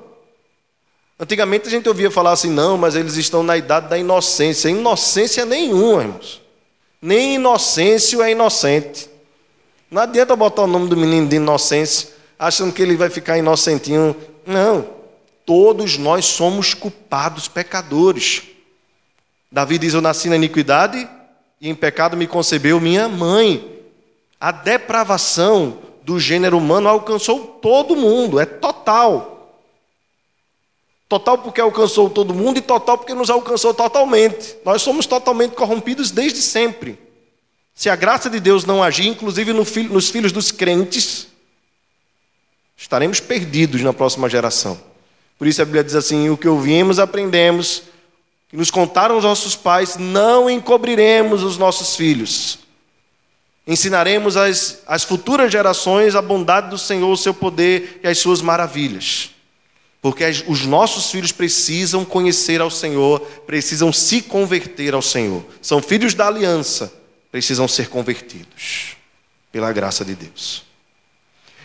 Antigamente 1.18 1.66
a 1.66 1.70
gente 1.70 1.88
ouvia 1.88 2.10
falar 2.10 2.32
assim, 2.32 2.50
não, 2.50 2.78
mas 2.78 2.94
eles 2.94 3.16
estão 3.16 3.42
na 3.42 3.56
idade 3.56 3.88
da 3.88 3.98
inocência. 3.98 4.68
Inocência 4.68 5.44
nenhuma, 5.44 6.02
irmãos. 6.02 6.40
Nem 7.02 7.34
inocêncio 7.34 8.22
é 8.22 8.30
inocente. 8.30 9.07
Não 9.90 10.02
adianta 10.02 10.36
botar 10.36 10.62
o 10.62 10.66
nome 10.66 10.88
do 10.88 10.96
menino 10.96 11.26
de 11.26 11.36
inocência, 11.36 12.10
achando 12.38 12.72
que 12.72 12.82
ele 12.82 12.96
vai 12.96 13.08
ficar 13.08 13.38
inocentinho. 13.38 14.14
Não. 14.46 14.86
Todos 15.46 15.96
nós 15.96 16.26
somos 16.26 16.74
culpados, 16.74 17.48
pecadores. 17.48 18.42
Davi 19.50 19.78
diz: 19.78 19.94
Eu 19.94 20.02
nasci 20.02 20.28
na 20.28 20.36
iniquidade 20.36 21.08
e 21.60 21.70
em 21.70 21.74
pecado 21.74 22.16
me 22.16 22.26
concebeu 22.26 22.78
minha 22.80 23.08
mãe. 23.08 23.76
A 24.38 24.52
depravação 24.52 25.78
do 26.02 26.20
gênero 26.20 26.58
humano 26.58 26.88
alcançou 26.88 27.40
todo 27.60 27.96
mundo, 27.96 28.38
é 28.38 28.44
total. 28.44 29.56
Total 31.08 31.38
porque 31.38 31.60
alcançou 31.60 32.10
todo 32.10 32.34
mundo 32.34 32.58
e 32.58 32.60
total 32.60 32.98
porque 32.98 33.14
nos 33.14 33.30
alcançou 33.30 33.72
totalmente. 33.72 34.56
Nós 34.64 34.82
somos 34.82 35.06
totalmente 35.06 35.54
corrompidos 35.54 36.10
desde 36.10 36.42
sempre. 36.42 37.07
Se 37.78 37.88
a 37.88 37.94
graça 37.94 38.28
de 38.28 38.40
Deus 38.40 38.64
não 38.64 38.82
agir, 38.82 39.06
inclusive 39.06 39.52
nos 39.52 40.10
filhos 40.10 40.32
dos 40.32 40.50
crentes, 40.50 41.28
estaremos 42.76 43.20
perdidos 43.20 43.82
na 43.82 43.92
próxima 43.92 44.28
geração. 44.28 44.76
Por 45.38 45.46
isso 45.46 45.62
a 45.62 45.64
Bíblia 45.64 45.84
diz 45.84 45.94
assim: 45.94 46.28
o 46.28 46.36
que 46.36 46.48
ouvimos, 46.48 46.98
aprendemos, 46.98 47.84
que 48.48 48.56
nos 48.56 48.68
contaram 48.68 49.16
os 49.16 49.22
nossos 49.22 49.54
pais, 49.54 49.96
não 49.96 50.50
encobriremos 50.50 51.44
os 51.44 51.56
nossos 51.56 51.94
filhos. 51.94 52.58
Ensinaremos 53.64 54.36
às, 54.36 54.82
às 54.84 55.04
futuras 55.04 55.52
gerações 55.52 56.16
a 56.16 56.20
bondade 56.20 56.70
do 56.70 56.78
Senhor, 56.78 57.12
o 57.12 57.16
seu 57.16 57.32
poder 57.32 58.00
e 58.02 58.08
as 58.08 58.18
suas 58.18 58.42
maravilhas. 58.42 59.30
Porque 60.02 60.24
os 60.48 60.66
nossos 60.66 61.12
filhos 61.12 61.30
precisam 61.30 62.04
conhecer 62.04 62.60
ao 62.60 62.72
Senhor, 62.72 63.20
precisam 63.46 63.92
se 63.92 64.20
converter 64.20 64.94
ao 64.94 65.02
Senhor. 65.02 65.44
São 65.62 65.80
filhos 65.80 66.12
da 66.12 66.26
aliança, 66.26 66.97
precisam 67.30 67.68
ser 67.68 67.88
convertidos 67.88 68.96
pela 69.52 69.72
graça 69.72 70.04
de 70.04 70.14
Deus. 70.14 70.64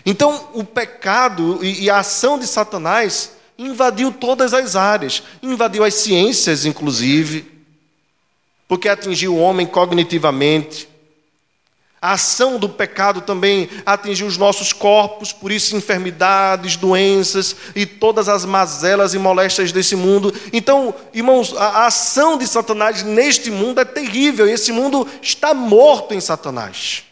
Então, 0.06 0.50
o 0.54 0.64
pecado 0.64 1.64
e 1.64 1.90
a 1.90 2.00
ação 2.00 2.38
de 2.38 2.46
Satanás 2.46 3.38
invadiu 3.58 4.12
todas 4.12 4.54
as 4.54 4.76
áreas, 4.76 5.24
invadiu 5.42 5.84
as 5.84 5.94
ciências, 5.94 6.66
inclusive, 6.66 7.52
porque 8.68 8.90
atingiu 8.90 9.36
o 9.36 9.40
homem 9.40 9.66
cognitivamente. 9.66 10.90
A 12.04 12.12
ação 12.12 12.60
do 12.60 12.68
pecado 12.68 13.22
também 13.22 13.70
atingiu 13.86 14.28
os 14.28 14.36
nossos 14.38 14.74
corpos, 14.74 15.32
por 15.32 15.54
isso 15.54 15.74
enfermidades, 15.74 16.76
doenças 16.76 17.56
e 17.74 17.86
todas 17.86 18.28
as 18.28 18.44
mazelas 18.44 19.14
e 19.14 19.18
moléstias 19.18 19.72
desse 19.72 19.96
mundo. 19.96 20.34
Então, 20.52 20.94
irmãos, 21.14 21.56
a 21.56 21.86
ação 21.86 22.38
de 22.38 22.46
Satanás 22.46 23.04
neste 23.04 23.50
mundo 23.50 23.80
é 23.80 23.86
terrível, 23.86 24.46
esse 24.50 24.70
mundo 24.74 25.08
está 25.22 25.54
morto 25.54 26.14
em 26.14 26.20
Satanás. 26.20 27.04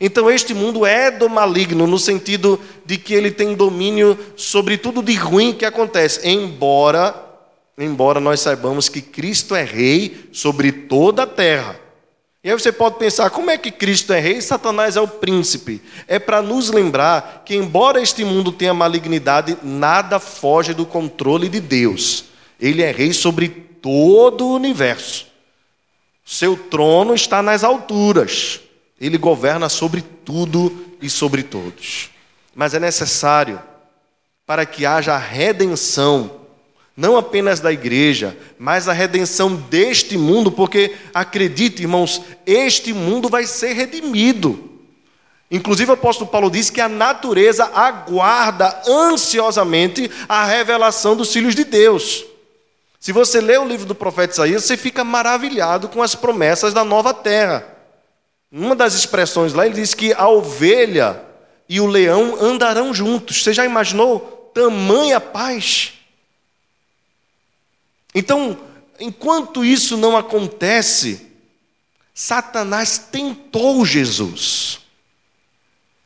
Então, 0.00 0.30
este 0.30 0.54
mundo 0.54 0.86
é 0.86 1.10
do 1.10 1.28
maligno, 1.28 1.84
no 1.88 1.98
sentido 1.98 2.60
de 2.86 2.98
que 2.98 3.12
ele 3.12 3.32
tem 3.32 3.56
domínio 3.56 4.16
sobre 4.36 4.78
tudo 4.78 5.02
de 5.02 5.14
ruim 5.16 5.52
que 5.52 5.64
acontece, 5.64 6.20
embora, 6.28 7.16
embora 7.76 8.20
nós 8.20 8.38
saibamos 8.38 8.88
que 8.88 9.02
Cristo 9.02 9.56
é 9.56 9.64
rei 9.64 10.28
sobre 10.30 10.70
toda 10.70 11.24
a 11.24 11.26
terra. 11.26 11.89
E 12.42 12.48
aí 12.48 12.58
você 12.58 12.72
pode 12.72 12.98
pensar, 12.98 13.28
como 13.28 13.50
é 13.50 13.58
que 13.58 13.70
Cristo 13.70 14.14
é 14.14 14.18
rei 14.18 14.38
e 14.38 14.42
Satanás 14.42 14.96
é 14.96 15.00
o 15.00 15.06
príncipe? 15.06 15.82
É 16.08 16.18
para 16.18 16.40
nos 16.40 16.70
lembrar 16.70 17.42
que, 17.44 17.54
embora 17.54 18.00
este 18.00 18.24
mundo 18.24 18.50
tenha 18.50 18.72
malignidade, 18.72 19.58
nada 19.62 20.18
foge 20.18 20.72
do 20.72 20.86
controle 20.86 21.50
de 21.50 21.60
Deus. 21.60 22.24
Ele 22.58 22.82
é 22.82 22.90
rei 22.90 23.12
sobre 23.12 23.48
todo 23.48 24.46
o 24.46 24.54
universo. 24.54 25.26
Seu 26.24 26.56
trono 26.56 27.14
está 27.14 27.42
nas 27.42 27.62
alturas. 27.62 28.60
Ele 28.98 29.18
governa 29.18 29.68
sobre 29.68 30.00
tudo 30.00 30.94
e 31.02 31.10
sobre 31.10 31.42
todos. 31.42 32.08
Mas 32.54 32.72
é 32.72 32.80
necessário, 32.80 33.60
para 34.46 34.64
que 34.64 34.86
haja 34.86 35.16
redenção, 35.18 36.39
não 37.00 37.16
apenas 37.16 37.60
da 37.60 37.72
igreja, 37.72 38.36
mas 38.58 38.86
a 38.86 38.92
redenção 38.92 39.56
deste 39.56 40.18
mundo, 40.18 40.52
porque 40.52 40.94
acredite, 41.14 41.80
irmãos, 41.80 42.20
este 42.44 42.92
mundo 42.92 43.26
vai 43.26 43.46
ser 43.46 43.72
redimido. 43.72 44.68
Inclusive, 45.50 45.90
o 45.90 45.94
apóstolo 45.94 46.30
Paulo 46.30 46.50
diz 46.50 46.68
que 46.68 46.78
a 46.78 46.90
natureza 46.90 47.64
aguarda 47.74 48.82
ansiosamente 48.86 50.10
a 50.28 50.44
revelação 50.44 51.16
dos 51.16 51.32
filhos 51.32 51.54
de 51.54 51.64
Deus. 51.64 52.22
Se 53.00 53.12
você 53.12 53.40
lê 53.40 53.56
o 53.56 53.66
livro 53.66 53.86
do 53.86 53.94
profeta 53.94 54.34
Isaías, 54.34 54.64
você 54.64 54.76
fica 54.76 55.02
maravilhado 55.02 55.88
com 55.88 56.02
as 56.02 56.14
promessas 56.14 56.74
da 56.74 56.84
nova 56.84 57.14
terra. 57.14 57.66
Uma 58.52 58.76
das 58.76 58.92
expressões 58.92 59.54
lá, 59.54 59.64
ele 59.64 59.76
diz 59.76 59.94
que 59.94 60.12
a 60.12 60.28
ovelha 60.28 61.18
e 61.66 61.80
o 61.80 61.86
leão 61.86 62.36
andarão 62.38 62.92
juntos. 62.92 63.42
Você 63.42 63.54
já 63.54 63.64
imaginou 63.64 64.50
tamanha 64.54 65.18
paz? 65.18 65.94
Então, 68.14 68.58
enquanto 68.98 69.64
isso 69.64 69.96
não 69.96 70.16
acontece, 70.16 71.26
Satanás 72.14 72.98
tentou 72.98 73.84
Jesus. 73.84 74.80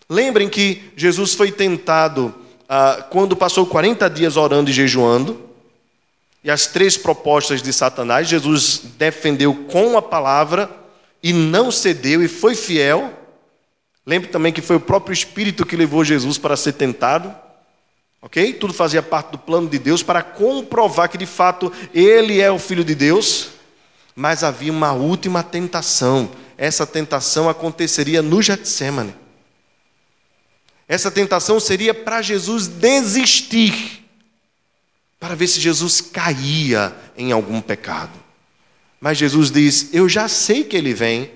Lembrem 0.09 0.49
que 0.49 0.93
Jesus 0.97 1.35
foi 1.35 1.51
tentado 1.51 2.35
ah, 2.69 3.07
quando 3.11 3.37
passou 3.37 3.67
40 3.67 4.09
dias 4.11 4.37
orando 4.37 4.71
e 4.71 4.73
jejuando. 4.73 5.41
E 6.43 6.51
as 6.51 6.67
três 6.67 6.97
propostas 6.97 7.63
de 7.63 7.73
Satanás, 7.73 8.29
Jesus 8.29 8.83
defendeu 8.99 9.55
com 9.71 9.97
a 9.97 10.03
palavra 10.03 10.71
e 11.23 11.33
não 11.33 11.71
cedeu 11.71 12.23
e 12.23 12.29
foi 12.29 12.55
fiel. 12.55 13.13
Lembre 14.07 14.29
também 14.29 14.53
que 14.53 14.61
foi 14.61 14.77
o 14.77 14.81
próprio 14.81 15.15
Espírito 15.15 15.65
que 15.65 15.75
levou 15.75 16.05
Jesus 16.05 16.37
para 16.37 16.57
ser 16.57 16.75
tentado. 16.75 17.35
Ok? 18.25 18.55
Tudo 18.55 18.73
fazia 18.73 19.03
parte 19.03 19.33
do 19.33 19.39
plano 19.39 19.69
de 19.69 19.79
Deus 19.79 20.03
para 20.03 20.23
comprovar 20.23 21.11
que 21.11 21.19
de 21.19 21.27
fato 21.27 21.71
ele 21.93 22.41
é 22.41 22.51
o 22.51 22.59
Filho 22.59 22.83
de 22.83 22.95
Deus. 22.95 23.51
Mas 24.17 24.43
havia 24.43 24.73
uma 24.73 24.93
última 24.93 25.43
tentação. 25.43 26.31
Essa 26.57 26.87
tentação 26.87 27.51
aconteceria 27.51 28.23
no 28.23 28.41
Getsemane. 28.41 29.15
Essa 30.89 31.11
tentação 31.11 31.61
seria 31.61 31.93
para 31.93 32.23
Jesus 32.23 32.67
desistir, 32.67 34.09
para 35.21 35.35
ver 35.35 35.47
se 35.47 35.61
Jesus 35.61 36.01
caía 36.01 36.97
em 37.19 37.31
algum 37.31 37.61
pecado. 37.61 38.19
Mas 38.99 39.19
Jesus 39.19 39.51
diz: 39.51 39.91
Eu 39.93 40.09
já 40.09 40.29
sei 40.29 40.65
que 40.65 40.77
ele 40.77 40.95
vem, 40.95 41.31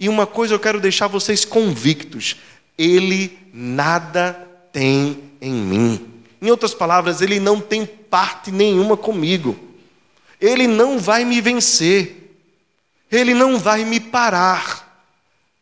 e 0.00 0.08
uma 0.08 0.26
coisa 0.26 0.54
eu 0.54 0.60
quero 0.60 0.80
deixar 0.80 1.06
vocês 1.06 1.44
convictos: 1.44 2.36
ele 2.76 3.38
nada 3.52 4.32
tem 4.72 5.33
em 5.44 5.52
mim. 5.52 6.10
Em 6.40 6.50
outras 6.50 6.74
palavras, 6.74 7.20
ele 7.20 7.38
não 7.38 7.60
tem 7.60 7.86
parte 7.86 8.50
nenhuma 8.50 8.96
comigo. 8.96 9.56
Ele 10.40 10.66
não 10.66 10.98
vai 10.98 11.24
me 11.24 11.40
vencer. 11.40 12.36
Ele 13.10 13.34
não 13.34 13.58
vai 13.58 13.84
me 13.84 14.00
parar. 14.00 15.04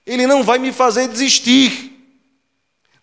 Ele 0.07 0.27
não 0.27 0.43
vai 0.43 0.59
me 0.59 0.73
fazer 0.73 1.09
desistir. 1.09 1.91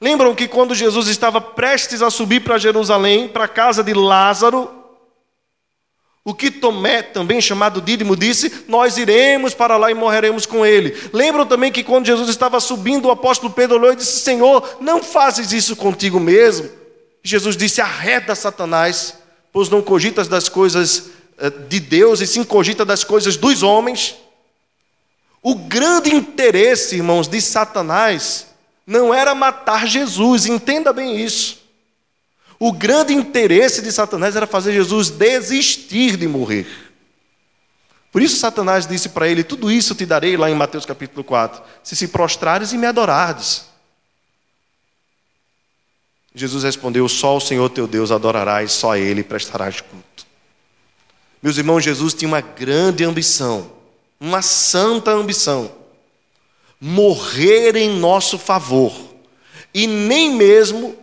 Lembram 0.01 0.33
que 0.33 0.47
quando 0.47 0.73
Jesus 0.73 1.07
estava 1.07 1.41
prestes 1.41 2.01
a 2.01 2.09
subir 2.09 2.41
para 2.41 2.57
Jerusalém, 2.57 3.27
para 3.27 3.43
a 3.43 3.49
casa 3.49 3.83
de 3.83 3.93
Lázaro, 3.93 4.78
o 6.29 6.33
que 6.35 6.51
Tomé, 6.51 7.01
também 7.01 7.41
chamado 7.41 7.81
Dídimo, 7.81 8.15
disse: 8.15 8.63
Nós 8.67 8.97
iremos 8.97 9.55
para 9.55 9.77
lá 9.77 9.89
e 9.89 9.95
morreremos 9.95 10.45
com 10.45 10.63
ele. 10.63 10.95
Lembram 11.11 11.43
também 11.43 11.71
que 11.71 11.83
quando 11.83 12.05
Jesus 12.05 12.29
estava 12.29 12.59
subindo, 12.59 13.07
o 13.07 13.11
apóstolo 13.11 13.51
Pedro 13.51 13.77
olhou 13.77 13.93
e 13.93 13.95
disse: 13.95 14.19
Senhor, 14.19 14.77
não 14.79 15.01
fazes 15.01 15.51
isso 15.51 15.75
contigo 15.75 16.19
mesmo. 16.19 16.69
Jesus 17.23 17.57
disse: 17.57 17.81
Arreda 17.81 18.35
Satanás, 18.35 19.15
pois 19.51 19.69
não 19.69 19.81
cogitas 19.81 20.27
das 20.27 20.47
coisas 20.47 21.09
eh, 21.39 21.49
de 21.49 21.79
Deus 21.79 22.21
e 22.21 22.27
sim 22.27 22.43
cogita 22.43 22.85
das 22.85 23.03
coisas 23.03 23.35
dos 23.35 23.63
homens. 23.63 24.15
O 25.41 25.55
grande 25.55 26.13
interesse, 26.13 26.97
irmãos, 26.97 27.27
de 27.27 27.41
Satanás 27.41 28.45
não 28.85 29.11
era 29.11 29.33
matar 29.33 29.87
Jesus, 29.87 30.45
entenda 30.45 30.93
bem 30.93 31.19
isso. 31.19 31.58
O 32.59 32.73
grande 32.73 33.13
interesse 33.13 33.81
de 33.81 33.89
Satanás 33.89 34.35
era 34.35 34.45
fazer 34.45 34.73
Jesus 34.73 35.09
desistir 35.09 36.17
de 36.17 36.27
morrer. 36.27 36.67
Por 38.11 38.21
isso 38.21 38.35
Satanás 38.35 38.85
disse 38.85 39.09
para 39.09 39.29
ele: 39.29 39.45
Tudo 39.45 39.71
isso 39.71 39.95
te 39.95 40.05
darei 40.05 40.35
lá 40.35 40.51
em 40.51 40.55
Mateus 40.55 40.85
capítulo 40.85 41.23
4, 41.23 41.61
se 41.81 41.95
se 41.95 42.09
prostrares 42.09 42.73
e 42.73 42.77
me 42.77 42.85
adorardes. 42.85 43.65
Jesus 46.35 46.63
respondeu: 46.63 47.07
Só 47.07 47.37
o 47.37 47.41
Senhor 47.41 47.69
teu 47.69 47.87
Deus 47.87 48.11
adorarás, 48.11 48.73
só 48.73 48.91
a 48.91 48.99
Ele 48.99 49.23
prestarás 49.23 49.79
culto. 49.79 50.27
Meus 51.41 51.57
irmãos, 51.57 51.83
Jesus 51.83 52.13
tinha 52.13 52.27
uma 52.27 52.41
grande 52.41 53.05
ambição, 53.05 53.71
uma 54.19 54.41
santa 54.41 55.11
ambição: 55.11 55.71
morrer 56.81 57.75
em 57.77 57.89
nosso 57.89 58.37
favor, 58.37 58.93
e 59.73 59.87
nem 59.87 60.35
mesmo 60.35 60.97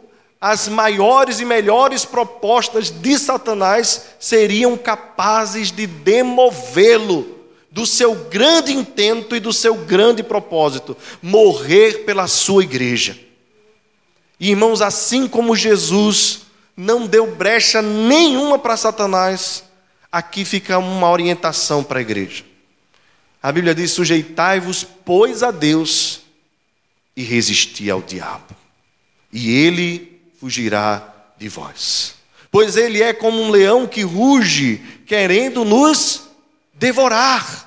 as 0.48 0.68
maiores 0.68 1.40
e 1.40 1.44
melhores 1.44 2.04
propostas 2.04 2.88
de 2.88 3.18
Satanás 3.18 4.10
seriam 4.20 4.78
capazes 4.78 5.72
de 5.72 5.88
demovê-lo 5.88 7.36
do 7.68 7.84
seu 7.84 8.14
grande 8.14 8.72
intento 8.72 9.34
e 9.34 9.40
do 9.40 9.52
seu 9.52 9.74
grande 9.74 10.22
propósito 10.22 10.96
morrer 11.20 12.04
pela 12.04 12.28
sua 12.28 12.62
igreja. 12.62 13.18
Irmãos, 14.38 14.80
assim 14.80 15.26
como 15.26 15.56
Jesus 15.56 16.42
não 16.76 17.08
deu 17.08 17.34
brecha 17.34 17.82
nenhuma 17.82 18.56
para 18.56 18.76
Satanás, 18.76 19.64
aqui 20.12 20.44
fica 20.44 20.78
uma 20.78 21.10
orientação 21.10 21.82
para 21.82 21.98
a 21.98 22.02
igreja. 22.02 22.44
A 23.42 23.50
Bíblia 23.50 23.74
diz: 23.74 23.90
sujeitai-vos, 23.90 24.86
pois, 25.04 25.42
a 25.42 25.50
Deus 25.50 26.20
e 27.16 27.24
resisti 27.24 27.90
ao 27.90 28.00
diabo. 28.00 28.54
E 29.32 29.50
ele 29.50 30.15
fugirá 30.38 31.14
de 31.36 31.48
vós. 31.48 32.14
Pois 32.50 32.76
ele 32.76 33.02
é 33.02 33.12
como 33.12 33.40
um 33.40 33.50
leão 33.50 33.86
que 33.86 34.02
ruge, 34.02 34.82
querendo 35.06 35.64
nos 35.64 36.22
devorar. 36.74 37.66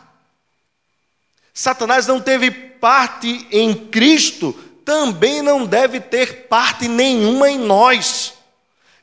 Satanás 1.53 2.07
não 2.07 2.21
teve 2.21 2.51
parte 2.51 3.47
em 3.51 3.73
Cristo, 3.73 4.53
também 4.85 5.41
não 5.41 5.65
deve 5.65 5.99
ter 5.99 6.47
parte 6.47 6.87
nenhuma 6.87 7.49
em 7.49 7.59
nós. 7.59 8.33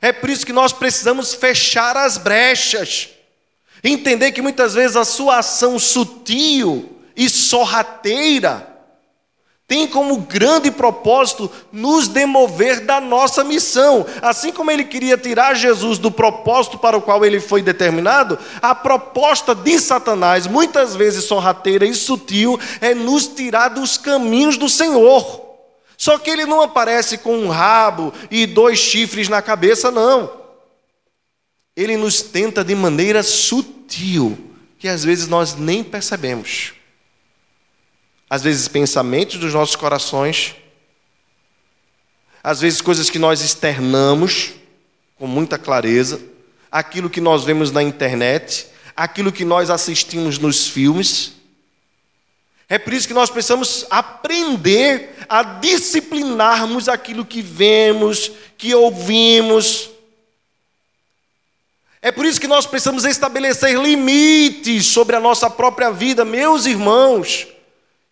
É 0.01 0.11
por 0.11 0.29
isso 0.29 0.45
que 0.45 0.53
nós 0.53 0.73
precisamos 0.73 1.33
fechar 1.33 1.95
as 1.95 2.17
brechas, 2.17 3.09
entender 3.83 4.31
que 4.31 4.41
muitas 4.41 4.73
vezes 4.73 4.95
a 4.95 5.05
sua 5.05 5.39
ação 5.39 5.79
sutil 5.79 6.99
e 7.15 7.29
sorrateira 7.29 8.76
tem 9.67 9.85
como 9.85 10.21
grande 10.21 10.71
propósito 10.71 11.51
nos 11.73 12.07
demover 12.07 12.85
da 12.85 13.01
nossa 13.01 13.43
missão. 13.43 14.05
Assim 14.21 14.53
como 14.53 14.71
ele 14.71 14.85
queria 14.85 15.17
tirar 15.17 15.55
Jesus 15.55 15.97
do 15.97 16.09
propósito 16.09 16.77
para 16.77 16.95
o 16.95 17.01
qual 17.01 17.25
ele 17.25 17.41
foi 17.41 17.61
determinado, 17.61 18.39
a 18.61 18.73
proposta 18.73 19.53
de 19.53 19.77
Satanás, 19.77 20.47
muitas 20.47 20.95
vezes 20.95 21.25
sorrateira 21.25 21.85
e 21.85 21.93
sutil, 21.93 22.57
é 22.79 22.95
nos 22.95 23.27
tirar 23.27 23.67
dos 23.67 23.97
caminhos 23.97 24.55
do 24.55 24.69
Senhor. 24.69 25.45
Só 25.97 26.17
que 26.17 26.29
ele 26.29 26.45
não 26.45 26.61
aparece 26.61 27.17
com 27.17 27.37
um 27.37 27.49
rabo 27.49 28.13
e 28.31 28.45
dois 28.45 28.79
chifres 28.79 29.27
na 29.27 29.41
cabeça, 29.41 29.91
não. 29.91 30.31
Ele 31.75 31.97
nos 31.97 32.21
tenta 32.21 32.63
de 32.63 32.73
maneira 32.73 33.21
sutil, 33.21 34.37
que 34.79 34.87
às 34.87 35.03
vezes 35.03 35.27
nós 35.27 35.55
nem 35.55 35.83
percebemos 35.83 36.76
às 38.29 38.41
vezes 38.43 38.67
pensamentos 38.67 39.37
dos 39.37 39.53
nossos 39.53 39.75
corações, 39.75 40.55
às 42.43 42.61
vezes 42.61 42.81
coisas 42.81 43.09
que 43.09 43.19
nós 43.19 43.41
externamos 43.41 44.53
com 45.17 45.27
muita 45.27 45.57
clareza, 45.57 46.21
aquilo 46.71 47.09
que 47.09 47.21
nós 47.21 47.43
vemos 47.43 47.71
na 47.71 47.81
internet, 47.81 48.67
aquilo 48.95 49.31
que 49.31 49.45
nós 49.45 49.69
assistimos 49.69 50.37
nos 50.37 50.67
filmes. 50.67 51.33
É 52.69 52.77
por 52.77 52.93
isso 52.93 53.07
que 53.07 53.13
nós 53.13 53.29
precisamos 53.29 53.85
aprender 53.89 55.15
a 55.29 55.41
disciplinarmos 55.41 56.89
aquilo 56.89 57.25
que 57.25 57.41
vemos, 57.41 58.31
que 58.57 58.75
ouvimos. 58.75 59.89
É 62.01 62.11
por 62.11 62.25
isso 62.25 62.39
que 62.39 62.47
nós 62.47 62.65
precisamos 62.65 63.05
estabelecer 63.05 63.77
limites 63.77 64.85
sobre 64.85 65.15
a 65.15 65.19
nossa 65.19 65.49
própria 65.49 65.91
vida, 65.91 66.23
meus 66.23 66.65
irmãos. 66.65 67.47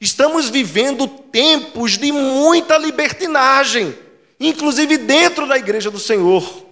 Estamos 0.05 0.51
vivendo 0.51 1.07
tempos 1.07 1.97
de 1.97 2.11
muita 2.11 2.77
libertinagem, 2.77 3.97
inclusive 4.39 4.99
dentro 4.99 5.47
da 5.47 5.57
igreja 5.57 5.89
do 5.89 5.97
Senhor. 5.97 6.63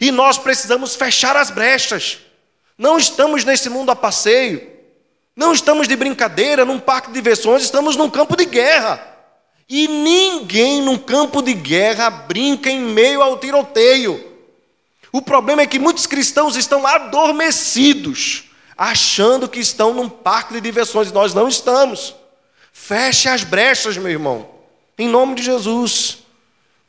E 0.00 0.10
nós 0.10 0.38
precisamos 0.38 0.96
fechar 0.96 1.36
as 1.36 1.50
brechas. 1.50 2.20
Não 2.78 2.96
estamos 2.96 3.44
nesse 3.44 3.68
mundo 3.68 3.90
a 3.90 3.94
passeio. 3.94 4.66
Não 5.36 5.52
estamos 5.52 5.86
de 5.86 5.94
brincadeira 5.94 6.64
num 6.64 6.80
parque 6.80 7.08
de 7.08 7.12
diversões, 7.12 7.62
estamos 7.62 7.96
num 7.96 8.08
campo 8.08 8.34
de 8.34 8.46
guerra. 8.46 8.98
E 9.68 9.86
ninguém 9.86 10.80
num 10.80 10.96
campo 10.96 11.42
de 11.42 11.52
guerra 11.52 12.08
brinca 12.08 12.70
em 12.70 12.80
meio 12.80 13.20
ao 13.20 13.36
tiroteio. 13.36 14.38
O 15.12 15.20
problema 15.20 15.60
é 15.60 15.66
que 15.66 15.78
muitos 15.78 16.06
cristãos 16.06 16.56
estão 16.56 16.86
adormecidos, 16.86 18.44
achando 18.74 19.50
que 19.50 19.60
estão 19.60 19.92
num 19.92 20.08
parque 20.08 20.54
de 20.54 20.62
diversões, 20.62 21.10
e 21.10 21.12
nós 21.12 21.34
não 21.34 21.46
estamos. 21.46 22.18
Feche 22.82 23.28
as 23.28 23.44
brechas, 23.44 23.96
meu 23.98 24.10
irmão, 24.10 24.48
em 24.98 25.06
nome 25.06 25.34
de 25.34 25.42
Jesus. 25.42 26.18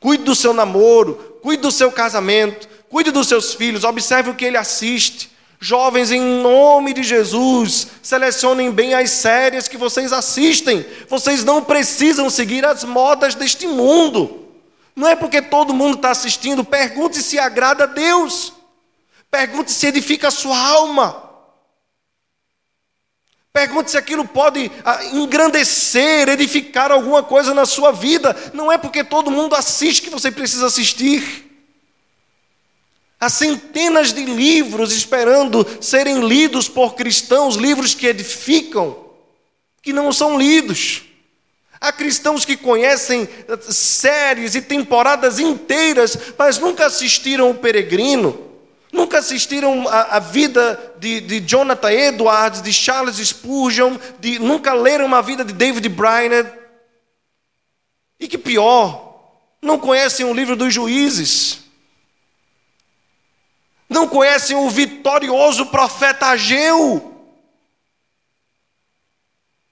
Cuide 0.00 0.24
do 0.24 0.34
seu 0.34 0.52
namoro, 0.52 1.38
cuide 1.42 1.62
do 1.62 1.70
seu 1.70 1.92
casamento, 1.92 2.66
cuide 2.88 3.12
dos 3.12 3.28
seus 3.28 3.54
filhos, 3.54 3.84
observe 3.84 4.30
o 4.30 4.34
que 4.34 4.46
ele 4.46 4.56
assiste. 4.56 5.30
Jovens, 5.60 6.10
em 6.10 6.20
nome 6.42 6.92
de 6.94 7.04
Jesus, 7.04 7.88
selecionem 8.02 8.72
bem 8.72 8.94
as 8.94 9.10
séries 9.10 9.68
que 9.68 9.76
vocês 9.76 10.12
assistem. 10.12 10.84
Vocês 11.08 11.44
não 11.44 11.62
precisam 11.62 12.28
seguir 12.28 12.64
as 12.64 12.82
modas 12.82 13.36
deste 13.36 13.68
mundo. 13.68 14.48
Não 14.96 15.06
é 15.06 15.14
porque 15.14 15.40
todo 15.40 15.74
mundo 15.74 15.96
está 15.96 16.10
assistindo, 16.10 16.64
pergunte 16.64 17.22
se 17.22 17.38
agrada 17.38 17.84
a 17.84 17.86
Deus. 17.86 18.52
Pergunte 19.30 19.70
se 19.70 19.86
edifica 19.86 20.28
a 20.28 20.32
sua 20.32 20.58
alma. 20.58 21.21
Pergunte 23.52 23.90
se 23.90 23.98
aquilo 23.98 24.26
pode 24.26 24.72
ah, 24.82 25.04
engrandecer, 25.12 26.26
edificar 26.28 26.90
alguma 26.90 27.22
coisa 27.22 27.52
na 27.52 27.66
sua 27.66 27.92
vida. 27.92 28.34
Não 28.54 28.72
é 28.72 28.78
porque 28.78 29.04
todo 29.04 29.30
mundo 29.30 29.54
assiste 29.54 30.00
que 30.00 30.08
você 30.08 30.30
precisa 30.30 30.66
assistir. 30.66 31.50
Há 33.20 33.28
centenas 33.28 34.12
de 34.12 34.24
livros 34.24 34.90
esperando 34.90 35.66
serem 35.82 36.26
lidos 36.26 36.66
por 36.66 36.94
cristãos, 36.94 37.56
livros 37.56 37.94
que 37.94 38.06
edificam, 38.06 38.96
que 39.82 39.92
não 39.92 40.10
são 40.12 40.38
lidos. 40.38 41.02
Há 41.78 41.92
cristãos 41.92 42.46
que 42.46 42.56
conhecem 42.56 43.28
ah, 43.48 43.58
séries 43.70 44.54
e 44.54 44.62
temporadas 44.62 45.38
inteiras, 45.38 46.16
mas 46.38 46.56
nunca 46.58 46.86
assistiram 46.86 47.50
o 47.50 47.54
Peregrino 47.54 48.51
Nunca 48.92 49.18
assistiram 49.18 49.88
a, 49.88 50.16
a 50.16 50.18
vida 50.18 50.94
de, 50.98 51.22
de, 51.22 51.40
Jonathan 51.40 51.90
Edwards, 51.90 52.60
de 52.60 52.70
Charles 52.70 53.16
Spurgeon, 53.16 53.96
de, 54.20 54.38
nunca 54.38 54.74
leram 54.74 55.14
a 55.14 55.22
vida 55.22 55.42
de 55.42 55.54
David 55.54 55.88
Brainerd. 55.88 56.52
E 58.20 58.28
que 58.28 58.36
pior, 58.36 59.18
não 59.62 59.78
conhecem 59.78 60.26
o 60.26 60.34
livro 60.34 60.54
dos 60.54 60.74
juízes. 60.74 61.62
Não 63.88 64.06
conhecem 64.06 64.56
o 64.56 64.68
vitorioso 64.68 65.66
profeta 65.66 66.26
Ageu. 66.26 67.08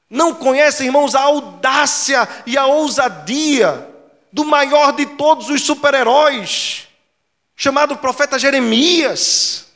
Não 0.09 0.35
conhecem, 0.35 0.87
irmãos, 0.87 1.15
a 1.15 1.21
audácia 1.21 2.27
e 2.47 2.57
a 2.57 2.65
ousadia 2.65 3.87
do 4.33 4.47
maior 4.47 4.93
de 4.93 5.05
todos 5.05 5.51
os 5.51 5.61
super-heróis 5.63 6.90
chamado 7.61 7.99
profeta 7.99 8.39
Jeremias. 8.39 9.67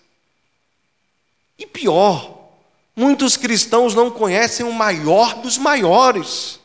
E 1.59 1.67
pior, 1.67 2.49
muitos 2.97 3.37
cristãos 3.37 3.95
não 3.95 4.11
conhecem 4.11 4.65
o 4.65 4.73
maior 4.73 5.35
dos 5.35 5.59
maiores, 5.59 6.59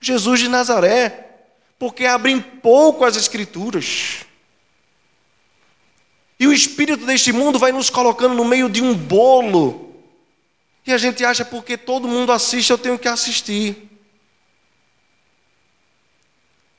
Jesus 0.00 0.40
de 0.40 0.48
Nazaré, 0.48 1.36
porque 1.78 2.04
abrem 2.04 2.40
pouco 2.40 3.04
as 3.04 3.16
Escrituras. 3.16 4.26
E 6.36 6.48
o 6.48 6.52
espírito 6.52 7.06
deste 7.06 7.32
mundo 7.32 7.60
vai 7.60 7.70
nos 7.70 7.88
colocando 7.88 8.34
no 8.34 8.44
meio 8.44 8.68
de 8.68 8.82
um 8.82 8.92
bolo. 8.92 9.94
E 10.84 10.92
a 10.92 10.98
gente 10.98 11.24
acha 11.24 11.44
porque 11.44 11.76
todo 11.76 12.08
mundo 12.08 12.32
assiste, 12.32 12.70
eu 12.70 12.76
tenho 12.76 12.98
que 12.98 13.06
assistir. 13.06 13.88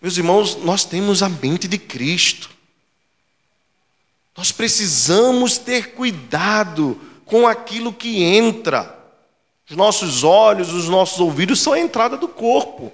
Meus 0.01 0.17
irmãos, 0.17 0.57
nós 0.57 0.83
temos 0.83 1.23
a 1.23 1.29
mente 1.29 1.69
de 1.69 1.77
Cristo. 1.77 2.56
Nós 4.37 4.51
precisamos 4.51 5.57
ter 5.57 5.95
cuidado 5.95 7.01
com 7.25 7.47
aquilo 7.47 7.91
que 7.91 8.23
entra. 8.23 8.95
Os 9.67 9.75
nossos 9.75 10.23
olhos, 10.23 10.71
os 10.71 10.87
nossos 10.87 11.19
ouvidos 11.19 11.59
são 11.59 11.73
a 11.73 11.79
entrada 11.79 12.15
do 12.15 12.27
corpo. 12.27 12.93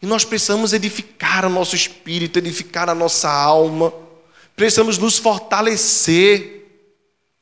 E 0.00 0.06
nós 0.06 0.24
precisamos 0.24 0.72
edificar 0.72 1.44
o 1.44 1.50
nosso 1.50 1.76
espírito, 1.76 2.38
edificar 2.38 2.88
a 2.88 2.94
nossa 2.94 3.30
alma. 3.30 3.92
Precisamos 4.56 4.96
nos 4.96 5.18
fortalecer. 5.18 6.62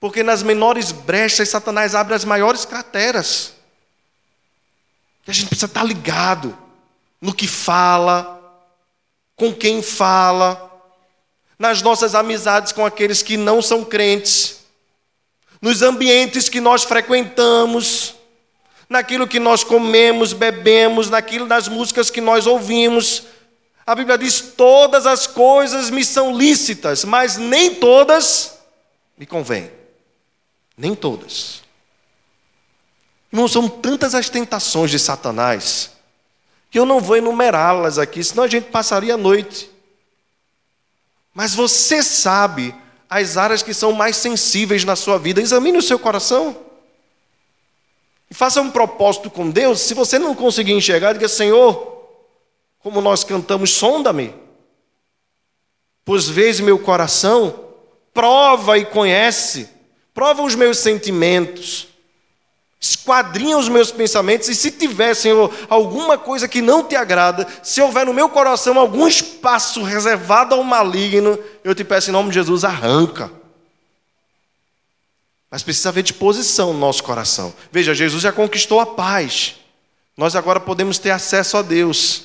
Porque 0.00 0.24
nas 0.24 0.42
menores 0.42 0.90
brechas, 0.90 1.48
Satanás 1.48 1.94
abre 1.94 2.14
as 2.14 2.24
maiores 2.24 2.64
crateras. 2.64 3.52
E 5.24 5.30
a 5.30 5.34
gente 5.34 5.46
precisa 5.46 5.66
estar 5.66 5.84
ligado 5.84 6.58
no 7.20 7.32
que 7.32 7.46
fala, 7.46 8.60
com 9.36 9.54
quem 9.54 9.80
fala 9.80 10.71
nas 11.62 11.80
nossas 11.80 12.16
amizades 12.16 12.72
com 12.72 12.84
aqueles 12.84 13.22
que 13.22 13.36
não 13.36 13.62
são 13.62 13.84
crentes, 13.84 14.64
nos 15.60 15.80
ambientes 15.80 16.48
que 16.48 16.60
nós 16.60 16.82
frequentamos, 16.82 18.16
naquilo 18.88 19.28
que 19.28 19.38
nós 19.38 19.62
comemos, 19.62 20.32
bebemos, 20.32 21.08
naquilo 21.08 21.46
das 21.46 21.68
músicas 21.68 22.10
que 22.10 22.20
nós 22.20 22.48
ouvimos. 22.48 23.22
A 23.86 23.94
Bíblia 23.94 24.18
diz: 24.18 24.40
todas 24.40 25.06
as 25.06 25.28
coisas 25.28 25.88
me 25.88 26.04
são 26.04 26.36
lícitas, 26.36 27.04
mas 27.04 27.36
nem 27.36 27.76
todas 27.76 28.58
me 29.16 29.24
convêm. 29.24 29.70
Nem 30.76 30.96
todas. 30.96 31.62
Não 33.30 33.46
são 33.46 33.68
tantas 33.68 34.16
as 34.16 34.28
tentações 34.28 34.90
de 34.90 34.98
Satanás 34.98 35.92
que 36.72 36.78
eu 36.80 36.84
não 36.84 36.98
vou 36.98 37.18
enumerá-las 37.18 37.98
aqui, 37.98 38.24
senão 38.24 38.42
a 38.42 38.48
gente 38.48 38.64
passaria 38.64 39.14
a 39.14 39.16
noite. 39.16 39.70
Mas 41.34 41.54
você 41.54 42.02
sabe 42.02 42.74
as 43.08 43.36
áreas 43.36 43.62
que 43.62 43.74
são 43.74 43.92
mais 43.92 44.16
sensíveis 44.16 44.84
na 44.84 44.96
sua 44.96 45.18
vida. 45.18 45.40
Examine 45.40 45.78
o 45.78 45.82
seu 45.82 45.98
coração. 45.98 46.56
E 48.30 48.34
faça 48.34 48.60
um 48.60 48.70
propósito 48.70 49.30
com 49.30 49.50
Deus. 49.50 49.80
Se 49.80 49.94
você 49.94 50.18
não 50.18 50.34
conseguir 50.34 50.72
enxergar, 50.72 51.12
diga: 51.12 51.28
Senhor, 51.28 52.08
como 52.78 53.00
nós 53.00 53.24
cantamos, 53.24 53.70
sonda-me. 53.70 54.34
Pois 56.04 56.28
vês 56.28 56.58
meu 56.58 56.78
coração, 56.78 57.68
prova 58.12 58.76
e 58.78 58.84
conhece, 58.84 59.68
prova 60.12 60.42
os 60.42 60.54
meus 60.54 60.78
sentimentos. 60.78 61.91
Esquadrinha 62.82 63.56
os 63.56 63.68
meus 63.68 63.92
pensamentos 63.92 64.48
e 64.48 64.56
se 64.56 64.72
tiver, 64.72 65.14
Senhor, 65.14 65.54
alguma 65.68 66.18
coisa 66.18 66.48
que 66.48 66.60
não 66.60 66.82
te 66.82 66.96
agrada, 66.96 67.46
se 67.62 67.80
houver 67.80 68.04
no 68.04 68.12
meu 68.12 68.28
coração 68.28 68.76
algum 68.76 69.06
espaço 69.06 69.84
reservado 69.84 70.56
ao 70.56 70.64
maligno, 70.64 71.38
eu 71.62 71.76
te 71.76 71.84
peço 71.84 72.10
em 72.10 72.12
nome 72.12 72.30
de 72.30 72.34
Jesus, 72.34 72.64
arranca. 72.64 73.30
Mas 75.48 75.62
precisa 75.62 75.90
haver 75.90 76.02
disposição 76.02 76.72
no 76.72 76.80
nosso 76.80 77.04
coração. 77.04 77.54
Veja, 77.70 77.94
Jesus 77.94 78.20
já 78.20 78.32
conquistou 78.32 78.80
a 78.80 78.86
paz. 78.86 79.56
Nós 80.16 80.34
agora 80.34 80.58
podemos 80.58 80.98
ter 80.98 81.10
acesso 81.10 81.56
a 81.56 81.62
Deus. 81.62 82.24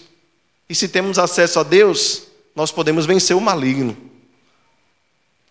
E 0.68 0.74
se 0.74 0.88
temos 0.88 1.20
acesso 1.20 1.60
a 1.60 1.64
Deus, 1.64 2.24
nós 2.56 2.72
podemos 2.72 3.06
vencer 3.06 3.36
o 3.36 3.42
maligno. 3.42 3.96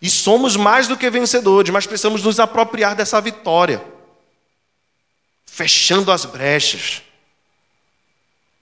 E 0.01 0.09
somos 0.09 0.57
mais 0.57 0.85
do 0.85 0.97
que 0.97 1.09
vencedores, 1.09 1.71
mas 1.71 1.87
precisamos 1.87 2.23
nos 2.23 2.41
apropriar 2.41 2.93
dessa 2.93 3.21
vitória, 3.21 3.81
fechando 5.57 6.11
as 6.11 6.23
brechas. 6.23 7.01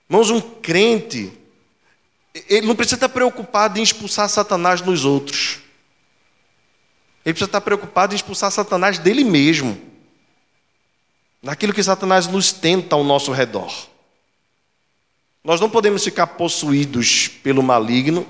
Irmãos, 0.08 0.30
um 0.30 0.40
crente, 0.40 1.30
ele 2.48 2.66
não 2.66 2.74
precisa 2.74 2.96
estar 2.96 3.10
preocupado 3.10 3.78
em 3.78 3.82
expulsar 3.82 4.26
Satanás 4.30 4.80
nos 4.80 5.04
outros. 5.04 5.58
Ele 7.22 7.34
precisa 7.34 7.50
estar 7.50 7.60
preocupado 7.60 8.14
em 8.14 8.16
expulsar 8.16 8.50
Satanás 8.50 8.98
dele 8.98 9.24
mesmo, 9.24 9.78
naquilo 11.42 11.74
que 11.74 11.82
Satanás 11.82 12.26
nos 12.26 12.50
tenta 12.50 12.96
ao 12.96 13.04
nosso 13.04 13.30
redor. 13.30 13.70
Nós 15.44 15.60
não 15.60 15.68
podemos 15.68 16.02
ficar 16.02 16.28
possuídos 16.28 17.28
pelo 17.28 17.62
maligno, 17.62 18.26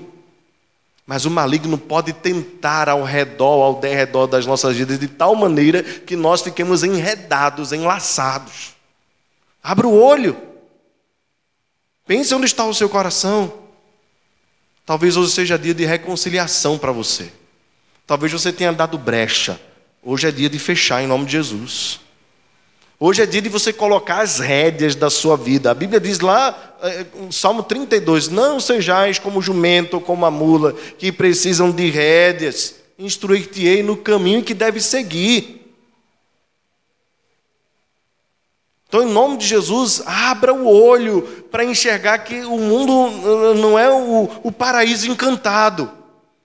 mas 1.07 1.23
o 1.23 1.31
maligno 1.31 1.77
pode 1.77 2.11
tentar 2.11 2.89
ao 2.89 3.01
redor, 3.01 3.63
ao 3.63 3.79
derredor 3.79 4.27
das 4.27 4.45
nossas 4.45 4.75
vidas, 4.75 4.99
de 4.99 5.07
tal 5.07 5.33
maneira 5.33 5.81
que 5.81 6.17
nós 6.17 6.41
fiquemos 6.41 6.83
enredados, 6.83 7.71
enlaçados. 7.71 8.75
Abra 9.63 9.87
o 9.87 9.97
olho. 9.97 10.35
Pense 12.05 12.35
onde 12.35 12.45
está 12.45 12.65
o 12.65 12.73
seu 12.73 12.89
coração. 12.89 13.53
Talvez 14.85 15.15
hoje 15.15 15.31
seja 15.31 15.57
dia 15.57 15.73
de 15.73 15.85
reconciliação 15.85 16.77
para 16.77 16.91
você. 16.91 17.31
Talvez 18.05 18.33
você 18.33 18.51
tenha 18.51 18.73
dado 18.73 18.97
brecha. 18.97 19.59
Hoje 20.03 20.27
é 20.27 20.31
dia 20.31 20.49
de 20.49 20.59
fechar 20.59 21.01
em 21.01 21.07
nome 21.07 21.25
de 21.25 21.31
Jesus. 21.31 22.01
Hoje 22.99 23.21
é 23.21 23.27
dia 23.27 23.43
de 23.43 23.49
você 23.49 23.71
colocar 23.71 24.21
as 24.21 24.39
rédeas 24.39 24.95
da 24.95 25.11
sua 25.11 25.37
vida. 25.37 25.69
A 25.69 25.75
Bíblia 25.75 25.99
diz 25.99 26.19
lá, 26.19 26.75
é, 26.81 27.05
Salmo 27.29 27.61
32, 27.61 28.27
não 28.27 28.59
sejais 28.59 29.19
como 29.19 29.39
jumento 29.39 29.95
ou 29.95 30.01
como 30.01 30.25
a 30.25 30.31
mula, 30.31 30.73
que 30.97 31.11
precisam 31.11 31.69
de 31.69 31.91
rédeas. 31.91 32.73
Instruir-te-ei 32.97 33.83
no 33.83 33.97
caminho 33.97 34.41
que 34.41 34.55
deve 34.55 34.79
seguir. 34.79 35.75
Então, 38.87 39.03
em 39.03 39.11
nome 39.11 39.37
de 39.37 39.45
Jesus, 39.45 40.01
abra 40.03 40.51
o 40.51 40.67
olho 40.67 41.21
para 41.51 41.63
enxergar 41.63 42.17
que 42.19 42.39
o 42.45 42.57
mundo 42.57 43.11
não 43.57 43.77
é 43.77 43.91
o, 43.91 44.27
o 44.41 44.51
paraíso 44.51 45.07
encantado, 45.11 45.91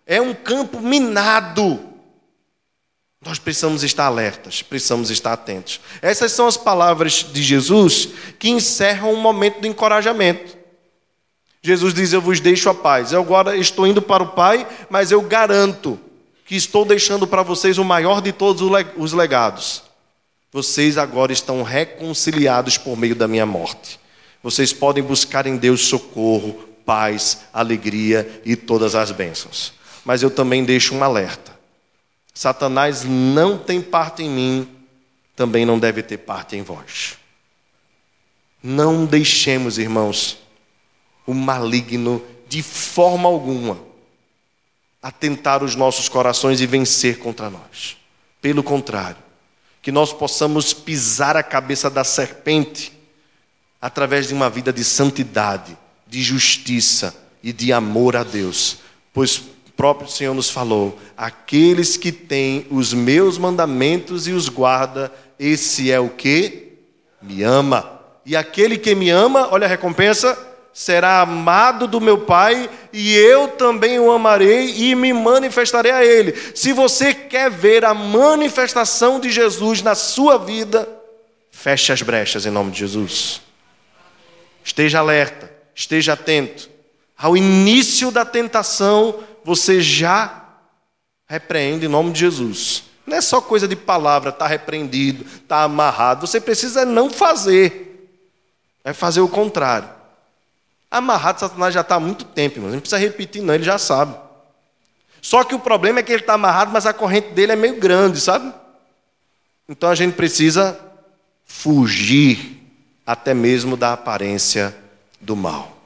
é 0.04 0.20
um 0.20 0.34
campo 0.34 0.80
minado 0.80 1.91
nós 3.24 3.38
precisamos 3.38 3.84
estar 3.84 4.06
alertas, 4.06 4.62
precisamos 4.62 5.08
estar 5.08 5.32
atentos. 5.32 5.80
Essas 6.00 6.32
são 6.32 6.48
as 6.48 6.56
palavras 6.56 7.24
de 7.32 7.40
Jesus 7.40 8.08
que 8.38 8.50
encerram 8.50 9.14
um 9.14 9.20
momento 9.20 9.60
de 9.60 9.68
encorajamento. 9.68 10.56
Jesus 11.62 11.94
diz: 11.94 12.12
Eu 12.12 12.20
vos 12.20 12.40
deixo 12.40 12.68
a 12.68 12.74
paz. 12.74 13.12
Eu 13.12 13.20
agora 13.20 13.56
estou 13.56 13.86
indo 13.86 14.02
para 14.02 14.24
o 14.24 14.30
Pai, 14.32 14.66
mas 14.90 15.12
eu 15.12 15.22
garanto 15.22 15.98
que 16.44 16.56
estou 16.56 16.84
deixando 16.84 17.24
para 17.24 17.44
vocês 17.44 17.78
o 17.78 17.84
maior 17.84 18.20
de 18.20 18.32
todos 18.32 18.60
os 18.96 19.12
legados. 19.12 19.84
Vocês 20.50 20.98
agora 20.98 21.32
estão 21.32 21.62
reconciliados 21.62 22.76
por 22.76 22.98
meio 22.98 23.14
da 23.14 23.28
minha 23.28 23.46
morte. 23.46 24.00
Vocês 24.42 24.72
podem 24.72 25.02
buscar 25.02 25.46
em 25.46 25.56
Deus 25.56 25.82
socorro, 25.86 26.68
paz, 26.84 27.44
alegria 27.52 28.42
e 28.44 28.56
todas 28.56 28.96
as 28.96 29.12
bênçãos. 29.12 29.72
Mas 30.04 30.24
eu 30.24 30.30
também 30.30 30.64
deixo 30.64 30.92
um 30.96 31.04
alerta 31.04 31.51
Satanás 32.34 33.04
não 33.04 33.58
tem 33.58 33.80
parte 33.80 34.22
em 34.22 34.30
mim, 34.30 34.68
também 35.36 35.66
não 35.66 35.78
deve 35.78 36.02
ter 36.02 36.18
parte 36.18 36.56
em 36.56 36.62
vós. 36.62 37.18
Não 38.62 39.04
deixemos, 39.04 39.78
irmãos, 39.78 40.38
o 41.26 41.34
maligno 41.34 42.24
de 42.48 42.62
forma 42.62 43.28
alguma 43.28 43.78
atentar 45.02 45.64
os 45.64 45.74
nossos 45.74 46.08
corações 46.08 46.60
e 46.60 46.66
vencer 46.66 47.18
contra 47.18 47.50
nós. 47.50 47.96
Pelo 48.40 48.62
contrário, 48.62 49.18
que 49.80 49.90
nós 49.90 50.12
possamos 50.12 50.72
pisar 50.72 51.36
a 51.36 51.42
cabeça 51.42 51.90
da 51.90 52.04
serpente 52.04 52.92
através 53.80 54.28
de 54.28 54.34
uma 54.34 54.48
vida 54.48 54.72
de 54.72 54.84
santidade, 54.84 55.76
de 56.06 56.22
justiça 56.22 57.14
e 57.42 57.52
de 57.52 57.72
amor 57.72 58.14
a 58.14 58.22
Deus, 58.22 58.78
pois 59.12 59.42
próprio 59.76 60.08
Senhor 60.08 60.34
nos 60.34 60.50
falou: 60.50 60.98
aqueles 61.16 61.96
que 61.96 62.12
têm 62.12 62.66
os 62.70 62.92
meus 62.92 63.38
mandamentos 63.38 64.26
e 64.26 64.32
os 64.32 64.48
guarda, 64.48 65.12
esse 65.38 65.90
é 65.90 65.98
o 65.98 66.08
que 66.08 66.78
me 67.20 67.42
ama. 67.42 68.00
E 68.24 68.36
aquele 68.36 68.78
que 68.78 68.94
me 68.94 69.10
ama, 69.10 69.48
olha 69.50 69.66
a 69.66 69.68
recompensa, 69.68 70.38
será 70.72 71.20
amado 71.20 71.86
do 71.86 72.00
meu 72.00 72.18
Pai, 72.18 72.70
e 72.92 73.14
eu 73.14 73.48
também 73.48 73.98
o 73.98 74.10
amarei 74.10 74.72
e 74.74 74.94
me 74.94 75.12
manifestarei 75.12 75.92
a 75.92 76.04
ele. 76.04 76.34
Se 76.54 76.72
você 76.72 77.12
quer 77.12 77.50
ver 77.50 77.84
a 77.84 77.92
manifestação 77.92 79.20
de 79.20 79.30
Jesus 79.30 79.82
na 79.82 79.94
sua 79.94 80.38
vida, 80.38 80.88
feche 81.50 81.92
as 81.92 82.02
brechas 82.02 82.46
em 82.46 82.50
nome 82.50 82.70
de 82.70 82.78
Jesus. 82.78 83.42
Esteja 84.64 85.00
alerta, 85.00 85.52
esteja 85.74 86.12
atento. 86.12 86.70
Ao 87.16 87.36
início 87.36 88.10
da 88.10 88.24
tentação, 88.24 89.20
você 89.44 89.80
já 89.80 90.44
repreende 91.26 91.86
em 91.86 91.88
nome 91.88 92.12
de 92.12 92.20
Jesus. 92.20 92.84
Não 93.06 93.16
é 93.16 93.20
só 93.20 93.40
coisa 93.40 93.66
de 93.66 93.74
palavra, 93.74 94.30
está 94.30 94.46
repreendido, 94.46 95.24
está 95.24 95.64
amarrado. 95.64 96.26
Você 96.26 96.40
precisa 96.40 96.84
não 96.84 97.10
fazer. 97.10 98.10
É 98.84 98.92
fazer 98.92 99.20
o 99.20 99.28
contrário. 99.28 99.88
Amarrado, 100.90 101.40
Satanás 101.40 101.72
já 101.72 101.80
está 101.80 101.94
há 101.94 102.00
muito 102.00 102.24
tempo, 102.24 102.58
irmão. 102.58 102.70
Não 102.70 102.80
precisa 102.80 102.98
repetir, 102.98 103.42
não, 103.42 103.54
ele 103.54 103.64
já 103.64 103.78
sabe. 103.78 104.14
Só 105.22 105.44
que 105.44 105.54
o 105.54 105.58
problema 105.58 106.00
é 106.00 106.02
que 106.02 106.12
ele 106.12 106.20
está 106.20 106.34
amarrado, 106.34 106.72
mas 106.72 106.84
a 106.84 106.92
corrente 106.92 107.30
dele 107.30 107.52
é 107.52 107.56
meio 107.56 107.78
grande, 107.78 108.20
sabe? 108.20 108.52
Então 109.68 109.88
a 109.88 109.94
gente 109.94 110.14
precisa 110.14 110.78
fugir 111.46 112.60
até 113.06 113.32
mesmo 113.32 113.76
da 113.76 113.92
aparência 113.92 114.76
do 115.20 115.34
mal. 115.34 115.76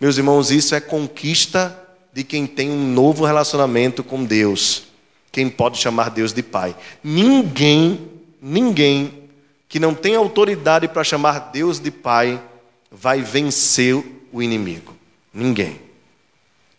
Meus 0.00 0.18
irmãos, 0.18 0.50
isso 0.50 0.74
é 0.74 0.80
conquista 0.80 1.87
de 2.18 2.24
quem 2.24 2.48
tem 2.48 2.68
um 2.68 2.92
novo 2.92 3.24
relacionamento 3.24 4.02
com 4.02 4.24
Deus, 4.24 4.88
quem 5.30 5.48
pode 5.48 5.78
chamar 5.78 6.10
Deus 6.10 6.32
de 6.32 6.42
Pai. 6.42 6.74
Ninguém, 7.00 8.10
ninguém 8.42 9.30
que 9.68 9.78
não 9.78 9.94
tem 9.94 10.16
autoridade 10.16 10.88
para 10.88 11.04
chamar 11.04 11.52
Deus 11.52 11.78
de 11.78 11.92
Pai 11.92 12.42
vai 12.90 13.22
vencer 13.22 13.94
o 14.32 14.42
inimigo. 14.42 14.96
Ninguém. 15.32 15.80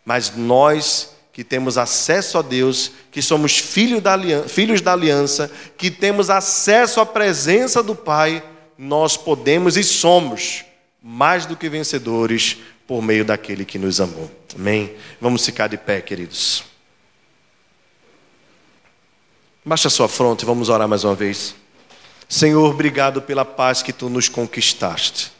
Mas 0.03 0.35
nós 0.35 1.15
que 1.31 1.41
temos 1.41 1.77
acesso 1.77 2.37
a 2.37 2.41
Deus, 2.41 2.91
que 3.09 3.21
somos 3.21 3.57
filhos 3.57 4.01
da, 4.01 4.11
aliança, 4.11 4.49
filhos 4.49 4.81
da 4.81 4.91
aliança, 4.91 5.49
que 5.77 5.89
temos 5.89 6.29
acesso 6.29 6.99
à 6.99 7.05
presença 7.05 7.81
do 7.81 7.95
Pai, 7.95 8.43
nós 8.77 9.15
podemos 9.15 9.77
e 9.77 9.85
somos 9.85 10.65
mais 11.01 11.45
do 11.45 11.55
que 11.55 11.69
vencedores 11.69 12.57
por 12.85 13.01
meio 13.01 13.23
daquele 13.23 13.63
que 13.63 13.79
nos 13.79 14.01
amou. 14.01 14.38
Amém? 14.55 14.95
Vamos 15.19 15.45
ficar 15.45 15.67
de 15.67 15.77
pé, 15.77 16.01
queridos. 16.01 16.63
Baixa 19.63 19.89
sua 19.89 20.07
fronte, 20.07 20.45
vamos 20.45 20.69
orar 20.69 20.87
mais 20.87 21.03
uma 21.03 21.13
vez. 21.15 21.53
Senhor, 22.27 22.69
obrigado 22.71 23.21
pela 23.21 23.43
paz 23.43 23.81
que 23.81 23.91
tu 23.91 24.09
nos 24.09 24.29
conquistaste. 24.29 25.31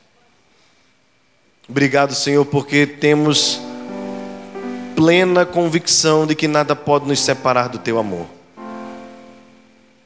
Obrigado, 1.68 2.14
Senhor, 2.16 2.46
porque 2.46 2.86
temos 2.86 3.62
plena 4.96 5.46
convicção 5.46 6.28
de 6.28 6.36
que 6.36 6.48
nada 6.48 6.76
pode 6.76 7.08
nos 7.08 7.20
separar 7.22 7.70
do 7.70 7.78
teu 7.78 8.00
amor. 8.00 8.26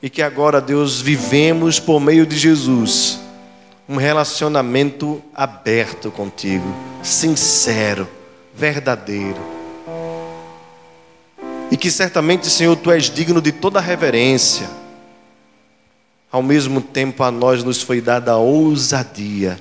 E 0.02 0.10
que 0.10 0.22
agora, 0.22 0.60
Deus, 0.60 1.02
vivemos 1.02 1.80
por 1.80 2.00
meio 2.00 2.26
de 2.26 2.38
Jesus 2.38 3.20
um 3.88 3.96
relacionamento 3.96 5.24
aberto 5.34 6.12
contigo, 6.12 6.68
sincero, 7.02 8.08
verdadeiro. 8.56 9.40
E 11.72 11.78
que 11.78 11.90
certamente, 11.90 12.50
Senhor, 12.50 12.76
tu 12.76 12.92
és 12.92 13.10
digno 13.10 13.42
de 13.42 13.52
toda 13.52 13.80
reverência. 13.80 14.70
Ao 16.32 16.42
mesmo 16.42 16.82
tempo, 16.82 17.24
a 17.24 17.32
nós 17.32 17.64
nos 17.64 17.82
foi 17.82 18.02
dada 18.02 18.32
a 18.32 18.38
ousadia 18.38 19.60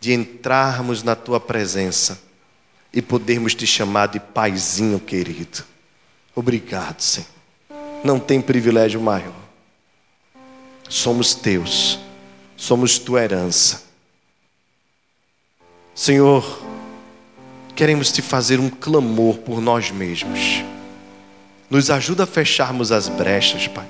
de 0.00 0.12
entrarmos 0.12 1.02
na 1.02 1.14
tua 1.14 1.40
presença 1.40 2.20
e 2.92 3.00
podermos 3.00 3.54
te 3.54 3.66
chamar 3.66 4.08
de 4.08 4.20
paizinho 4.20 4.98
querido. 5.00 5.64
Obrigado, 6.34 7.00
Senhor. 7.00 7.28
Não 8.04 8.18
tem 8.18 8.40
privilégio 8.40 9.00
maior. 9.00 9.34
Somos 10.88 11.34
teus 11.34 11.98
somos 12.56 12.98
tua 12.98 13.22
herança. 13.22 13.84
Senhor, 15.94 16.62
queremos 17.76 18.10
te 18.10 18.22
fazer 18.22 18.58
um 18.58 18.70
clamor 18.70 19.36
por 19.36 19.60
nós 19.60 19.90
mesmos. 19.90 20.64
Nos 21.68 21.90
ajuda 21.90 22.24
a 22.24 22.26
fecharmos 22.26 22.90
as 22.90 23.06
brechas, 23.06 23.68
Pai. 23.68 23.86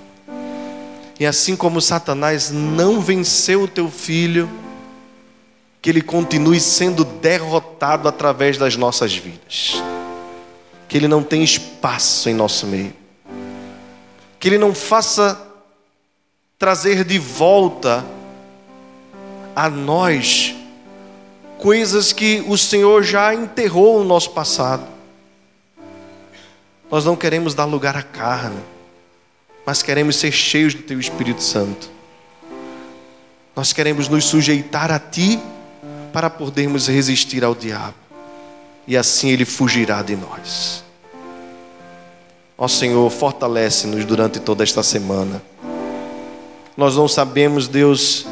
E 1.20 1.24
assim 1.24 1.54
como 1.54 1.80
Satanás 1.80 2.50
não 2.50 3.00
venceu 3.00 3.62
o 3.62 3.68
teu 3.68 3.88
filho, 3.88 4.50
que 5.80 5.88
ele 5.88 6.02
continue 6.02 6.58
sendo 6.58 7.04
derrotado 7.04 8.08
através 8.08 8.58
das 8.58 8.76
nossas 8.76 9.14
vidas. 9.14 9.80
Que 10.88 10.96
ele 10.96 11.06
não 11.06 11.22
tenha 11.22 11.44
espaço 11.44 12.28
em 12.28 12.34
nosso 12.34 12.66
meio. 12.66 12.92
Que 14.40 14.48
ele 14.48 14.58
não 14.58 14.74
faça 14.74 15.40
trazer 16.58 17.04
de 17.04 17.18
volta 17.18 18.04
a 19.54 19.70
nós 19.70 20.54
coisas 21.66 22.12
que 22.12 22.44
o 22.46 22.56
Senhor 22.56 23.02
já 23.02 23.34
enterrou 23.34 23.98
no 23.98 24.04
nosso 24.04 24.30
passado. 24.30 24.86
Nós 26.88 27.04
não 27.04 27.16
queremos 27.16 27.54
dar 27.54 27.64
lugar 27.64 27.96
à 27.96 28.04
carne, 28.04 28.60
mas 29.66 29.82
queremos 29.82 30.14
ser 30.14 30.30
cheios 30.30 30.74
do 30.74 30.82
Teu 30.82 31.00
Espírito 31.00 31.42
Santo. 31.42 31.90
Nós 33.56 33.72
queremos 33.72 34.08
nos 34.08 34.26
sujeitar 34.26 34.92
a 34.92 35.00
Ti 35.00 35.40
para 36.12 36.30
podermos 36.30 36.86
resistir 36.86 37.42
ao 37.42 37.52
diabo, 37.52 37.96
e 38.86 38.96
assim 38.96 39.30
ele 39.30 39.44
fugirá 39.44 40.02
de 40.02 40.14
nós. 40.14 40.84
Ó 42.56 42.68
Senhor, 42.68 43.10
fortalece-nos 43.10 44.04
durante 44.04 44.38
toda 44.38 44.62
esta 44.62 44.84
semana. 44.84 45.42
Nós 46.76 46.94
não 46.94 47.08
sabemos, 47.08 47.66
Deus, 47.66 48.24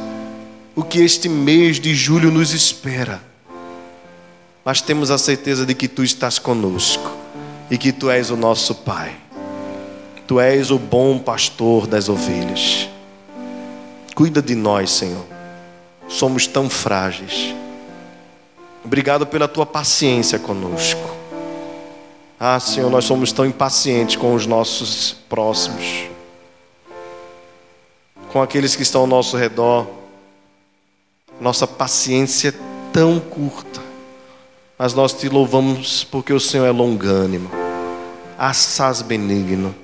o 0.77 0.83
que 0.83 1.01
este 1.01 1.29
mês 1.29 1.79
de 1.79 1.95
julho 1.95 2.31
nos 2.31 2.53
espera. 2.53 3.23
Mas 4.65 4.81
temos 4.81 5.11
a 5.11 5.19
certeza 5.19 5.65
de 5.65 5.75
que 5.75 5.87
tu 5.87 6.03
estás 6.03 6.39
conosco 6.39 7.11
e 7.71 7.79
que 7.79 7.93
tu 7.93 8.11
és 8.11 8.31
o 8.31 8.37
nosso 8.37 8.75
Pai. 8.75 9.15
Tu 10.27 10.41
és 10.41 10.71
o 10.71 10.79
bom 10.79 11.19
pastor 11.19 11.87
das 11.87 12.09
ovelhas. 12.09 12.89
Cuida 14.15 14.41
de 14.41 14.55
nós, 14.55 14.91
Senhor. 14.91 15.25
Somos 16.09 16.47
tão 16.47 16.71
frágeis. 16.71 17.55
Obrigado 18.85 19.27
pela 19.27 19.47
tua 19.47 19.67
paciência 19.67 20.39
conosco. 20.39 21.15
Ah, 22.39 22.59
Senhor, 22.59 22.91
nós 22.91 23.05
somos 23.05 23.33
tão 23.33 23.47
impacientes 23.47 24.17
com 24.17 24.35
os 24.35 24.47
nossos 24.47 25.17
próximos, 25.29 26.05
com 28.33 28.43
aqueles 28.43 28.75
que 28.75 28.83
estão 28.83 29.03
ao 29.03 29.07
nosso 29.07 29.37
redor 29.37 30.04
nossa 31.41 31.67
paciência 31.67 32.49
é 32.49 32.55
tão 32.93 33.19
curta. 33.19 33.81
Mas 34.79 34.95
nós 34.95 35.13
te 35.13 35.29
louvamos 35.29 36.05
porque 36.05 36.33
o 36.33 36.41
Senhor 36.41 36.67
é 36.67 36.71
longânimo, 36.71 37.51
assaz 38.39 39.03
benigno, 39.03 39.75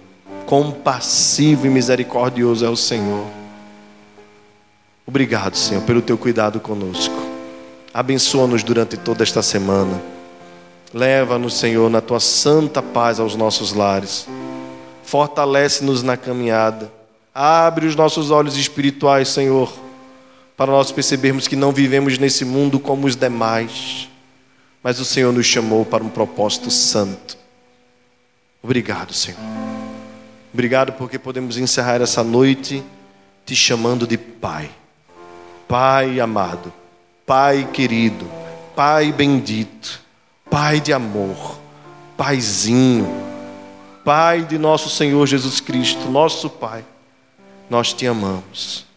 compassivo 0.46 1.66
e 1.66 1.70
misericordioso 1.70 2.64
é 2.64 2.68
o 2.68 2.76
Senhor. 2.76 3.24
Obrigado, 5.06 5.56
Senhor, 5.56 5.82
pelo 5.82 6.02
teu 6.02 6.18
cuidado 6.18 6.60
conosco. 6.60 7.14
Abençoa-nos 7.92 8.62
durante 8.62 8.96
toda 8.96 9.22
esta 9.22 9.42
semana. 9.42 10.00
Leva-nos, 10.92 11.54
Senhor, 11.54 11.88
na 11.88 12.00
tua 12.00 12.20
santa 12.20 12.82
paz 12.82 13.20
aos 13.20 13.36
nossos 13.36 13.72
lares. 13.72 14.28
Fortalece-nos 15.04 16.02
na 16.02 16.16
caminhada. 16.16 16.92
Abre 17.32 17.86
os 17.86 17.94
nossos 17.96 18.30
olhos 18.30 18.56
espirituais, 18.56 19.28
Senhor 19.28 19.72
para 20.60 20.72
nós 20.72 20.92
percebermos 20.92 21.48
que 21.48 21.56
não 21.56 21.72
vivemos 21.72 22.18
nesse 22.18 22.44
mundo 22.44 22.78
como 22.78 23.06
os 23.06 23.16
demais, 23.16 24.10
mas 24.82 25.00
o 25.00 25.06
Senhor 25.06 25.32
nos 25.32 25.46
chamou 25.46 25.86
para 25.86 26.04
um 26.04 26.10
propósito 26.10 26.70
santo. 26.70 27.38
Obrigado, 28.62 29.14
Senhor. 29.14 29.40
Obrigado 30.52 30.92
porque 30.92 31.18
podemos 31.18 31.56
encerrar 31.56 32.02
essa 32.02 32.22
noite 32.22 32.84
te 33.46 33.56
chamando 33.56 34.06
de 34.06 34.18
Pai. 34.18 34.70
Pai 35.66 36.20
amado, 36.20 36.70
Pai 37.24 37.66
querido, 37.72 38.30
Pai 38.76 39.10
bendito, 39.12 40.02
Pai 40.50 40.78
de 40.78 40.92
amor, 40.92 41.58
Paizinho, 42.18 43.08
Pai 44.04 44.44
de 44.44 44.58
nosso 44.58 44.90
Senhor 44.90 45.26
Jesus 45.26 45.58
Cristo, 45.58 46.10
nosso 46.10 46.50
Pai. 46.50 46.84
Nós 47.70 47.94
te 47.94 48.06
amamos 48.06 48.89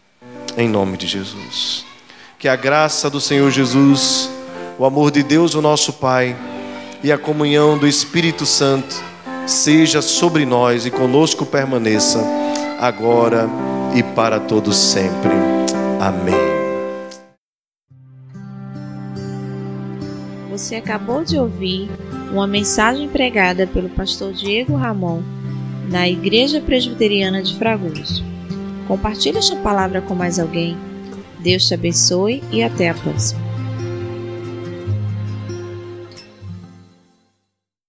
em 0.56 0.68
nome 0.68 0.96
de 0.96 1.06
Jesus. 1.06 1.84
Que 2.38 2.48
a 2.48 2.56
graça 2.56 3.08
do 3.08 3.20
Senhor 3.20 3.50
Jesus, 3.50 4.30
o 4.78 4.84
amor 4.84 5.10
de 5.10 5.22
Deus, 5.22 5.54
o 5.54 5.62
nosso 5.62 5.92
Pai, 5.94 6.36
e 7.02 7.12
a 7.12 7.18
comunhão 7.18 7.78
do 7.78 7.86
Espírito 7.86 8.46
Santo 8.46 8.94
seja 9.46 10.00
sobre 10.00 10.46
nós 10.46 10.86
e 10.86 10.90
conosco 10.90 11.44
permaneça, 11.44 12.24
agora 12.80 13.48
e 13.94 14.02
para 14.02 14.40
todos 14.40 14.76
sempre. 14.76 15.32
Amém. 16.00 16.34
Você 20.50 20.76
acabou 20.76 21.24
de 21.24 21.38
ouvir 21.38 21.90
uma 22.32 22.46
mensagem 22.46 23.08
pregada 23.08 23.66
pelo 23.66 23.88
pastor 23.88 24.32
Diego 24.32 24.76
Ramon 24.76 25.22
na 25.90 26.08
Igreja 26.08 26.60
Presbiteriana 26.60 27.42
de 27.42 27.56
Fragoso. 27.56 28.33
Compartilhe 28.86 29.38
esta 29.38 29.56
palavra 29.56 30.00
com 30.00 30.14
mais 30.14 30.38
alguém. 30.38 30.76
Deus 31.40 31.66
te 31.66 31.74
abençoe 31.74 32.42
e 32.50 32.62
até 32.62 32.90
a 32.90 32.94
próxima. 32.94 33.53